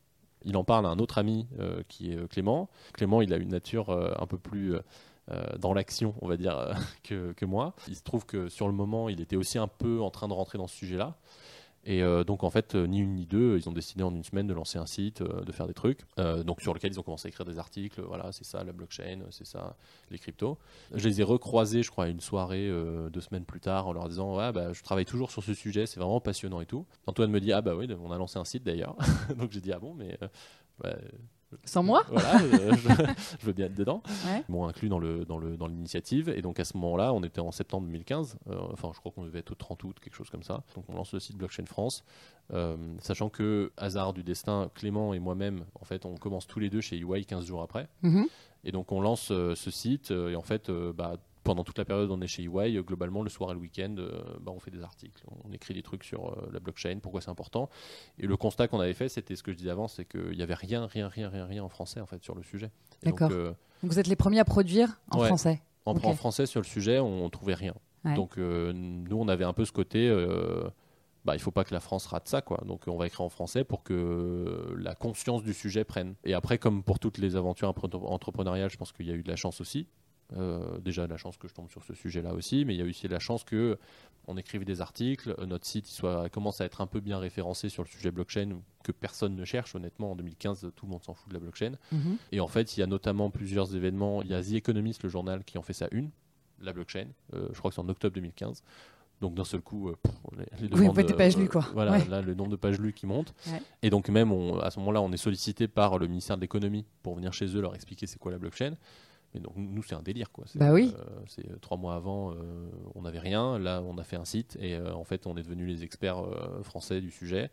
Il 0.43 0.55
en 0.55 0.63
parle 0.63 0.86
à 0.86 0.89
un 0.89 0.99
autre 0.99 1.17
ami 1.17 1.47
qui 1.89 2.13
est 2.13 2.27
Clément. 2.29 2.69
Clément, 2.93 3.21
il 3.21 3.33
a 3.33 3.38
une 3.38 3.49
nature 3.49 3.89
un 3.89 4.27
peu 4.27 4.38
plus 4.38 4.75
dans 5.60 5.73
l'action, 5.73 6.13
on 6.21 6.27
va 6.27 6.38
dire, 6.38 6.73
que, 7.03 7.33
que, 7.33 7.43
moi. 7.43 7.73
Il 7.88 7.95
se 7.95 8.03
trouve 8.03 8.25
que 8.25 8.47
sur 8.47 8.67
le 8.67 8.73
moment, 8.73 9.10
il 9.10 9.19
était 9.19 9.36
aussi 9.36 9.57
un 9.57 9.67
peu 9.67 9.99
en 9.99 10.12
train 10.12 10.27
de 10.27 10.33
rentrer 10.33 10.57
dans 10.60 10.67
ce 10.67 10.75
sujet-là. 10.75 11.17
Et 11.89 12.04
euh, 12.04 12.26
donc 12.26 12.43
en 12.43 12.50
fait, 12.50 12.76
euh, 12.76 12.86
ni 12.86 13.00
une 13.00 13.15
ni 13.15 13.26
deux, 13.26 13.58
ils 13.58 13.69
ont 13.69 13.71
décidé 13.71 14.04
en 14.04 14.13
une 14.13 14.26
semaine 14.26 14.45
de 14.45 14.54
lancer 14.54 14.78
un 14.78 14.86
site, 14.86 15.21
euh, 15.21 15.45
de 15.45 15.52
faire 15.54 15.67
des 15.67 15.73
trucs, 15.73 16.02
donc 16.45 16.62
sur 16.62 16.73
lequel 16.73 16.91
ils 16.91 17.00
ont 17.00 17.04
commencé 17.04 17.28
à 17.28 17.30
écrire 17.30 17.45
des 17.45 17.60
articles. 17.60 18.02
Voilà, 18.02 18.34
c'est 18.34 18.43
ça 18.43 18.62
la 18.65 18.73
blockchain, 18.73 19.21
c'est 19.32 19.47
ça 19.47 19.78
les 20.12 20.19
cryptos. 20.19 20.58
Je 20.93 21.08
les 21.08 21.21
ai 21.21 21.23
recroisés, 21.23 21.84
je 21.84 21.89
crois, 21.89 22.06
à 22.06 22.08
une 22.10 22.19
soirée 22.19 22.69
deux 23.12 23.21
semaines 23.21 23.45
plus 23.45 23.62
tard, 23.62 23.88
en 23.88 23.93
leur 23.93 24.10
disant 24.10 24.36
ouais, 24.36 24.52
bah, 24.52 24.73
je 24.73 24.84
travaille 24.84 25.06
toujours 25.06 25.32
sur 25.32 25.43
ce 25.43 25.54
sujet, 25.54 25.86
c'est 25.86 26.00
vraiment 26.00 26.19
passionnant 26.19 26.60
et 26.60 26.65
tout. 26.65 26.86
Antoine 27.06 27.32
me 27.32 27.39
dit 27.39 27.54
ah 27.54 27.62
bah 27.62 27.73
oui, 27.73 27.88
on 28.04 28.12
a 28.12 28.17
lancé 28.17 28.38
un 28.38 28.45
site 28.45 28.63
d'ailleurs. 28.63 28.97
donc 29.38 29.54
j'ai 29.54 29.62
dit 29.62 29.71
ah 29.71 29.80
bon, 29.80 29.93
mais 29.93 30.19
sans 31.63 31.83
moi 31.83 32.03
Voilà, 32.10 32.38
je, 32.39 33.45
veux 33.45 33.53
bien 33.53 33.67
être 33.67 33.75
dedans. 33.75 34.01
Ils 34.25 34.51
m'ont 34.51 34.67
inclus 34.67 34.89
dans 34.89 34.99
l'initiative. 34.99 35.19
Le, 35.19 35.25
dans 35.25 35.38
le, 35.38 36.33
dans 36.33 36.39
et 36.39 36.41
donc 36.41 36.60
à 36.60 36.65
ce 36.65 36.77
moment-là, 36.77 37.13
on 37.13 37.23
était 37.23 37.39
en 37.39 37.51
septembre 37.51 37.88
2015. 37.88 38.38
Euh, 38.49 38.57
enfin, 38.73 38.91
je 38.93 38.99
crois 38.99 39.12
qu'on 39.12 39.23
devait 39.23 39.39
être 39.39 39.51
au 39.51 39.55
30 39.55 39.83
août, 39.83 39.97
quelque 40.01 40.15
chose 40.15 40.29
comme 40.29 40.43
ça. 40.43 40.63
Donc 40.75 40.86
on 40.89 40.95
lance 40.95 41.13
le 41.13 41.19
site 41.19 41.38
Blockchain 41.38 41.65
France. 41.65 42.03
Euh, 42.53 42.75
sachant 43.01 43.29
que, 43.29 43.71
hasard 43.77 44.13
du 44.13 44.23
destin, 44.23 44.69
Clément 44.75 45.13
et 45.13 45.19
moi-même, 45.19 45.65
en 45.79 45.86
fait, 45.86 46.05
on 46.05 46.15
commence 46.15 46.47
tous 46.47 46.60
les 46.60 46.69
deux 46.69 46.81
chez 46.81 46.97
EY 46.97 47.25
15 47.25 47.45
jours 47.45 47.62
après. 47.62 47.88
Mm-hmm. 48.03 48.25
Et 48.65 48.71
donc 48.71 48.91
on 48.91 49.01
lance 49.01 49.29
euh, 49.31 49.55
ce 49.55 49.71
site. 49.71 50.12
et 50.12 50.36
en 50.36 50.41
fait, 50.41 50.69
bah, 50.69 51.15
pendant 51.47 51.63
toute 51.63 51.77
la 51.77 51.86
période 51.86 52.12
on 52.12 52.19
est 52.19 52.27
chez 52.27 52.43
EY, 52.43 52.83
globalement, 52.83 53.23
le 53.23 53.29
soir 53.29 53.51
et 53.51 53.53
le 53.53 53.60
week-end, 53.62 53.95
euh, 53.99 54.21
bah, 54.41 54.51
on 54.53 54.60
fait 54.60 54.69
des 54.69 54.83
articles, 54.83 55.23
on 55.45 55.51
écrit 55.53 55.73
des 55.73 55.81
trucs 55.81 56.03
sur 56.03 56.27
euh, 56.27 56.49
la 56.51 56.60
blockchain, 56.60 56.99
pourquoi 57.01 57.21
c'est 57.21 57.29
important. 57.29 57.69
Et 58.19 58.27
le 58.27 58.36
constat 58.36 58.67
qu'on 58.67 58.81
avait 58.81 58.93
fait, 58.93 59.07
c'était 59.07 59.38
ce 59.38 59.43
que 59.43 59.53
je 59.53 59.57
disais 59.57 59.69
avant, 59.69 59.88
c'est 59.88 60.03
qu'il 60.03 60.36
n'y 60.36 60.41
avait 60.41 60.53
rien, 60.53 60.86
rien, 60.86 61.07
rien, 61.07 61.29
rien, 61.29 61.45
rien 61.45 61.63
en 61.63 61.69
français 61.69 62.01
en 62.01 62.05
fait 62.05 62.21
sur 62.21 62.36
le 62.36 62.43
sujet. 62.43 62.69
D'accord. 63.01 63.31
Euh, 63.31 63.53
donc, 63.81 63.91
vous 63.91 63.97
êtes 63.97 64.07
les 64.07 64.17
premiers 64.17 64.39
à 64.39 64.45
produire 64.45 64.99
en 65.10 65.23
français. 65.23 65.62
En, 65.86 65.95
en, 65.95 66.15
français 66.15 66.45
sur 66.47 66.60
le 66.60 66.65
sujet, 66.65 66.99
on, 66.99 67.23
ne 67.23 67.29
trouvait 67.29 67.53
rien. 67.53 67.73
Donc 68.15 68.38
nous, 68.38 69.17
on 69.17 69.27
avait 69.27 69.45
un 69.45 69.53
peu 69.53 69.65
ce 69.65 69.71
côté. 69.71 70.10
Bah, 71.25 71.36
il 71.36 71.39
faut 71.39 71.51
pas 71.51 71.65
que 71.65 71.73
la 71.73 71.81
France 71.81 72.05
rate 72.07 72.27
ça, 72.29 72.41
quoi. 72.41 72.63
Donc, 72.65 72.83
on 72.88 72.95
va 72.95 73.05
écrire 73.05 73.25
en 73.25 73.29
français 73.29 73.65
pour 73.65 73.83
que 73.83 74.73
la 74.79 74.95
conscience 74.95 75.43
du 75.43 75.53
sujet 75.53 75.83
prenne. 75.83 76.15
Et 76.23 76.33
après, 76.33 76.57
comme 76.57 76.83
pour 76.83 76.99
toutes 76.99 77.17
les 77.17 77.36
aventures 77.36 77.73
entrepreneuriales, 77.93 78.69
je 78.69 78.77
pense 78.77 78.93
qu'il 78.93 79.07
y 79.07 79.12
a 79.12 79.13
eu 79.13 79.23
de 79.23 79.29
la 79.29 79.36
chance 79.36 79.60
aussi. 79.60 79.88
Euh, 80.35 80.77
déjà 80.79 81.07
la 81.07 81.15
chance 81.15 81.37
que 81.37 81.47
je 81.47 81.53
tombe 81.53 81.69
sur 81.69 81.83
ce 81.83 81.93
sujet-là 81.93 82.33
aussi, 82.33 82.65
mais 82.65 82.75
il 82.75 82.77
y 82.77 82.81
a 82.81 82.85
aussi 82.85 83.07
la 83.07 83.19
chance 83.19 83.45
que 83.45 83.77
on 84.27 84.35
écrive 84.35 84.65
des 84.65 84.81
articles, 84.81 85.33
notre 85.45 85.65
site 85.65 85.87
soit, 85.87 86.27
commence 86.27 86.59
à 86.59 86.65
être 86.65 86.81
un 86.81 86.87
peu 86.87 86.99
bien 86.99 87.17
référencé 87.17 87.69
sur 87.69 87.83
le 87.83 87.87
sujet 87.87 88.11
blockchain 88.11 88.59
que 88.83 88.91
personne 88.91 89.35
ne 89.35 89.45
cherche. 89.45 89.73
Honnêtement, 89.73 90.11
en 90.11 90.15
2015, 90.17 90.71
tout 90.75 90.85
le 90.85 90.91
monde 90.91 91.03
s'en 91.03 91.13
fout 91.13 91.29
de 91.29 91.33
la 91.33 91.39
blockchain. 91.39 91.77
Mhm. 91.93 92.17
Et 92.33 92.41
en 92.41 92.47
fait, 92.47 92.75
il 92.75 92.81
y 92.81 92.83
a 92.83 92.87
notamment 92.87 93.29
plusieurs 93.29 93.73
événements. 93.73 94.21
Il 94.21 94.29
y 94.29 94.33
a 94.33 94.43
The 94.43 94.53
Economist, 94.53 95.01
le 95.03 95.09
journal, 95.09 95.45
qui 95.45 95.57
en 95.57 95.61
fait 95.61 95.71
sa 95.71 95.87
une, 95.91 96.09
la 96.59 96.73
blockchain. 96.73 97.07
Euh, 97.33 97.47
je 97.53 97.57
crois 97.59 97.71
que 97.71 97.75
c'est 97.75 97.81
en 97.81 97.87
octobre 97.87 98.13
2015. 98.15 98.63
Donc 99.21 99.33
d'un 99.33 99.45
seul 99.45 99.61
coup, 99.61 99.89
euh, 99.89 99.95
les, 100.37 100.69
oui, 100.73 101.03
des 101.03 101.13
pages 101.13 101.37
lues, 101.37 101.49
quoi. 101.49 101.65
voilà, 101.73 101.97
là, 102.05 102.21
le 102.21 102.35
nombre 102.35 102.51
de 102.51 102.55
pages 102.55 102.79
lues 102.79 102.93
qui 102.93 103.07
monte. 103.07 103.33
Et 103.81 103.89
donc 103.89 104.09
même, 104.09 104.31
à 104.61 104.69
ce 104.69 104.79
moment-là, 104.79 105.01
on 105.01 105.11
est 105.11 105.17
sollicité 105.17 105.67
par 105.67 105.97
le 105.97 106.07
ministère 106.07 106.35
de 106.35 106.41
l'économie 106.41 106.85
pour 107.01 107.15
venir 107.15 107.33
chez 107.33 107.47
eux 107.55 107.61
leur 107.61 107.73
expliquer 107.73 108.05
c'est 108.05 108.19
quoi 108.19 108.31
la 108.31 108.37
blockchain. 108.37 108.75
Mais 109.33 109.39
donc, 109.39 109.53
nous, 109.57 109.83
c'est 109.83 109.95
un 109.95 110.01
délire. 110.01 110.31
Quoi. 110.31 110.45
Bah 110.55 110.71
oui. 110.73 110.93
Euh, 110.97 111.03
c'est 111.27 111.49
euh, 111.49 111.57
trois 111.61 111.77
mois 111.77 111.95
avant, 111.95 112.31
euh, 112.31 112.35
on 112.95 113.01
n'avait 113.01 113.19
rien. 113.19 113.59
Là, 113.59 113.81
on 113.85 113.97
a 113.97 114.03
fait 114.03 114.15
un 114.15 114.25
site 114.25 114.57
et 114.61 114.77
en 114.77 115.03
fait, 115.03 115.27
on 115.27 115.37
est 115.37 115.43
devenus 115.43 115.67
les 115.67 115.83
experts 115.83 116.23
français 116.63 117.01
du 117.01 117.11
sujet. 117.11 117.51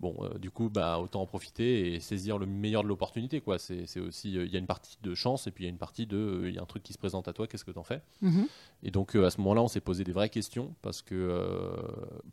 Bon, 0.00 0.16
du 0.38 0.50
coup, 0.50 0.70
bah, 0.70 0.98
autant 0.98 1.20
en 1.20 1.26
profiter 1.26 1.92
et 1.92 2.00
saisir 2.00 2.38
le 2.38 2.46
meilleur 2.46 2.82
de 2.82 2.88
l'opportunité. 2.88 3.42
Quoi. 3.42 3.58
C'est, 3.58 4.00
aussi, 4.00 4.32
il 4.32 4.50
y 4.50 4.56
a 4.56 4.58
une 4.58 4.66
partie 4.66 4.96
de 5.02 5.14
chance 5.14 5.46
et 5.46 5.50
puis 5.50 5.64
il 5.64 5.66
y 5.66 5.68
a 5.68 5.70
une 5.70 5.78
partie 5.78 6.06
de, 6.06 6.44
il 6.46 6.54
y 6.54 6.58
a 6.58 6.62
un 6.62 6.66
truc 6.66 6.82
qui 6.82 6.94
se 6.94 6.98
présente 6.98 7.28
à 7.28 7.34
toi, 7.34 7.46
qu'est-ce 7.46 7.66
que 7.66 7.70
tu 7.70 7.78
en 7.78 7.82
fais? 7.82 8.00
Mm-hmm. 8.22 8.46
Et 8.84 8.90
donc, 8.90 9.14
à 9.14 9.28
ce 9.28 9.38
moment-là, 9.42 9.62
on 9.62 9.68
s'est 9.68 9.82
posé 9.82 10.02
des 10.02 10.12
vraies 10.12 10.30
questions 10.30 10.74
parce 10.80 11.02
que 11.02 11.46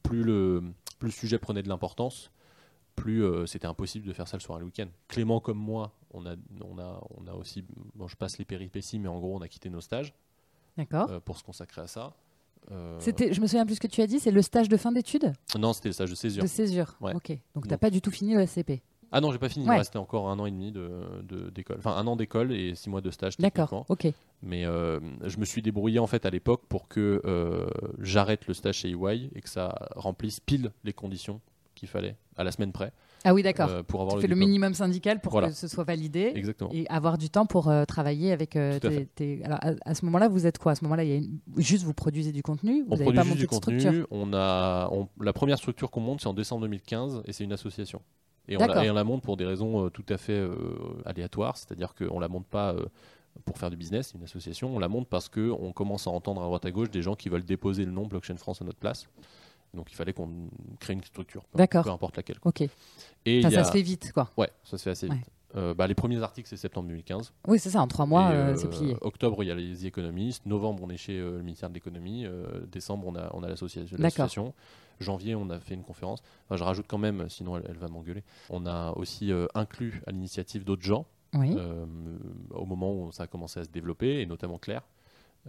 plus, 0.01 0.23
le, 0.23 0.63
plus 0.97 1.07
le 1.07 1.11
sujet 1.11 1.39
prenait 1.39 1.61
de 1.61 1.67
l'importance, 1.67 2.31
plus 2.97 3.23
euh, 3.23 3.45
c'était 3.45 3.67
impossible 3.67 4.05
de 4.05 4.11
faire 4.11 4.27
ça 4.27 4.35
le 4.35 4.41
soir 4.41 4.57
et 4.57 4.59
le 4.59 4.65
week-end. 4.65 4.87
Clément 5.07 5.39
comme 5.39 5.57
moi, 5.57 5.93
on 6.13 6.25
a, 6.25 6.35
on 6.61 6.77
a, 6.77 7.01
on 7.17 7.27
a 7.27 7.33
aussi, 7.33 7.63
bon, 7.95 8.09
je 8.09 8.17
passe 8.17 8.37
les 8.37 8.43
péripéties, 8.43 8.99
mais 8.99 9.07
en 9.07 9.19
gros, 9.19 9.37
on 9.37 9.41
a 9.41 9.47
quitté 9.47 9.69
nos 9.69 9.79
stages 9.79 10.13
euh, 10.93 11.19
pour 11.21 11.37
se 11.37 11.43
consacrer 11.43 11.81
à 11.81 11.87
ça. 11.87 12.13
Euh, 12.71 12.97
c'était, 12.99 13.33
je 13.33 13.39
me 13.39 13.47
souviens 13.47 13.65
plus 13.65 13.75
ce 13.75 13.79
que 13.79 13.87
tu 13.87 14.01
as 14.01 14.07
dit, 14.07 14.19
c'est 14.19 14.31
le 14.31 14.41
stage 14.41 14.67
de 14.67 14.75
fin 14.75 14.91
d'études? 14.91 15.31
Non, 15.57 15.71
c'était 15.71 15.89
le 15.89 15.93
stage 15.93 16.09
de 16.09 16.15
césure. 16.15 16.43
De 16.43 16.47
césure, 16.47 16.97
ok. 16.99 17.37
Donc, 17.55 17.63
tu 17.63 17.69
n'as 17.69 17.77
pas 17.77 17.91
du 17.91 18.01
tout 18.01 18.11
fini 18.11 18.33
le 18.33 18.45
SCP 18.45 18.81
ah 19.09 19.21
non, 19.21 19.31
j'ai 19.31 19.37
pas 19.37 19.47
fini. 19.47 19.63
Il 19.63 19.71
restait 19.71 19.97
encore 19.97 20.27
un 20.27 20.37
an 20.37 20.45
et 20.45 20.51
demi 20.51 20.73
de, 20.73 21.49
d'école. 21.49 21.77
Enfin, 21.79 21.95
un 21.95 22.05
an 22.07 22.17
d'école 22.17 22.51
et 22.51 22.75
six 22.75 22.89
mois 22.89 22.99
de 22.99 23.09
stage. 23.09 23.37
D'accord. 23.37 23.85
Ok. 23.87 24.05
Mais 24.43 24.63
je 24.63 25.37
me 25.37 25.45
suis 25.45 25.61
débrouillé 25.61 25.99
en 25.99 26.07
fait 26.07 26.25
à 26.25 26.29
l'époque 26.29 26.63
pour 26.67 26.89
que 26.89 27.21
j'arrête 27.99 28.47
le 28.47 28.53
stage 28.53 28.79
chez 28.79 28.89
EY 28.89 29.29
et 29.33 29.39
que 29.39 29.47
ça 29.47 29.73
remplisse 29.95 30.41
pile 30.41 30.73
les 30.83 30.91
conditions 30.91 31.39
qu'il 31.77 31.87
fallait 31.87 32.15
à 32.35 32.43
la 32.43 32.51
semaine 32.51 32.71
près. 32.71 32.91
Ah 33.23 33.33
oui, 33.33 33.43
d'accord. 33.43 33.69
Euh, 33.69 33.83
pour 33.83 34.01
avoir 34.01 34.15
tu 34.15 34.17
le 34.17 34.21
fais 34.21 34.27
le 34.27 34.35
minimum 34.35 34.73
syndical 34.73 35.19
pour 35.21 35.39
que 35.41 35.51
ce 35.51 35.67
soit 35.67 35.83
validé. 35.83 36.31
Exactement. 36.35 36.69
Et 36.73 36.87
avoir 36.89 37.17
du 37.17 37.29
temps 37.29 37.45
pour 37.45 37.69
euh, 37.69 37.85
travailler 37.85 38.31
avec 38.31 38.55
euh, 38.55 38.79
tes, 39.15 39.41
Alors, 39.43 39.59
à, 39.85 39.95
ce 39.95 40.05
moment-là, 40.05 40.27
vous 40.27 40.45
êtes 40.45 40.57
quoi? 40.57 40.73
À 40.73 40.75
ce 40.75 40.83
moment-là, 40.85 41.03
il 41.03 41.09
y 41.09 41.17
a 41.17 41.27
juste 41.57 41.83
vous 41.83 41.93
produisez 41.93 42.31
du 42.31 42.43
contenu? 42.43 42.83
Vous 42.83 42.93
On 42.93 42.97
produit 42.97 43.15
pas 43.15 43.23
juste 43.23 43.37
du 43.37 43.47
contenu. 43.47 44.05
On 44.11 44.33
a, 44.33 44.89
la 45.21 45.33
première 45.33 45.57
structure 45.57 45.89
qu'on 45.89 46.01
monte, 46.01 46.21
c'est 46.21 46.27
en 46.27 46.33
décembre 46.33 46.61
2015 46.63 47.23
et 47.25 47.33
c'est 47.33 47.43
une 47.43 47.53
association. 47.53 48.01
Et 48.49 48.55
on, 48.55 48.65
la, 48.65 48.85
et 48.85 48.89
on, 48.89 48.93
la, 48.93 49.03
monte 49.03 49.23
pour 49.23 49.35
des 49.35 49.45
raisons 49.45 49.89
tout 49.89 50.05
à 50.07 50.17
fait 50.17 50.41
aléatoires, 51.05 51.57
c'est-à-dire 51.57 51.93
qu'on 51.95 52.19
la 52.19 52.29
monte 52.29 52.47
pas 52.47 52.73
pour 53.45 53.57
faire 53.57 53.69
du 53.69 53.75
business, 53.75 54.13
une 54.15 54.23
association. 54.23 54.73
On 54.75 54.79
la 54.79 54.87
monte 54.87 55.07
parce 55.07 55.27
qu'on 55.27 55.71
commence 55.73 56.07
à 56.07 56.11
entendre 56.11 56.41
à 56.41 56.45
droite 56.45 56.65
à 56.65 56.71
gauche 56.71 56.89
des 56.89 57.01
gens 57.01 57.15
qui 57.15 57.29
veulent 57.29 57.45
déposer 57.45 57.83
le 57.83 57.91
nom 57.91 58.05
Blockchain 58.05 58.37
France 58.37 58.61
à 58.61 58.65
notre 58.65 58.79
place. 58.79 59.07
Donc 59.77 59.91
il 59.91 59.95
fallait 59.95 60.13
qu'on 60.13 60.49
crée 60.79 60.93
une 60.93 61.03
structure, 61.03 61.45
peu, 61.45 61.65
peu 61.65 61.89
importe 61.89 62.17
laquelle. 62.17 62.39
Ok. 62.43 62.63
Et 63.25 63.41
ça, 63.41 63.63
se 63.63 63.71
fait 63.71 63.81
vite, 63.81 64.11
quoi. 64.11 64.29
Ouais, 64.37 64.49
ça 64.63 64.77
se 64.77 64.83
fait 64.83 64.89
assez 64.89 65.07
vite. 65.07 65.25
Euh, 65.55 65.73
bah, 65.73 65.87
les 65.87 65.95
premiers 65.95 66.21
articles, 66.21 66.47
c'est 66.49 66.57
septembre 66.57 66.89
2015. 66.89 67.33
Oui, 67.47 67.57
c'est 67.57 67.69
ça, 67.69 67.81
en 67.81 67.87
trois 67.87 68.05
mois, 68.05 68.31
euh, 68.31 68.55
c'est 68.57 68.69
plié. 68.69 68.97
Octobre, 69.01 69.43
il 69.43 69.47
y 69.47 69.51
a 69.51 69.55
les 69.55 69.85
économistes. 69.85 70.45
Novembre, 70.45 70.83
on 70.83 70.89
est 70.89 70.97
chez 70.97 71.17
euh, 71.17 71.37
le 71.37 71.43
ministère 71.43 71.69
de 71.69 71.73
l'économie. 71.73 72.25
décembre, 72.71 73.07
on 73.07 73.15
a, 73.15 73.29
on 73.33 73.43
a 73.43 73.47
l'association. 73.47 74.53
Janvier, 74.99 75.35
on 75.35 75.49
a 75.51 75.59
fait 75.59 75.75
une 75.75 75.83
conférence. 75.83 76.23
je 76.51 76.63
rajoute 76.63 76.87
quand 76.87 76.97
même, 76.97 77.29
sinon 77.29 77.57
elle, 77.57 77.77
va 77.77 77.87
m'engueuler. 77.87 78.23
On 78.49 78.65
a 78.65 78.91
aussi 78.93 79.31
inclus 79.53 80.01
à 80.07 80.11
l'initiative 80.11 80.63
d'autres 80.63 80.83
gens. 80.83 81.05
au 81.33 82.65
moment 82.65 82.93
où 82.93 83.11
ça 83.11 83.23
a 83.23 83.27
commencé 83.27 83.59
à 83.59 83.63
se 83.63 83.69
développer, 83.69 84.21
et 84.21 84.25
notamment 84.25 84.57
Claire, 84.57 84.83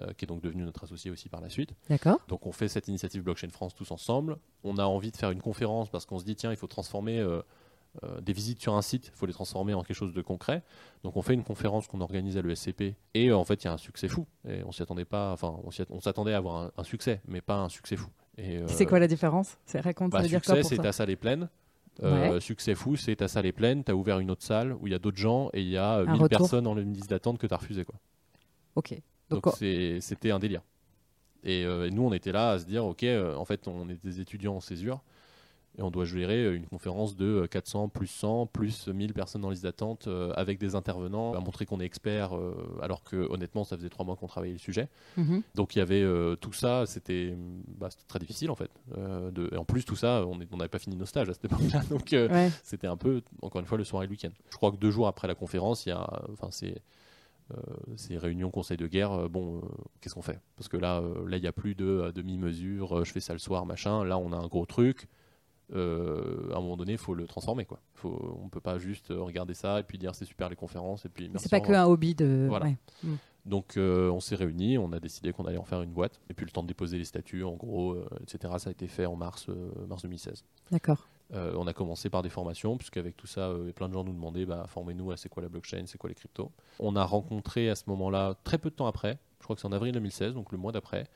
euh, 0.01 0.13
qui 0.17 0.25
est 0.25 0.29
donc 0.29 0.41
devenu 0.43 0.63
notre 0.63 0.85
associé 0.85 1.11
aussi 1.11 1.29
par 1.29 1.41
la 1.41 1.49
suite. 1.49 1.75
D'accord. 1.89 2.21
Donc 2.29 2.47
on 2.47 2.53
fait 2.53 2.69
cette 2.69 2.87
initiative 2.87 3.23
Blockchain 3.23 3.49
France 3.49 3.75
tous 3.75 3.91
ensemble. 3.91 4.39
On 4.63 4.79
a 4.79 4.85
envie 4.85 5.11
de 5.11 5.17
faire 5.17 5.31
une 5.31 5.41
conférence 5.41 5.89
parce 5.89 6.07
qu'on 6.07 6.19
se 6.21 6.25
dit 6.25 6.37
tiens, 6.37 6.53
il 6.53 6.57
faut 6.57 6.69
transformer 6.69 7.19
euh, 7.19 7.43
euh, 8.05 8.21
des 8.21 8.33
visites 8.33 8.61
sur 8.61 8.75
un 8.75 8.83
site, 8.83 9.11
il 9.13 9.19
faut 9.19 9.27
les 9.27 9.33
transformer 9.33 9.75
en 9.75 9.83
quelque 9.83 9.97
chose 9.97 10.15
de 10.15 10.23
concret. 10.23 10.63
Donc 11.03 11.17
on 11.17 11.23
fait 11.23 11.35
une 11.35 11.43
conférence 11.43 11.89
qu'on 11.89 12.01
organise 12.01 12.37
à 12.37 12.43
l'ESCP 12.43 12.95
et 13.15 13.33
en 13.33 13.45
fait 13.45 13.65
il 13.65 13.67
y 13.67 13.71
a 13.71 13.73
un 13.73 13.79
succès 13.79 14.07
fou. 14.07 14.27
Et 14.49 14.63
on 14.65 14.71
s'y 14.71 14.83
attendait 14.83 15.05
pas, 15.05 15.33
enfin 15.33 15.59
on 15.65 16.01
s'attendait 16.01 16.35
à 16.35 16.37
avoir 16.37 16.71
un, 16.77 16.85
succès, 16.85 17.21
mais 17.27 17.41
pas 17.41 17.57
un 17.57 17.69
succès 17.69 17.97
fou. 17.97 18.11
C'est 18.67 18.87
quoi 18.87 19.01
la 19.01 19.09
différence? 19.09 19.59
C'est 19.67 19.81
raconte. 19.81 20.13
Bah, 20.13 20.23
succès, 20.23 20.63
c'est 20.63 20.77
ta 20.77 20.93
salle 20.93 21.11
est 21.11 21.17
pleine. 21.17 21.49
Succès 22.39 22.77
fou, 22.77 22.95
c'est 22.95 23.17
ta 23.17 23.27
salle 23.27 23.47
est 23.47 23.53
pleine, 23.53 23.83
tu 23.83 23.91
as 23.91 23.97
ouvert 23.97 24.21
une 24.21 24.31
autre 24.31 24.45
salle 24.45 24.75
où 24.75 24.87
il 24.87 24.93
y 24.93 24.95
a 24.95 25.01
d'autres 25.01 25.17
gens 25.19 25.51
et 25.55 25.61
il 25.61 25.69
y 25.69 25.77
a 25.77 26.05
1000 26.05 26.29
personnes 26.29 26.69
en 26.69 26.77
liste 26.77 27.11
d'attente 27.11 27.39
que 27.39 27.49
tu 27.49 27.55
as 27.55 27.57
refusé. 27.57 27.85
Quoi. 27.85 27.97
Ok. 28.77 28.95
Donc 29.31 29.47
c'était 30.01 30.31
un 30.31 30.39
délire. 30.39 30.63
Euh, 31.47 31.87
et, 31.87 31.91
nous, 31.91 32.03
on 32.03 32.13
était 32.13 32.33
là 32.33 32.51
à 32.51 32.59
se 32.59 32.65
dire, 32.65 32.85
ok, 32.85 33.05
euh, 33.05 33.35
en 33.37 33.45
fait, 33.45 33.69
on 33.69 33.89
est 33.89 34.03
des 34.05 34.21
étudiants 34.21 34.57
en 34.57 34.61
césure 34.61 35.03
et 35.77 35.83
on 35.83 35.93
doit 35.93 36.07
gérer 36.07 36.53
une 36.57 36.67
conférence 36.67 37.15
de 37.15 37.47
400 37.49 37.89
plus 37.89 38.09
100 38.09 38.47
plus 38.47 38.89
1000 38.89 39.13
personnes 39.13 39.43
dans 39.43 39.51
liste 39.51 39.63
d'attente 39.63 40.09
euh, 40.09 40.33
avec 40.35 40.59
des 40.59 40.75
intervenants 40.75 41.35
à 41.35 41.41
montrer 41.41 41.67
qu'on 41.67 41.79
est 41.79 41.85
expert 41.85 42.31
alors 42.83 43.05
que 43.05 43.31
honnêtement 43.31 43.63
ça 43.63 43.77
faisait 43.77 43.91
trois 43.91 44.05
mois 44.05 44.17
qu'on 44.17 44.27
travaillait 44.27 44.55
le 44.55 44.59
sujet 44.59 44.89
mhm. 45.17 45.43
donc 45.55 45.77
il 45.77 45.79
y 45.79 45.83
avait 45.83 46.05
tout 46.41 46.53
ça 46.53 46.85
c'était 46.87 47.37
bah, 47.79 47.91
très 48.09 48.19
difficile 48.19 48.51
en 48.51 48.57
fait 48.57 48.71
de, 48.97 49.51
et 49.53 49.57
en 49.57 49.65
plus 49.65 49.85
tout 49.85 49.95
ça 49.95 50.25
on 50.27 50.57
n'avait 50.57 50.69
pas 50.69 50.81
fini 50.81 50.97
nos 50.97 51.07
stages 51.07 51.29
à 51.29 51.35
cette 51.35 51.45
époque-là 51.45 51.83
donc 51.91 52.17
c'était 52.65 52.89
un 52.89 52.97
peu 52.97 53.23
encore 53.43 53.61
une 53.61 53.67
fois 53.67 53.79
le 53.79 53.85
soir 53.85 54.03
et 54.03 54.07
le 54.07 54.11
week-end 54.11 54.31
je 54.51 54.57
crois 54.57 54.73
que 54.73 54.79
deux 54.79 54.91
jours 54.91 55.07
après 55.07 55.29
la 55.29 55.37
conférence 55.37 55.87
il 55.87 55.91
y 55.91 55.93
a 55.93 56.23
enfin 56.33 56.49
c'est 56.51 56.73
euh, 56.73 56.81
ces 57.97 58.19
réunions 58.19 58.51
conseil 58.51 58.77
de 58.77 58.87
guerre, 58.87 59.13
euh, 59.13 59.29
bon, 59.29 59.59
euh, 59.59 59.61
qu'est-ce 60.01 60.15
qu'on 60.15 60.23
fait? 60.23 60.41
Parce 60.57 60.69
que 60.69 60.77
là, 60.77 61.03
là, 61.27 61.37
il 61.37 61.41
n'y 61.41 61.47
a 61.47 61.53
plus 61.53 61.75
de 61.75 62.13
demi-mesure, 62.15 63.05
je 63.05 63.13
fais 63.13 63.21
ça 63.21 63.33
le 63.33 63.39
soir, 63.39 63.67
machin. 63.67 64.05
Là, 64.05 64.19
on 64.19 64.33
a 64.33 64.37
un 64.37 64.47
gros 64.47 64.67
truc. 64.67 65.09
à 65.73 65.77
un 65.77 66.61
moment 66.61 66.77
donné, 66.77 66.93
il 66.93 66.99
faut 66.99 67.15
le 67.15 67.27
transformer. 67.27 67.65
Quoi. 67.65 67.81
Faut, 67.95 68.39
on 68.43 68.49
peut 68.49 68.61
pas 68.61 68.79
juste 68.79 69.09
regarder 69.11 69.55
ça 69.55 69.81
et 69.81 69.83
puis 69.83 69.99
dire 69.99 70.15
c'est 70.15 70.25
super 70.25 70.49
les 70.49 70.57
conférences 70.57 71.05
et 71.05 71.09
puis. 71.09 71.31
C'est 71.37 71.51
pas 71.51 71.61
que 71.61 71.73
un 71.73 71.85
hobby 71.85 72.15
de. 72.15 72.47
Voilà. 72.49 72.71
Mm. 73.03 73.15
Donc 73.47 73.75
on 73.77 74.21
s'est 74.21 74.35
réunis, 74.35 74.77
on 74.77 74.93
a 74.93 75.01
décidé 75.01 75.33
qu'on 75.33 75.45
allait 75.45 75.59
en 75.59 75.65
faire 75.65 75.83
une 75.83 75.93
boîte 75.93 76.21
et 76.29 76.35
puis 76.35 76.45
le 76.45 76.51
temps 76.51 76.63
de 76.63 76.69
déposer 76.69 76.99
les 76.99 77.05
statuts, 77.05 77.45
en 77.45 77.55
gros, 77.55 77.97
etc. 78.23 78.55
Ça 78.59 78.69
a 78.69 78.73
été 78.73 78.89
fait 78.89 79.07
en 79.07 79.17
mars, 79.17 79.49
mars 79.89 80.03
2016. 80.03 80.45
D'accord. 80.71 81.07
On 81.33 81.67
a 81.67 81.73
commencé 81.73 82.11
par 82.11 82.23
des 82.23 82.31
formations, 82.31 82.77
puisqu'avec 82.77 83.17
tout 83.17 83.27
ça, 83.27 83.53
plein 83.77 83.89
de 83.89 83.95
gens 83.95 84.05
nous 84.05 84.13
demandaient 84.13 84.47
bah, 84.47 84.65
formez-nous 84.67 85.11
à 85.11 85.17
c'est 85.17 85.29
quoi 85.29 85.43
la 85.43 85.49
blockchain, 85.49 85.85
c'est 85.87 85.99
quoi 85.99 86.09
les 86.09 86.15
cryptos. 86.15 86.51
On 86.79 86.97
a 86.97 87.05
rencontré 87.05 87.69
à 87.69 87.75
ce 87.75 87.85
moment-là, 87.89 88.35
très 88.45 88.59
peu 88.59 88.71
de 88.71 88.75
temps 88.75 88.87
après, 88.87 89.19
je 89.39 89.45
crois 89.45 89.55
que 89.55 89.61
c'est 89.61 89.69
en 89.69 89.73
avril 89.73 89.93
2016, 89.93 90.35
donc 90.35 90.53
le 90.53 90.59
mois 90.59 90.73
d'après, 90.73 91.07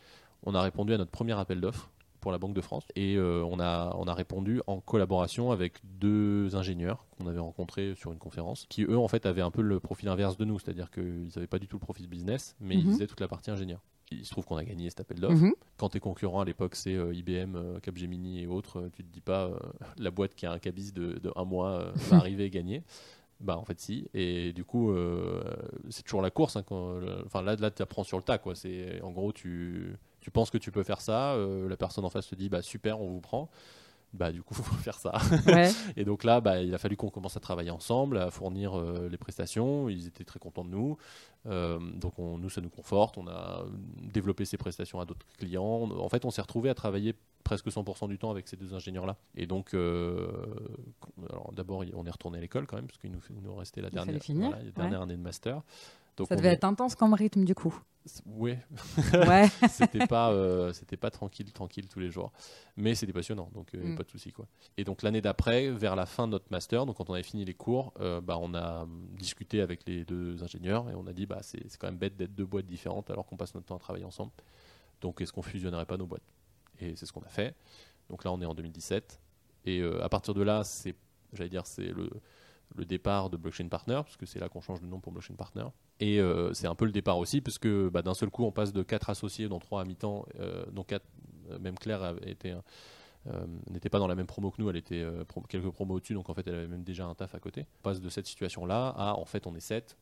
on 0.44 0.54
a 0.54 0.62
répondu 0.62 0.92
à 0.92 0.98
notre 0.98 1.10
premier 1.10 1.38
appel 1.38 1.60
d'offres 1.60 1.90
pour 2.22 2.32
la 2.32 2.38
Banque 2.38 2.54
de 2.54 2.60
France. 2.60 2.84
Et 2.94 3.16
euh, 3.16 3.44
on, 3.44 3.60
a, 3.60 3.94
on 3.98 4.06
a 4.06 4.14
répondu 4.14 4.62
en 4.66 4.80
collaboration 4.80 5.50
avec 5.50 5.80
deux 5.84 6.56
ingénieurs 6.56 7.04
qu'on 7.10 7.26
avait 7.26 7.40
rencontrés 7.40 7.94
sur 7.96 8.12
une 8.12 8.18
conférence, 8.18 8.66
qui 8.70 8.84
eux 8.84 8.96
en 8.96 9.08
fait 9.08 9.26
avaient 9.26 9.42
un 9.42 9.50
peu 9.50 9.60
le 9.60 9.80
profil 9.80 10.08
inverse 10.08 10.38
de 10.38 10.46
nous, 10.46 10.58
c'est-à-dire 10.58 10.90
qu'ils 10.90 11.28
n'avaient 11.34 11.46
pas 11.46 11.58
du 11.58 11.68
tout 11.68 11.76
le 11.76 11.80
profil 11.80 12.06
business, 12.06 12.56
mais 12.60 12.76
ils 12.76 12.86
mhm. 12.86 12.92
faisaient 12.94 13.06
toute 13.06 13.20
la 13.20 13.28
partie 13.28 13.50
ingénieur. 13.50 13.80
Il 14.20 14.24
se 14.24 14.30
trouve 14.30 14.44
qu'on 14.44 14.56
a 14.56 14.64
gagné 14.64 14.88
cet 14.90 15.00
appel 15.00 15.20
d'offres. 15.20 15.34
Mhm. 15.34 15.54
Quand 15.76 15.90
tes 15.90 16.00
concurrents 16.00 16.40
à 16.40 16.44
l'époque 16.44 16.74
c'est 16.74 16.94
euh, 16.94 17.14
IBM, 17.14 17.56
euh, 17.56 17.80
Capgemini 17.80 18.42
et 18.42 18.46
autres, 18.46 18.90
tu 18.94 19.02
te 19.04 19.12
dis 19.12 19.20
pas 19.20 19.50
la 19.98 20.10
boîte 20.10 20.34
qui 20.34 20.46
a 20.46 20.52
un 20.52 20.58
cabis 20.58 20.92
de, 20.92 21.18
de 21.18 21.32
un 21.36 21.44
mois 21.44 21.92
va 22.08 22.16
arriver 22.18 22.44
et 22.44 22.50
gagner. 22.50 22.82
Bah 23.40 23.58
en 23.58 23.64
fait 23.64 23.80
si 23.80 24.06
et 24.14 24.52
du 24.52 24.64
coup 24.64 24.94
c'est 25.90 26.04
toujours 26.04 26.22
la 26.22 26.30
course 26.30 26.54
hein, 26.54 26.62
enfin 27.26 27.42
là 27.42 27.56
là 27.56 27.72
tu 27.72 27.82
apprends 27.82 28.04
sur 28.04 28.16
le 28.16 28.22
tas 28.22 28.38
quoi 28.38 28.54
c'est 28.54 29.02
en 29.02 29.10
gros 29.10 29.32
tu 29.32 29.96
tu 30.22 30.30
penses 30.30 30.50
que 30.50 30.58
tu 30.58 30.70
peux 30.70 30.84
faire 30.84 31.00
ça, 31.00 31.32
euh, 31.32 31.68
la 31.68 31.76
personne 31.76 32.04
en 32.04 32.10
face 32.10 32.28
te 32.28 32.36
dit 32.36 32.48
bah 32.48 32.62
super, 32.62 33.00
on 33.00 33.08
vous 33.08 33.20
prend. 33.20 33.50
Bah 34.12 34.30
du 34.30 34.42
coup, 34.42 34.54
faut 34.62 34.74
faire 34.76 34.98
ça. 34.98 35.12
et 35.96 36.04
donc 36.04 36.24
là, 36.24 36.40
bah, 36.40 36.60
il 36.60 36.74
a 36.74 36.78
fallu 36.78 36.96
qu'on 36.96 37.10
commence 37.10 37.36
à 37.36 37.40
travailler 37.40 37.70
ensemble, 37.70 38.18
à 38.18 38.30
fournir 38.30 38.78
euh, 38.78 39.08
les 39.10 39.16
prestations. 39.16 39.88
Ils 39.88 40.06
étaient 40.06 40.24
très 40.24 40.38
contents 40.38 40.64
de 40.64 40.70
nous. 40.70 40.96
Euh, 41.46 41.78
donc 41.78 42.18
on, 42.18 42.38
nous, 42.38 42.50
ça 42.50 42.60
nous 42.60 42.70
conforte. 42.70 43.18
On 43.18 43.26
a 43.26 43.64
développé 44.02 44.44
ces 44.44 44.56
prestations 44.56 45.00
à 45.00 45.04
d'autres 45.04 45.26
clients. 45.38 45.90
En 45.90 46.08
fait, 46.08 46.24
on 46.24 46.30
s'est 46.30 46.42
retrouvé 46.42 46.70
à 46.70 46.74
travailler 46.74 47.14
presque 47.44 47.66
100% 47.68 48.08
du 48.08 48.18
temps 48.18 48.30
avec 48.30 48.46
ces 48.48 48.56
deux 48.56 48.74
ingénieurs-là. 48.74 49.16
Et 49.34 49.46
donc, 49.46 49.74
d'abord, 51.52 51.84
on 51.94 52.06
est 52.06 52.10
retourné 52.10 52.38
à 52.38 52.40
l'école 52.40 52.66
quand 52.66 52.76
même, 52.76 52.86
parce 52.86 52.98
qu'il 52.98 53.10
nous, 53.10 53.20
nous 53.42 53.54
restait 53.54 53.80
la 53.80 53.90
dernière, 53.90 54.20
la 54.28 54.70
dernière 54.70 55.02
année 55.02 55.16
de 55.16 55.22
master 55.22 55.62
ça 56.28 56.36
devait 56.36 56.52
être 56.52 56.64
intense 56.64 56.94
comme 56.94 57.14
rythme 57.14 57.44
du 57.44 57.54
coup. 57.54 57.74
Oui. 58.26 58.56
Ouais. 59.14 59.48
c'était 59.68 60.06
pas, 60.06 60.32
euh, 60.32 60.72
c'était 60.72 60.96
pas 60.96 61.10
tranquille, 61.10 61.52
tranquille 61.52 61.88
tous 61.88 62.00
les 62.00 62.10
jours, 62.10 62.32
mais 62.76 62.94
c'était 62.94 63.12
passionnant, 63.12 63.48
donc 63.54 63.74
euh, 63.74 63.92
mm. 63.92 63.96
pas 63.96 64.02
de 64.02 64.10
souci 64.10 64.32
quoi. 64.32 64.46
Et 64.76 64.84
donc 64.84 65.02
l'année 65.02 65.20
d'après, 65.20 65.70
vers 65.70 65.96
la 65.96 66.06
fin 66.06 66.26
de 66.26 66.32
notre 66.32 66.46
master, 66.50 66.86
donc 66.86 66.96
quand 66.96 67.10
on 67.10 67.14
avait 67.14 67.22
fini 67.22 67.44
les 67.44 67.54
cours, 67.54 67.92
euh, 68.00 68.20
bah 68.20 68.38
on 68.40 68.54
a 68.54 68.86
discuté 69.12 69.60
avec 69.60 69.86
les 69.86 70.04
deux 70.04 70.42
ingénieurs 70.42 70.90
et 70.90 70.94
on 70.94 71.06
a 71.06 71.12
dit 71.12 71.26
bah 71.26 71.40
c'est, 71.42 71.60
quand 71.78 71.86
même 71.86 71.98
bête 71.98 72.16
d'être 72.16 72.34
deux 72.34 72.46
boîtes 72.46 72.66
différentes 72.66 73.10
alors 73.10 73.26
qu'on 73.26 73.36
passe 73.36 73.54
notre 73.54 73.66
temps 73.66 73.76
à 73.76 73.80
travailler 73.80 74.04
ensemble. 74.04 74.32
Donc 75.00 75.20
est-ce 75.20 75.32
qu'on 75.32 75.42
fusionnerait 75.42 75.86
pas 75.86 75.96
nos 75.96 76.06
boîtes? 76.06 76.22
Et 76.80 76.96
c'est 76.96 77.06
ce 77.06 77.12
qu'on 77.12 77.22
a 77.22 77.28
fait. 77.28 77.54
Donc 78.08 78.24
là 78.24 78.32
on 78.32 78.40
est 78.40 78.46
en 78.46 78.54
2017 78.54 79.20
et 79.66 79.82
à 80.02 80.08
partir 80.08 80.34
de 80.34 80.42
là 80.42 80.64
c'est, 80.64 80.94
j'allais 81.32 81.50
dire 81.50 81.66
c'est 81.66 81.88
le 81.88 82.10
le 82.76 82.84
départ 82.84 83.30
de 83.30 83.36
Blockchain 83.36 83.68
Partner, 83.68 83.94
parce 83.94 84.16
que 84.16 84.26
c'est 84.26 84.38
là 84.38 84.48
qu'on 84.48 84.60
change 84.60 84.80
de 84.80 84.86
nom 84.86 85.00
pour 85.00 85.12
Blockchain 85.12 85.34
Partner. 85.34 85.64
Et 86.00 86.20
euh, 86.20 86.52
c'est 86.52 86.66
un 86.66 86.74
peu 86.74 86.84
le 86.84 86.92
départ 86.92 87.18
aussi, 87.18 87.40
parce 87.40 87.58
que 87.58 87.88
bah, 87.88 88.02
d'un 88.02 88.14
seul 88.14 88.30
coup, 88.30 88.44
on 88.44 88.52
passe 88.52 88.72
de 88.72 88.82
4 88.82 89.10
associés, 89.10 89.48
dont 89.48 89.58
3 89.58 89.82
à 89.82 89.84
mi-temps, 89.84 90.26
euh, 90.40 90.64
dont 90.72 90.84
4, 90.84 91.04
euh, 91.50 91.58
même 91.58 91.78
Claire 91.78 92.14
n'était 93.70 93.88
pas 93.88 93.98
dans 93.98 94.08
la 94.08 94.14
même 94.14 94.26
promo 94.26 94.50
que 94.50 94.60
nous, 94.60 94.68
elle 94.70 94.76
était 94.76 95.06
quelques 95.48 95.70
promos 95.70 95.94
au-dessus, 95.94 96.14
donc 96.14 96.28
en 96.28 96.34
fait 96.34 96.46
elle 96.46 96.56
avait 96.56 96.68
même 96.68 96.82
déjà 96.82 97.06
un 97.06 97.14
taf 97.14 97.34
à 97.34 97.38
côté. 97.38 97.66
On 97.80 97.82
passe 97.82 98.00
de 98.00 98.08
cette 98.08 98.26
situation-là 98.26 98.88
à 98.96 99.14
en 99.14 99.24
fait 99.24 99.46
on 99.46 99.54
est 99.54 99.60
7, 99.60 99.96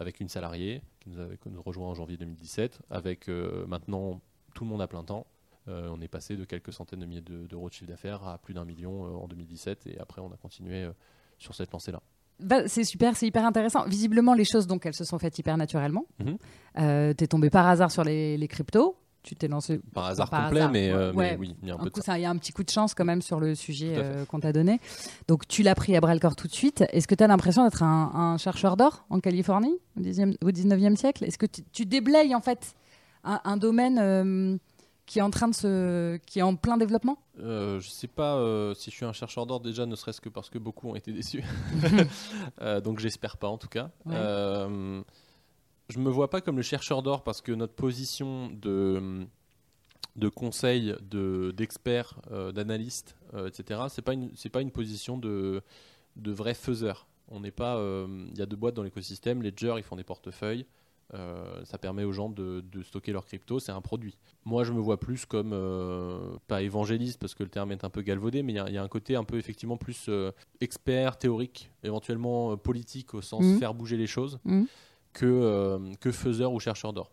avec 0.00 0.18
une 0.18 0.28
salariée 0.28 0.82
qui 0.98 1.10
nous, 1.10 1.20
avait, 1.20 1.38
nous 1.46 1.62
rejoint 1.62 1.86
en 1.86 1.94
janvier 1.94 2.16
2017, 2.16 2.80
avec 2.90 3.28
maintenant 3.28 4.20
tout 4.54 4.64
le 4.64 4.70
monde 4.70 4.82
à 4.82 4.88
plein 4.88 5.04
temps. 5.04 5.28
on 5.68 6.00
est 6.00 6.08
passé 6.08 6.36
de 6.36 6.44
quelques 6.44 6.72
centaines 6.72 6.98
de 6.98 7.06
milliers 7.06 7.20
d'euros 7.20 7.68
de, 7.68 7.74
chiffre 7.74 7.86
d'affaires 7.86 8.26
à 8.26 8.38
plus 8.38 8.54
d'un 8.54 8.64
million 8.64 9.22
en 9.22 9.28
2017, 9.28 9.86
et 9.86 10.00
après 10.00 10.20
on 10.20 10.32
a 10.32 10.36
continué 10.36 10.90
sur 11.38 11.54
cette 11.54 11.72
lancée-là. 11.72 12.00
Bah, 12.40 12.68
c'est 12.68 12.84
super, 12.84 13.16
c'est 13.16 13.26
hyper 13.26 13.44
intéressant. 13.44 13.84
Visiblement, 13.86 14.34
les 14.34 14.44
choses, 14.44 14.66
donc, 14.66 14.86
elles 14.86 14.94
se 14.94 15.04
sont 15.04 15.18
faites 15.18 15.38
hyper 15.38 15.56
naturellement. 15.56 16.06
Mhm. 16.20 16.36
Euh, 16.78 17.14
tu 17.16 17.24
es 17.24 17.26
tombé 17.26 17.50
par 17.50 17.66
hasard 17.66 17.90
sur 17.90 18.04
les, 18.04 18.48
cryptos. 18.48 18.96
Tu 19.24 19.34
t'es 19.34 19.48
lancé. 19.48 19.80
Par 19.92 20.06
hasard 20.06 20.30
complet, 20.30 20.68
mais, 20.68 20.90
euh, 20.90 21.12
oui, 21.14 21.56
il 21.62 21.68
y 21.68 21.70
a 21.70 21.74
un, 21.74 21.78
peu 21.78 21.90
coup, 21.90 22.00
Il 22.06 22.20
y 22.20 22.24
a 22.24 22.30
un 22.30 22.36
petit 22.36 22.52
coup 22.52 22.62
de 22.62 22.70
chance 22.70 22.94
quand 22.94 23.04
même 23.04 23.20
sur 23.20 23.40
le 23.40 23.56
sujet 23.56 23.94
euh, 23.96 24.24
qu'on 24.24 24.38
t'a 24.38 24.52
donné. 24.52 24.80
Donc, 25.26 25.48
tu 25.48 25.62
l'as 25.62 25.74
pris 25.74 25.96
à 25.96 26.00
bras 26.00 26.14
le 26.14 26.20
corps 26.20 26.36
tout 26.36 26.46
de 26.46 26.52
suite. 26.52 26.84
Est-ce 26.92 27.08
que 27.08 27.16
tu 27.16 27.24
as 27.24 27.26
l'impression 27.26 27.64
d'être 27.64 27.82
un, 27.82 28.36
chercheur 28.38 28.76
d'or 28.76 29.04
en 29.10 29.18
Californie 29.18 29.76
au, 29.96 30.50
19e 30.50 30.94
siècle? 30.94 31.24
Est-ce 31.24 31.38
que 31.38 31.46
tu, 31.46 31.84
déblayes 31.84 32.34
en 32.34 32.40
fait 32.40 32.74
un 33.24 33.56
domaine 33.56 34.60
qui 35.08 35.18
est 35.20 35.22
en 35.22 35.30
train 35.30 35.48
de 35.48 35.54
se, 35.54 36.18
qui 36.18 36.38
est 36.38 36.42
en 36.42 36.54
plein 36.54 36.76
développement 36.76 37.18
euh, 37.40 37.80
Je 37.80 37.88
sais 37.88 38.06
pas 38.06 38.36
euh, 38.36 38.74
si 38.74 38.90
je 38.90 38.96
suis 38.96 39.06
un 39.06 39.14
chercheur 39.14 39.46
d'or 39.46 39.60
déjà, 39.60 39.86
ne 39.86 39.96
serait-ce 39.96 40.20
que 40.20 40.28
parce 40.28 40.50
que 40.50 40.58
beaucoup 40.58 40.90
ont 40.90 40.94
été 40.94 41.12
déçus. 41.12 41.42
euh, 42.60 42.80
donc 42.82 43.00
j'espère 43.00 43.38
pas 43.38 43.48
en 43.48 43.56
tout 43.56 43.68
cas. 43.68 43.90
Euh, 44.08 45.02
je 45.88 45.98
me 45.98 46.10
vois 46.10 46.28
pas 46.28 46.42
comme 46.42 46.58
le 46.58 46.62
chercheur 46.62 47.02
d'or 47.02 47.24
parce 47.24 47.40
que 47.40 47.52
notre 47.52 47.72
position 47.74 48.50
de 48.50 49.26
de 50.16 50.28
conseil, 50.28 50.94
de 51.00 51.54
d'expert, 51.56 52.20
euh, 52.30 52.52
d'analyste, 52.52 53.16
etc. 53.46 53.84
C'est 53.88 54.02
pas 54.02 54.12
une 54.12 54.30
c'est 54.36 54.50
pas 54.50 54.60
une 54.60 54.70
position 54.70 55.16
de 55.16 55.62
de 56.16 56.32
vrai 56.32 56.52
faiseur. 56.52 57.08
On 57.28 57.40
n'est 57.40 57.50
pas. 57.50 57.82
Il 58.32 58.38
y 58.38 58.42
a 58.42 58.46
deux 58.46 58.56
boîtes 58.56 58.74
dans 58.74 58.82
l'écosystème. 58.82 59.42
Ledger, 59.42 59.74
ils 59.78 59.82
font 59.82 59.96
des 59.96 60.04
portefeuilles. 60.04 60.66
Euh, 61.14 61.64
ça 61.64 61.78
permet 61.78 62.04
aux 62.04 62.12
gens 62.12 62.28
de, 62.28 62.62
stocker 62.82 63.12
leurs 63.12 63.24
cryptos, 63.24 63.60
c'est 63.60 63.72
un 63.72 63.80
produit. 63.80 64.18
Moi, 64.44 64.64
je 64.64 64.72
me 64.72 64.80
vois 64.80 65.00
plus 65.00 65.24
comme, 65.24 65.52
euh, 65.52 66.36
pas 66.46 66.62
évangéliste 66.62 67.18
parce 67.18 67.34
que 67.34 67.42
le 67.42 67.48
terme 67.48 67.72
est 67.72 67.84
un 67.84 67.90
peu 67.90 68.02
galvaudé, 68.02 68.42
mais 68.42 68.52
il 68.52 68.74
y, 68.74 68.78
a 68.78 68.82
un 68.82 68.88
côté 68.88 69.16
un 69.16 69.24
peu 69.24 69.38
effectivement 69.38 69.78
plus 69.78 70.06
euh, 70.08 70.32
expert, 70.60 71.16
théorique, 71.16 71.70
éventuellement 71.82 72.56
politique 72.56 73.14
au 73.14 73.22
sens 73.22 73.42
mmh. 73.42 73.58
faire 73.58 73.74
bouger 73.74 73.96
les 73.96 74.06
choses, 74.06 74.38
mmh. 74.44 74.64
que, 75.14 75.94
que 76.00 76.12
faiseur 76.12 76.52
ou 76.52 76.60
chercheur 76.60 76.92
d'or. 76.92 77.10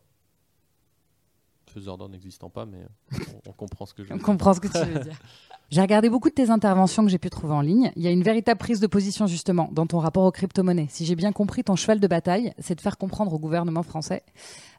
Faiseur 1.75 1.97
n'existant 2.07 2.49
pas, 2.49 2.65
mais 2.65 2.77
on, 3.11 3.49
on, 3.49 3.51
comprend 3.51 3.85
ce 3.85 3.93
que 3.93 4.01
je 4.01 4.07
veux 4.13 4.15
On 4.15 4.19
comprend 4.19 4.53
ce 4.53 4.61
que 4.61 4.69
tu 4.69 4.77
veux 4.77 4.99
dire. 5.01 5.19
J'ai 5.71 5.81
regardé 5.81 6.09
beaucoup 6.09 6.29
de 6.29 6.33
tes 6.33 6.51
interventions 6.51 7.03
que 7.03 7.09
j'ai 7.09 7.17
pu 7.17 7.29
trouver 7.29 7.53
en 7.53 7.59
ligne. 7.59 7.91
Il 7.95 8.03
y 8.03 8.07
a 8.07 8.11
une 8.11 8.21
véritable 8.21 8.59
prise 8.59 8.79
de 8.79 8.87
position 8.87 9.25
justement 9.27 9.67
dans 9.73 9.87
ton 9.87 9.99
rapport 9.99 10.23
aux 10.23 10.31
crypto-monnaies. 10.31 10.87
Si 10.89 11.05
j'ai 11.05 11.15
bien 11.15 11.31
compris, 11.31 11.63
ton 11.63 11.75
cheval 11.75 11.99
de 11.99 12.07
bataille, 12.07 12.53
c'est 12.59 12.75
de 12.75 12.81
faire 12.81 12.97
comprendre 12.97 13.33
au 13.33 13.39
gouvernement 13.39 13.83
français 13.83 14.23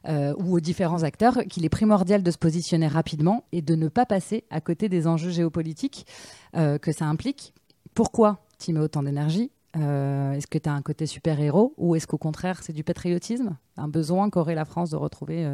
euh, 0.07 0.33
ou 0.39 0.55
aux 0.55 0.59
différents 0.59 1.03
acteurs 1.03 1.43
qu'il 1.49 1.65
est 1.65 1.69
primordial 1.69 2.23
de 2.23 2.31
se 2.31 2.37
positionner 2.37 2.87
rapidement 2.87 3.43
et 3.51 3.61
de 3.61 3.75
ne 3.75 3.89
pas 3.89 4.05
passer 4.05 4.45
à 4.49 4.61
côté 4.61 4.87
des 4.89 5.07
enjeux 5.07 5.29
géopolitiques 5.29 6.07
euh, 6.55 6.77
que 6.77 6.91
ça 6.91 7.05
implique. 7.05 7.53
Pourquoi 7.93 8.39
tu 8.57 8.71
mets 8.71 8.79
autant 8.79 9.03
d'énergie? 9.03 9.51
Euh, 9.75 10.31
Est-ce 10.31 10.47
que 10.47 10.57
tu 10.57 10.69
as 10.69 10.73
un 10.73 10.81
côté 10.81 11.05
super-héros 11.05 11.73
ou 11.77 11.95
est-ce 11.95 12.07
qu'au 12.07 12.17
contraire 12.17 12.63
c'est 12.63 12.73
du 12.73 12.85
patriotisme? 12.85 13.57
Un 13.75 13.89
besoin 13.89 14.29
qu'aurait 14.29 14.55
la 14.55 14.65
France 14.65 14.89
de 14.91 14.95
retrouver 14.95 15.45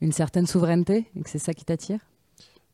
une 0.00 0.12
certaine 0.12 0.46
souveraineté 0.46 1.06
et 1.16 1.22
que 1.22 1.30
c'est 1.30 1.38
ça 1.38 1.54
qui 1.54 1.64
t'attire? 1.64 2.00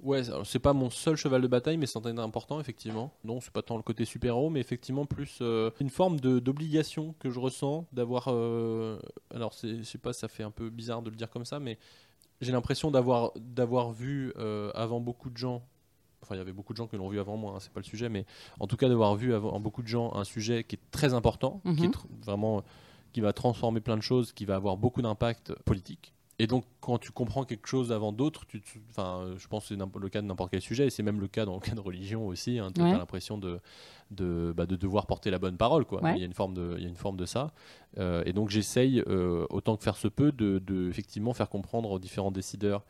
Ouais, 0.05 0.21
c'est 0.45 0.59
pas 0.59 0.75
mon 0.75 0.91
seul 0.91 1.17
cheval 1.17 1.41
de 1.41 1.47
bataille, 1.47 1.79
mais 1.79 1.87
c'est 1.87 1.99
important, 2.19 2.61
effectivement. 2.61 3.15
Non, 3.25 3.41
c'est 3.41 3.53
pas 3.53 3.63
tant 3.63 3.79
le 3.79 3.83
côté 3.83 4.05
super-héros, 4.05 4.51
mais 4.51 4.61
effectivement 4.61 5.07
plus 5.07 5.39
euh, 5.41 5.71
une 5.81 5.89
forme 5.89 6.21
d'obligation 6.21 7.15
que 7.19 7.31
je 7.31 7.41
ressens 7.41 7.87
d'avoir. 7.91 8.27
Euh, 8.29 8.99
alors, 9.35 9.55
je 9.63 9.83
sais 9.83 9.97
pas, 9.99 10.13
ça 10.13 10.29
fait 10.29 10.43
un 10.43 10.51
peu 10.51 10.69
bizarre 10.69 11.01
de 11.01 11.09
le 11.09 11.17
dire 11.17 11.31
comme 11.31 11.47
ça, 11.47 11.59
mais 11.59 11.79
j'ai 12.43 12.53
l'impression 12.53 12.91
d'avoir 12.91 13.93
vu 13.93 14.35
euh, 14.37 14.71
avant 14.75 15.01
beaucoup 15.01 15.31
de 15.31 15.39
gens. 15.39 15.63
Enfin, 16.21 16.35
il 16.35 16.39
y 16.39 16.43
avait 16.43 16.53
beaucoup 16.53 16.75
de 16.75 16.77
gens 16.77 16.87
qui 16.87 16.97
l'ont 16.97 17.09
vu 17.09 17.19
avant 17.19 17.39
moi, 17.39 17.55
hein, 17.55 17.61
c'est 17.61 17.73
pas 17.73 17.81
le 17.81 17.85
sujet, 17.85 18.11
mais 18.11 18.27
en 18.61 18.67
tout 18.67 18.77
cas 18.77 18.89
d'avoir 18.89 19.15
vu 19.15 19.33
avant 19.33 19.59
beaucoup 19.59 19.83
de 19.83 19.89
gens 19.89 20.15
un 20.15 20.25
sujet 20.25 20.65
qui 20.65 20.77
est 20.77 20.91
très 20.91 21.15
important, 21.15 21.63
qui 21.77 21.85
est 21.85 21.89
mhm. 21.89 21.95
vraiment 22.23 22.63
qui 23.13 23.21
va 23.21 23.33
transformer 23.33 23.81
plein 23.81 23.97
de 23.97 24.03
choses, 24.03 24.33
qui 24.33 24.45
va 24.45 24.57
avoir 24.57 24.77
beaucoup 24.77 25.01
d'impact 25.01 25.55
politique 25.65 26.13
et 26.38 26.47
donc, 26.49 26.64
quand 26.81 26.99
tu 26.99 27.12
comprends 27.12 27.44
quelque 27.44 27.68
chose 27.68 27.92
avant 27.92 28.11
d'autres, 28.11 28.44
enfin, 28.90 29.35
je 29.37 29.47
pense 29.47 29.68
que 29.68 29.75
c'est 29.75 30.01
le 30.01 30.09
cas 30.09 30.20
de 30.20 30.27
n'importe 30.27 30.51
quel 30.51 30.61
sujet, 30.61 30.87
et 30.87 30.90
c'est 30.90 31.05
même 31.05 31.20
le 31.20 31.29
cas 31.29 31.44
dans 31.44 31.55
le 31.55 31.61
cas 31.61 31.75
de 31.75 31.81
religion 31.81 32.27
aussi. 32.27 32.59
Hein, 32.59 32.73
tu 32.75 32.81
as 32.81 32.99
l'impression 32.99 33.38
de, 33.38 33.61
de, 34.11 34.53
bah, 34.57 34.66
de, 34.66 34.75
devoir 34.75 35.07
porter 35.07 35.31
la 35.31 35.38
bonne 35.38 35.57
parole. 35.57 35.85
Quoi. 35.85 36.01
Il, 36.11 36.18
y 36.18 36.23
a 36.23 36.27
une 36.27 36.35
forme 36.35 36.55
de, 36.55 36.75
il 36.77 36.83
y 36.83 36.87
a 36.87 36.88
une 36.88 36.97
forme 36.97 37.16
de 37.16 37.25
ça. 37.25 37.53
Euh, 37.99 38.25
et 38.27 38.33
donc, 38.33 38.51
j'essaye, 38.51 39.01
euh, 39.07 39.47
autant 39.51 39.77
que 39.77 39.85
faire 39.85 39.97
se 39.97 40.09
peut, 40.09 40.33
de, 40.33 40.59
de, 40.59 40.88
effectivement 40.88 41.35
faire 41.35 41.49
comprendre 41.49 41.90
aux 41.90 42.01
différents 42.01 42.33
décideurs 42.33 42.85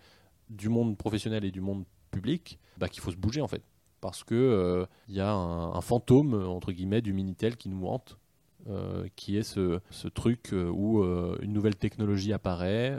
du 0.49 0.71
monde 0.71 0.97
professionnel 0.97 1.45
et 1.45 1.51
du 1.51 1.61
monde 1.61 1.85
public 2.11 2.59
bah, 2.79 2.89
qu'il 2.89 3.03
faut 3.03 3.11
se 3.11 3.17
bouger 3.17 3.43
en 3.43 3.49
fait. 3.49 3.63
Parce 4.01 4.25
qu'il 4.25 4.37
euh, 4.37 4.87
il 5.09 5.15
y 5.15 5.21
a 5.21 5.31
un, 5.31 5.75
un, 5.75 5.81
fantôme, 5.81 6.35
entre 6.47 6.73
guillemets, 6.73 7.03
du 7.03 7.13
Minitel 7.13 7.57
qui 7.57 7.69
nous 7.69 7.87
hante 7.87 8.19
euh, 8.67 9.09
qui 9.15 9.37
est 9.37 9.43
ce, 9.43 9.79
truc 10.15 10.55
euh, 10.55 10.71
où 10.71 11.03
euh, 11.03 11.37
une 11.43 11.53
nouvelle 11.53 11.77
technologie 11.77 12.33
apparaît, 12.33 12.99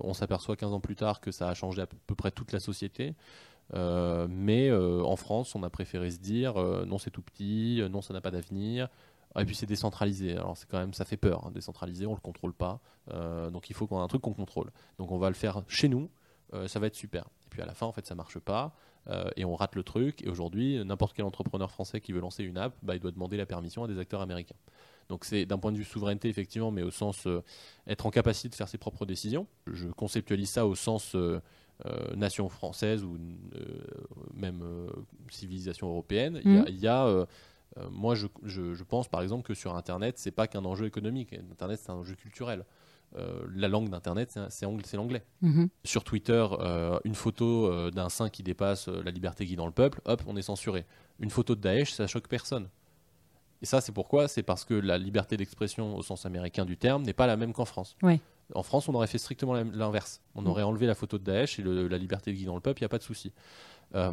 on 0.00 0.14
s'aperçoit 0.14 0.56
15 0.56 0.72
ans 0.72 0.80
plus 0.80 0.96
tard 0.96 1.20
que 1.20 1.30
ça 1.30 1.48
a 1.48 1.54
changé 1.54 1.82
à 1.82 1.86
peu 1.86 2.14
près 2.14 2.30
toute 2.30 2.52
la 2.52 2.60
société, 2.60 3.14
mais 3.74 4.72
en 4.72 5.16
France, 5.16 5.54
on 5.54 5.62
a 5.62 5.70
préféré 5.70 6.10
se 6.10 6.18
dire 6.18 6.54
non, 6.86 6.98
c'est 6.98 7.10
tout 7.10 7.22
petit, 7.22 7.82
non, 7.90 8.00
ça 8.00 8.14
n'a 8.14 8.20
pas 8.20 8.30
d'avenir. 8.30 8.88
Et 9.36 9.44
puis 9.44 9.56
c'est 9.56 9.66
décentralisé. 9.66 10.32
Alors 10.32 10.56
c'est 10.56 10.68
quand 10.68 10.78
même, 10.78 10.94
ça 10.94 11.04
fait 11.04 11.16
peur. 11.16 11.44
Hein, 11.46 11.50
décentralisé, 11.50 12.06
on 12.06 12.14
le 12.14 12.20
contrôle 12.20 12.54
pas. 12.54 12.80
donc 13.52 13.68
il 13.68 13.74
faut 13.74 13.86
qu'on 13.86 13.98
ait 13.98 14.04
un 14.04 14.08
truc 14.08 14.22
qu'on 14.22 14.34
contrôle. 14.34 14.70
Donc 14.98 15.10
on 15.10 15.18
va 15.18 15.28
le 15.28 15.34
faire 15.34 15.62
chez 15.68 15.88
nous. 15.88 16.08
ça 16.66 16.78
va 16.78 16.86
être 16.86 16.94
super. 16.94 17.28
Puis 17.54 17.62
à 17.62 17.66
la 17.66 17.74
fin, 17.74 17.86
en 17.86 17.92
fait, 17.92 18.04
ça 18.04 18.16
marche 18.16 18.40
pas. 18.40 18.74
euh, 19.08 19.30
et 19.36 19.44
on 19.44 19.54
rate 19.54 19.76
le 19.76 19.84
truc. 19.84 20.22
Et 20.24 20.28
aujourd'hui, 20.28 20.84
n'importe 20.84 21.14
quel 21.14 21.24
entrepreneur 21.24 21.70
français 21.70 22.00
qui 22.00 22.12
veut 22.12 22.20
lancer 22.20 22.42
une 22.42 22.58
app, 22.58 22.74
bah, 22.82 22.96
il 22.96 23.00
doit 23.00 23.12
demander 23.12 23.36
la 23.36 23.46
permission 23.46 23.84
à 23.84 23.86
des 23.86 24.00
acteurs 24.00 24.20
américains. 24.20 24.56
Donc 25.08 25.24
c'est 25.24 25.46
d'un 25.46 25.58
point 25.58 25.70
de 25.70 25.76
vue 25.76 25.84
souveraineté, 25.84 26.28
effectivement, 26.28 26.72
mais 26.72 26.82
au 26.82 26.90
sens 26.90 27.28
euh, 27.28 27.44
être 27.86 28.06
en 28.06 28.10
capacité 28.10 28.48
de 28.48 28.56
faire 28.56 28.66
ses 28.66 28.78
propres 28.78 29.06
décisions. 29.06 29.46
Je 29.68 29.86
conceptualise 29.86 30.50
ça 30.50 30.66
au 30.66 30.74
sens 30.74 31.14
euh, 31.14 31.40
nation 32.16 32.48
française 32.48 33.04
ou 33.04 33.18
même 34.34 34.64
civilisation 35.28 35.88
européenne. 35.90 36.40
Il 36.44 36.80
y 36.80 36.88
a, 36.88 37.06
mmh. 37.06 37.86
moi, 37.92 38.16
je, 38.16 38.26
je, 38.42 38.82
pense 38.82 39.06
par 39.06 39.22
exemple 39.22 39.46
que 39.46 39.54
sur 39.54 39.76
Internet, 39.76 40.18
c'est 40.18 40.32
pas 40.32 40.48
qu'un 40.48 40.64
enjeu 40.64 40.86
économique. 40.86 41.34
Internet, 41.52 41.78
c'est 41.80 41.90
un 41.90 41.96
enjeu 41.96 42.14
culturel. 42.16 42.64
Euh, 43.16 43.44
la 43.54 43.68
langue 43.68 43.90
d'Internet, 43.90 44.36
c'est 44.48 44.66
l'anglais. 44.96 45.24
Mhm. 45.40 45.68
Sur 45.84 46.04
Twitter, 46.04 46.44
euh, 46.58 46.98
une 47.04 47.14
photo 47.14 47.66
euh, 47.66 47.90
d'un 47.90 48.08
saint 48.08 48.28
qui 48.28 48.42
dépasse 48.42 48.88
la 48.88 49.10
liberté 49.10 49.44
guidant 49.44 49.66
le 49.66 49.72
peuple, 49.72 50.00
hop, 50.04 50.22
on 50.26 50.36
est 50.36 50.42
censuré. 50.42 50.84
Une 51.20 51.30
photo 51.30 51.54
de 51.54 51.60
Daesh, 51.60 51.92
ça 51.92 52.06
choque 52.06 52.28
personne. 52.28 52.68
Et 53.62 53.66
ça, 53.66 53.80
c'est 53.80 53.92
pourquoi? 53.92 54.26
C'est 54.26 54.42
parce 54.42 54.64
que 54.64 54.74
la 54.74 54.98
liberté 54.98 55.36
d'expression 55.36 55.96
au 55.96 56.02
sens 56.02 56.26
américain 56.26 56.64
du 56.64 56.76
terme 56.76 57.02
n'est 57.02 57.12
pas 57.12 57.26
la 57.26 57.36
même 57.36 57.52
qu'en 57.52 57.64
France. 57.64 57.96
En 58.54 58.62
France, 58.62 58.88
on 58.88 58.94
aurait 58.94 59.06
fait 59.06 59.18
strictement 59.18 59.54
l'inverse. 59.54 60.20
On 60.34 60.42
mm. 60.42 60.46
aurait 60.48 60.62
enlevé 60.64 60.86
la 60.86 60.94
photo 60.94 61.16
de 61.16 61.24
Daesh 61.24 61.58
et 61.58 61.62
la 61.62 61.98
liberté 61.98 62.32
de 62.32 62.36
guidant 62.36 62.56
le 62.56 62.60
peuple, 62.60 62.80
il 62.80 62.84
n'y 62.84 62.86
a 62.86 62.90
pas 62.90 62.98
de 62.98 63.04
souci. 63.04 63.32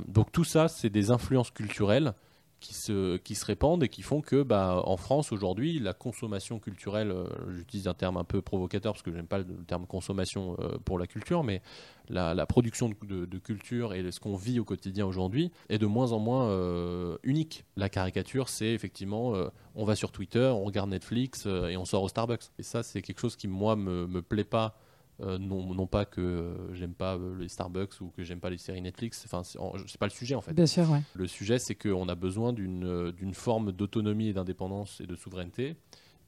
donc 0.08 0.32
tout 0.32 0.43
ça, 0.43 0.68
c'est 0.68 0.89
des 0.89 1.10
influences 1.10 1.52
culturelles 1.52 2.14
qui 2.62 2.76
se, 2.76 3.18
qui 3.18 3.36
se 3.36 3.43
répandent 3.43 3.84
et 3.84 3.89
qui 3.89 4.03
font 4.03 4.22
que, 4.22 4.43
bah, 4.43 4.82
en 4.86 4.95
France 4.95 5.32
aujourd'hui, 5.32 5.80
la 5.80 5.93
consommation 5.93 6.59
culturelle, 6.59 7.12
euh, 7.12 7.26
j'utilise 7.49 7.88
un 7.88 7.93
terme 7.93 8.18
un 8.18 8.24
peu 8.24 8.41
provocateur 8.41 8.93
parce 8.93 9.01
que 9.01 9.12
j'aime 9.12 9.28
pas 9.28 9.39
le, 9.39 9.45
terme 9.68 9.88
consommation 9.88 10.55
euh, 10.59 10.78
pour 10.86 10.99
la 10.99 11.07
culture, 11.07 11.43
mais 11.43 11.62
la, 12.07 12.45
production 12.45 12.89
de, 12.89 13.38
culture 13.39 13.93
et 13.93 14.12
ce 14.12 14.20
qu'on 14.20 14.36
vit 14.36 14.59
au 14.59 14.66
quotidien 14.66 15.05
aujourd'hui 15.05 15.51
est 15.70 15.80
de 15.80 15.86
moins 15.86 16.12
en 16.12 16.20
moins 16.20 16.49
euh, 16.49 17.18
unique. 17.24 17.66
La 17.78 17.89
caricature, 17.89 18.47
c'est 18.47 18.68
effectivement, 18.68 19.34
on 19.76 19.86
va 19.86 19.95
sur 19.95 20.12
Twitter, 20.12 20.51
on 20.53 20.64
regarde 20.64 20.89
Netflix 20.89 21.45
et 21.45 21.78
on 21.78 21.86
sort 21.86 22.03
au 22.03 22.09
Starbucks. 22.09 22.43
Et 22.59 22.64
ça, 22.64 22.84
c'est 22.84 23.01
quelque 23.01 23.20
chose 23.20 23.36
qui 23.36 23.47
moi 23.47 23.76
me, 23.76 24.07
me 24.07 24.22
plaît 24.22 24.43
pas 24.43 24.78
euh, 25.24 25.38
non, 25.38 25.74
non, 25.74 25.88
pas 25.88 26.05
que 26.05 26.22
euh, 26.22 26.74
j'aime 26.74 26.93
pas 26.93 27.15
euh, 27.15 27.38
les 27.39 27.47
Starbucks 27.47 28.01
ou 28.01 28.09
que 28.09 28.24
j'aime 28.24 28.39
pas 28.39 28.49
les 28.49 28.57
séries 28.57 28.82
Netflix. 28.82 29.24
Enfin, 29.26 29.43
c'est 29.43 29.99
pas 29.99 30.07
le 30.07 30.11
sujet 30.11 30.36
en 30.36 30.41
fait. 30.41 30.53
Bien 30.53 30.65
sûr, 30.65 30.89
ouais. 30.89 31.01
Le 31.13 31.28
sujet, 31.28 31.59
c'est 31.59 31.76
qu'on 31.76 32.09
a 32.09 32.15
besoin 32.15 32.53
d'une 32.53 33.34
forme 33.34 33.72
d'autonomie 33.72 34.28
et 34.28 34.34
d'indépendance 34.34 34.99
et 35.01 35.07
de 35.07 35.15
souveraineté, 35.15 35.76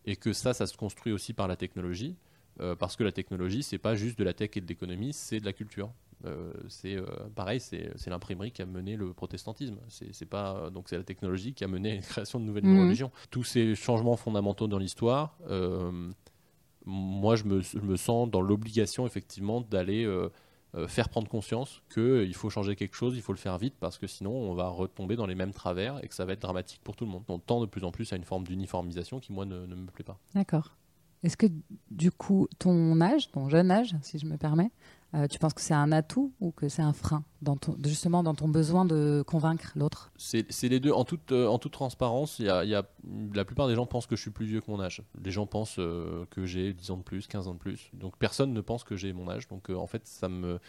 et 0.05 0.15
que 0.15 0.33
ça, 0.33 0.53
ça 0.53 0.67
se 0.67 0.77
construit 0.77 1.11
aussi 1.11 1.33
par 1.33 1.47
la 1.47 1.55
technologie, 1.55 2.15
parce 2.79 2.95
que 2.95 3.03
la 3.03 3.11
technologie, 3.11 3.63
c'est 3.63 3.77
pas 3.77 3.95
juste 3.95 4.17
de 4.19 4.23
la 4.23 4.33
tech 4.33 4.51
et 4.55 4.61
de 4.61 4.67
l'économie, 4.67 5.13
c'est 5.13 5.39
de 5.39 5.45
la 5.45 5.53
culture. 5.53 5.91
c'est 6.67 6.97
pareil, 7.35 7.59
c'est 7.59 8.07
l'imprimerie 8.07 8.51
qui 8.51 8.61
a 8.61 8.65
mené 8.65 8.95
le 8.95 9.13
protestantisme. 9.13 9.77
C'est 9.87 10.29
pas 10.29 10.69
donc 10.69 10.89
c'est 10.89 10.97
la 10.97 11.03
technologie 11.03 11.53
qui 11.53 11.63
a 11.63 11.67
mené 11.67 11.95
la 11.95 12.01
création 12.01 12.39
de 12.39 12.45
nouvelles 12.45 12.65
mmh. 12.65 12.81
religions. 12.81 13.11
Tous 13.31 13.43
ces 13.43 13.75
changements 13.75 14.17
fondamentaux 14.17 14.67
dans 14.67 14.79
l'histoire 14.79 15.37
moi, 16.85 17.35
je 17.35 17.43
me, 17.45 17.95
sens 17.97 18.29
dans 18.29 18.41
l'obligation, 18.41 19.05
effectivement, 19.05 19.61
d'aller 19.61 20.03
euh, 20.05 20.29
euh, 20.75 20.87
faire 20.87 21.09
prendre 21.09 21.27
conscience 21.27 21.81
qu'il 21.93 22.33
faut 22.35 22.49
changer 22.49 22.75
quelque 22.75 22.95
chose, 22.95 23.15
il 23.15 23.21
faut 23.21 23.33
le 23.33 23.37
faire 23.37 23.57
vite, 23.57 23.75
parce 23.79 23.97
que 23.97 24.07
sinon, 24.07 24.31
on 24.31 24.53
va 24.53 24.67
retomber 24.67 25.15
dans 25.15 25.25
les 25.25 25.35
mêmes 25.35 25.53
travers 25.53 26.03
et 26.03 26.07
que 26.07 26.15
ça 26.15 26.25
va 26.25 26.33
être 26.33 26.41
dramatique 26.41 26.81
pour 26.83 26.95
tout 26.95 27.05
le 27.05 27.11
monde. 27.11 27.23
On 27.27 27.39
tend 27.39 27.61
de 27.61 27.65
plus 27.65 27.83
en 27.83 27.91
plus 27.91 28.11
à 28.13 28.15
une 28.15 28.23
forme 28.23 28.45
d'uniformisation 28.45 29.19
qui, 29.19 29.31
moi, 29.31 29.45
ne 29.45 29.65
me 29.65 29.87
plaît 29.87 30.03
pas. 30.03 30.19
D'accord. 30.33 30.75
Est-ce 31.23 31.37
que, 31.37 31.47
du 31.89 32.11
coup, 32.11 32.47
ton 32.59 32.99
âge, 32.99 33.31
ton 33.31 33.47
jeune 33.47 33.71
âge, 33.71 33.95
si 34.01 34.19
je 34.19 34.25
me 34.25 34.35
permets, 34.35 34.71
euh, 35.15 35.27
tu 35.27 35.37
penses 35.37 35.53
que 35.53 35.61
c'est 35.61 35.75
un 35.75 35.91
atout 35.91 36.33
ou 36.39 36.51
que 36.51 36.69
c'est 36.69 36.81
un 36.81 36.93
frein, 36.93 37.23
justement 37.85 38.23
dans 38.23 38.33
ton 38.33 38.47
besoin 38.47 38.83
de 38.83 39.23
convaincre 39.27 39.71
l'autre? 39.75 40.11
C'est 40.17 40.47
les 40.63 40.79
deux. 40.79 40.91
En 40.91 41.05
toute, 41.05 41.31
euh, 41.31 41.57
transparence, 41.57 42.39
la 42.39 43.45
plupart 43.45 43.67
des 43.67 43.75
gens 43.75 43.85
pensent 43.85 44.07
que 44.07 44.15
je 44.15 44.21
suis 44.21 44.31
plus 44.31 44.47
vieux 44.47 44.61
que 44.61 44.71
mon 44.71 44.81
âge. 44.81 45.03
Les 45.23 45.31
gens 45.31 45.45
pensent 45.45 45.77
euh, 45.77 46.25
que 46.31 46.45
j'ai 46.45 46.73
10 46.73 46.91
ans 46.91 46.97
de 46.97 47.03
plus, 47.03 47.27
15 47.27 47.47
ans 47.47 47.53
de 47.53 47.59
plus. 47.59 47.91
Donc 47.93 48.17
personne 48.17 48.53
ne 48.53 48.61
pense 48.61 48.83
que 48.83 48.95
j'ai 48.95 49.13
mon 49.13 49.29
âge. 49.29 49.47
Donc 49.47 49.69
en 49.69 49.87
fait, 49.87 50.07
ça 50.07 50.29
me 50.29 50.59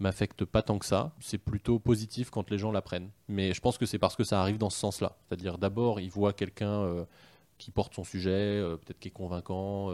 m'affecte 0.00 0.44
pas 0.44 0.62
tant 0.62 0.78
que 0.78 0.86
ça. 0.86 1.12
C'est 1.18 1.38
plutôt 1.38 1.78
positif 1.78 2.30
quand 2.30 2.50
les 2.50 2.58
gens 2.58 2.70
l'apprennent. 2.70 3.10
Mais 3.26 3.52
je 3.52 3.60
pense 3.60 3.78
que 3.78 3.86
c'est 3.86 3.98
parce 3.98 4.16
que 4.16 4.22
ça 4.22 4.40
arrive 4.40 4.58
dans 4.58 4.70
ce 4.70 4.78
sens-là. 4.78 5.16
C'est-à-dire 5.26 5.58
d'abord, 5.58 5.98
ils 5.98 6.10
voient 6.10 6.32
quelqu'un 6.32 7.06
qui 7.56 7.70
porte 7.72 7.94
son 7.94 8.04
sujet, 8.04 8.62
peut-être 8.84 9.00
qui 9.00 9.08
est 9.08 9.12
convaincant 9.12 9.90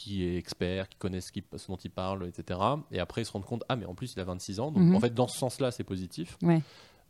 qui 0.00 0.24
est 0.24 0.38
expert, 0.38 0.88
qui 0.88 0.96
connaît 0.96 1.20
ce, 1.20 1.30
dont 1.68 1.76
il 1.76 1.90
parle, 1.90 2.26
etc. 2.26 2.58
Et 2.90 3.00
après, 3.00 3.20
ils 3.20 3.26
se 3.26 3.32
rendent 3.32 3.44
compte, 3.44 3.64
ah, 3.68 3.76
mais 3.76 3.84
en 3.84 3.94
plus, 3.94 4.14
il 4.14 4.20
a 4.20 4.24
26 4.24 4.58
ans. 4.58 4.70
Donc, 4.70 4.84
mhm. 4.84 4.96
en 4.96 5.00
fait, 5.00 5.12
dans 5.12 5.28
ce 5.28 5.36
sens-là, 5.36 5.70
c'est 5.70 5.84
positif. 5.84 6.38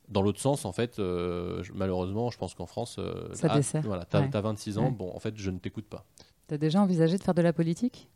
Dans 0.08 0.22
l'autre 0.22 0.40
sens, 0.40 0.64
en 0.64 0.72
fait, 0.72 0.98
euh, 0.98 1.62
malheureusement, 1.72 2.32
je 2.32 2.38
pense 2.38 2.54
qu'en 2.54 2.66
France, 2.66 2.96
euh, 2.98 3.32
ça 3.32 3.46
ah, 3.48 3.80
Voilà, 3.84 4.04
tu 4.06 4.16
as, 4.16 4.40
26 4.40 4.78
ans, 4.78 4.90
bon, 4.90 5.14
en 5.14 5.20
fait, 5.20 5.34
je 5.36 5.52
ne 5.52 5.58
t'écoute 5.58 5.84
pas. 5.84 6.04
Tu 6.48 6.54
as 6.54 6.58
déjà 6.58 6.82
envisagé 6.82 7.16
de 7.16 7.22
faire 7.22 7.34
de 7.34 7.42
la 7.42 7.52
politique? 7.52 8.08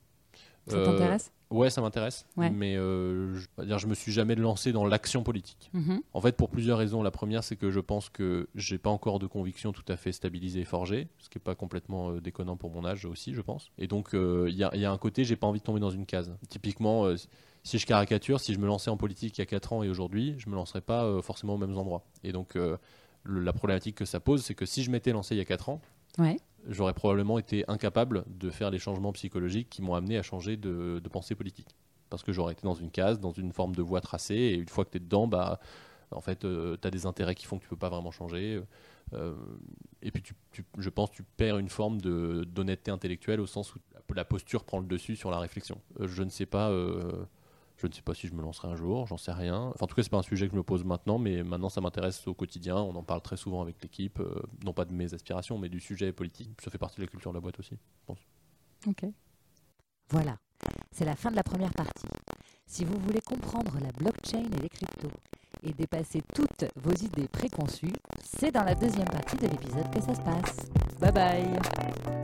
Ça 0.66 0.75
euh, 0.75 0.85
t'intéresse? 0.85 1.31
Ouais, 1.55 1.70
ça 1.70 1.80
m'intéresse. 1.80 2.26
Mais 2.36 2.76
euh, 2.76 3.34
je, 3.34 3.64
dire, 3.64 3.78
je 3.78 3.86
me 3.86 3.94
suis 3.94 4.11
jamais 4.11 4.34
lancé 4.34 4.72
dans 4.72 4.84
l'action 4.84 5.22
politique. 5.22 5.70
Mhm. 5.72 6.00
En 6.12 6.20
fait, 6.20 6.36
pour 6.36 6.50
plusieurs 6.50 6.78
raisons. 6.78 7.02
La 7.02 7.12
première, 7.12 7.44
c'est 7.44 7.55
que 7.55 7.70
je 7.70 7.78
pense 7.78 8.11
que 8.11 8.48
j'ai 8.57 8.76
pas 8.76 8.90
encore 8.90 9.20
de 9.20 9.26
conviction 9.28 9.72
tout 9.72 9.84
à 9.86 9.96
fait 9.96 10.11
stabilisée 10.11 10.61
et 10.61 10.64
forgée, 10.64 11.09
ce 11.18 11.28
qui 11.28 11.38
est 11.38 11.40
pas 11.40 11.55
complètement 11.55 12.11
euh, 12.11 12.20
déconnant 12.20 12.57
pour 12.57 12.70
mon 12.70 12.84
âge 12.84 13.05
aussi, 13.05 13.34
je 13.34 13.40
pense. 13.40 13.70
Et 13.78 13.86
donc, 13.86 14.14
euh, 14.14 14.48
il 14.48 14.57
y, 14.57 14.64
a, 14.64 14.90
un 14.90 14.98
côté, 14.98 15.24
j'ai 15.24 15.36
pas 15.36 15.46
envie 15.46 15.61
de 15.61 15.64
tomber 15.64 15.80
dans 15.80 15.90
une 15.90 16.07
case. 16.07 16.36
Typiquement, 16.48 17.07
si 17.62 17.78
je 17.78 17.86
caricature, 17.86 18.40
si 18.40 18.52
je 18.52 18.59
me 18.59 18.66
lançais 18.66 18.90
en 18.90 18.96
politique 18.96 19.38
il 19.38 19.40
y 19.40 19.42
a 19.42 19.46
4 19.46 19.72
ans 19.74 19.82
et 19.84 19.88
aujourd'hui, 19.88 20.34
je 20.38 20.50
me 20.50 20.57
lancerais 20.57 20.80
pas 20.80 21.22
forcément 21.22 21.55
aux 21.55 21.59
mêmes 21.59 21.78
endroits. 21.78 22.05
Et 22.24 22.32
donc, 22.32 22.59
la 23.24 23.52
problématique 23.52 23.96
que 23.96 24.05
ça 24.05 24.18
pose, 24.18 24.42
c'est 24.42 24.55
que 24.55 24.66
si 24.66 24.82
je 24.82 24.90
m'étais 24.90 25.12
lancé 25.12 25.36
il 25.36 25.38
y 25.38 25.40
a 25.40 25.44
4 25.44 25.68
ans, 25.68 25.80
ouais 26.18 26.36
j'aurais 26.68 26.94
probablement 26.94 27.38
été 27.38 27.64
incapable 27.68 28.24
de 28.26 28.50
faire 28.50 28.70
les 28.70 28.78
changements 28.78 29.12
psychologiques 29.12 29.68
qui 29.70 29.82
m'ont 29.82 29.94
amené 29.94 30.18
à 30.18 30.22
changer 30.22 30.56
de, 30.56 31.00
pensée 31.10 31.34
politique. 31.34 31.68
Parce 32.10 32.22
que 32.22 32.32
j'aurais 32.32 32.52
été 32.52 32.62
dans 32.62 32.74
une 32.74 32.90
case, 32.90 33.20
dans 33.20 33.32
une 33.32 33.52
forme 33.52 33.74
de 33.74 33.82
voie 33.82 34.00
tracée, 34.00 34.34
et 34.34 34.54
une 34.54 34.68
fois 34.68 34.84
que 34.84 34.90
tu 34.90 34.96
es 34.98 35.00
dedans, 35.00 35.26
bah, 35.26 35.58
en 36.10 36.20
fait, 36.20 36.44
euh, 36.44 36.76
tu 36.80 36.86
as 36.86 36.90
des 36.90 37.06
intérêts 37.06 37.34
qui 37.34 37.46
font 37.46 37.58
que 37.58 37.62
tu 37.62 37.68
peux 37.68 37.76
pas 37.76 37.88
vraiment 37.88 38.10
changer. 38.10 38.62
Euh, 39.12 39.34
et 40.02 40.10
puis, 40.10 40.22
je 40.78 40.90
pense 40.90 41.10
tu 41.10 41.22
perds 41.22 41.58
une 41.58 41.68
forme 41.68 42.00
d'honnêteté 42.00 42.90
intellectuelle 42.90 43.40
au 43.40 43.46
sens 43.46 43.74
où 43.74 43.78
la 44.14 44.24
posture 44.24 44.64
prend 44.64 44.78
le 44.80 44.86
dessus 44.86 45.16
sur 45.16 45.30
la 45.30 45.38
réflexion. 45.38 45.80
Euh, 46.00 46.06
je 46.06 46.22
ne 46.22 46.30
sais 46.30 46.46
pas 46.46 46.70
je 47.77 47.87
ne 47.87 47.93
sais 47.93 48.03
pas 48.03 48.14
si 48.14 48.29
je 48.29 48.35
me 48.35 48.43
lancerai 48.43 48.68
un 48.68 48.77
jour, 48.77 49.07
j'en 49.07 49.16
sais 49.16 49.33
rien. 49.33 49.72
Enfin, 49.75 49.85
en 49.85 49.87
tout 49.87 49.97
cas, 49.97 50.03
c'est 50.03 50.11
pas 50.11 50.18
un 50.18 50.22
sujet 50.22 50.47
que 50.47 50.53
je 50.53 50.57
me 50.57 50.62
pose 50.62 50.85
maintenant, 50.85 51.18
mais 51.18 51.43
maintenant 51.43 51.68
ça 51.68 51.81
m'intéresse 51.81 52.27
au 52.27 52.35
quotidien. 52.35 52.77
On 52.77 52.95
en 52.95 53.03
parle 53.03 53.20
très 53.22 53.37
souvent 53.37 53.62
avec 53.62 53.83
l'équipe, 53.83 54.20
euh, 54.20 54.43
non 54.64 54.72
pas 54.72 54.85
de 54.85 54.93
mes 54.93 55.12
aspirations, 55.14 55.59
mais 55.59 55.68
du 55.68 55.81
sujet 55.81 56.12
politique. 56.12 56.61
Ça 56.62 56.70
fait 56.70 56.79
partie 56.79 56.97
de 56.97 57.03
la 57.03 57.09
culture 57.09 57.33
de 57.33 57.37
la 57.37 57.41
boîte 57.41 57.59
aussi, 57.59 57.75
je 57.75 58.05
pense. 58.07 58.18
Ok. 58.87 59.05
Voilà, 60.11 60.37
c'est 60.93 61.05
la 61.05 61.16
fin 61.16 61.31
de 61.31 61.37
la 61.37 61.43
première 61.43 61.72
partie. 61.72 62.07
Si 62.66 62.85
vous 62.85 62.99
voulez 62.99 63.20
comprendre 63.20 63.77
la 63.81 63.91
blockchain 63.93 64.45
et 64.45 64.61
les 64.62 64.68
cryptos 64.68 65.11
et 65.62 65.72
dépasser 65.72 66.22
toutes 66.35 66.66
vos 66.77 66.93
idées 66.93 67.29
préconçues, 67.29 67.93
c'est 68.22 68.53
dans 68.53 68.64
la 68.64 68.75
deuxième 68.75 69.09
partie 69.09 69.37
de 69.37 69.47
l'épisode 69.47 69.91
que 69.91 70.01
ça 70.01 70.14
se 70.14 70.20
passe. 70.20 70.57
Bye 71.01 71.12
bye 71.12 72.24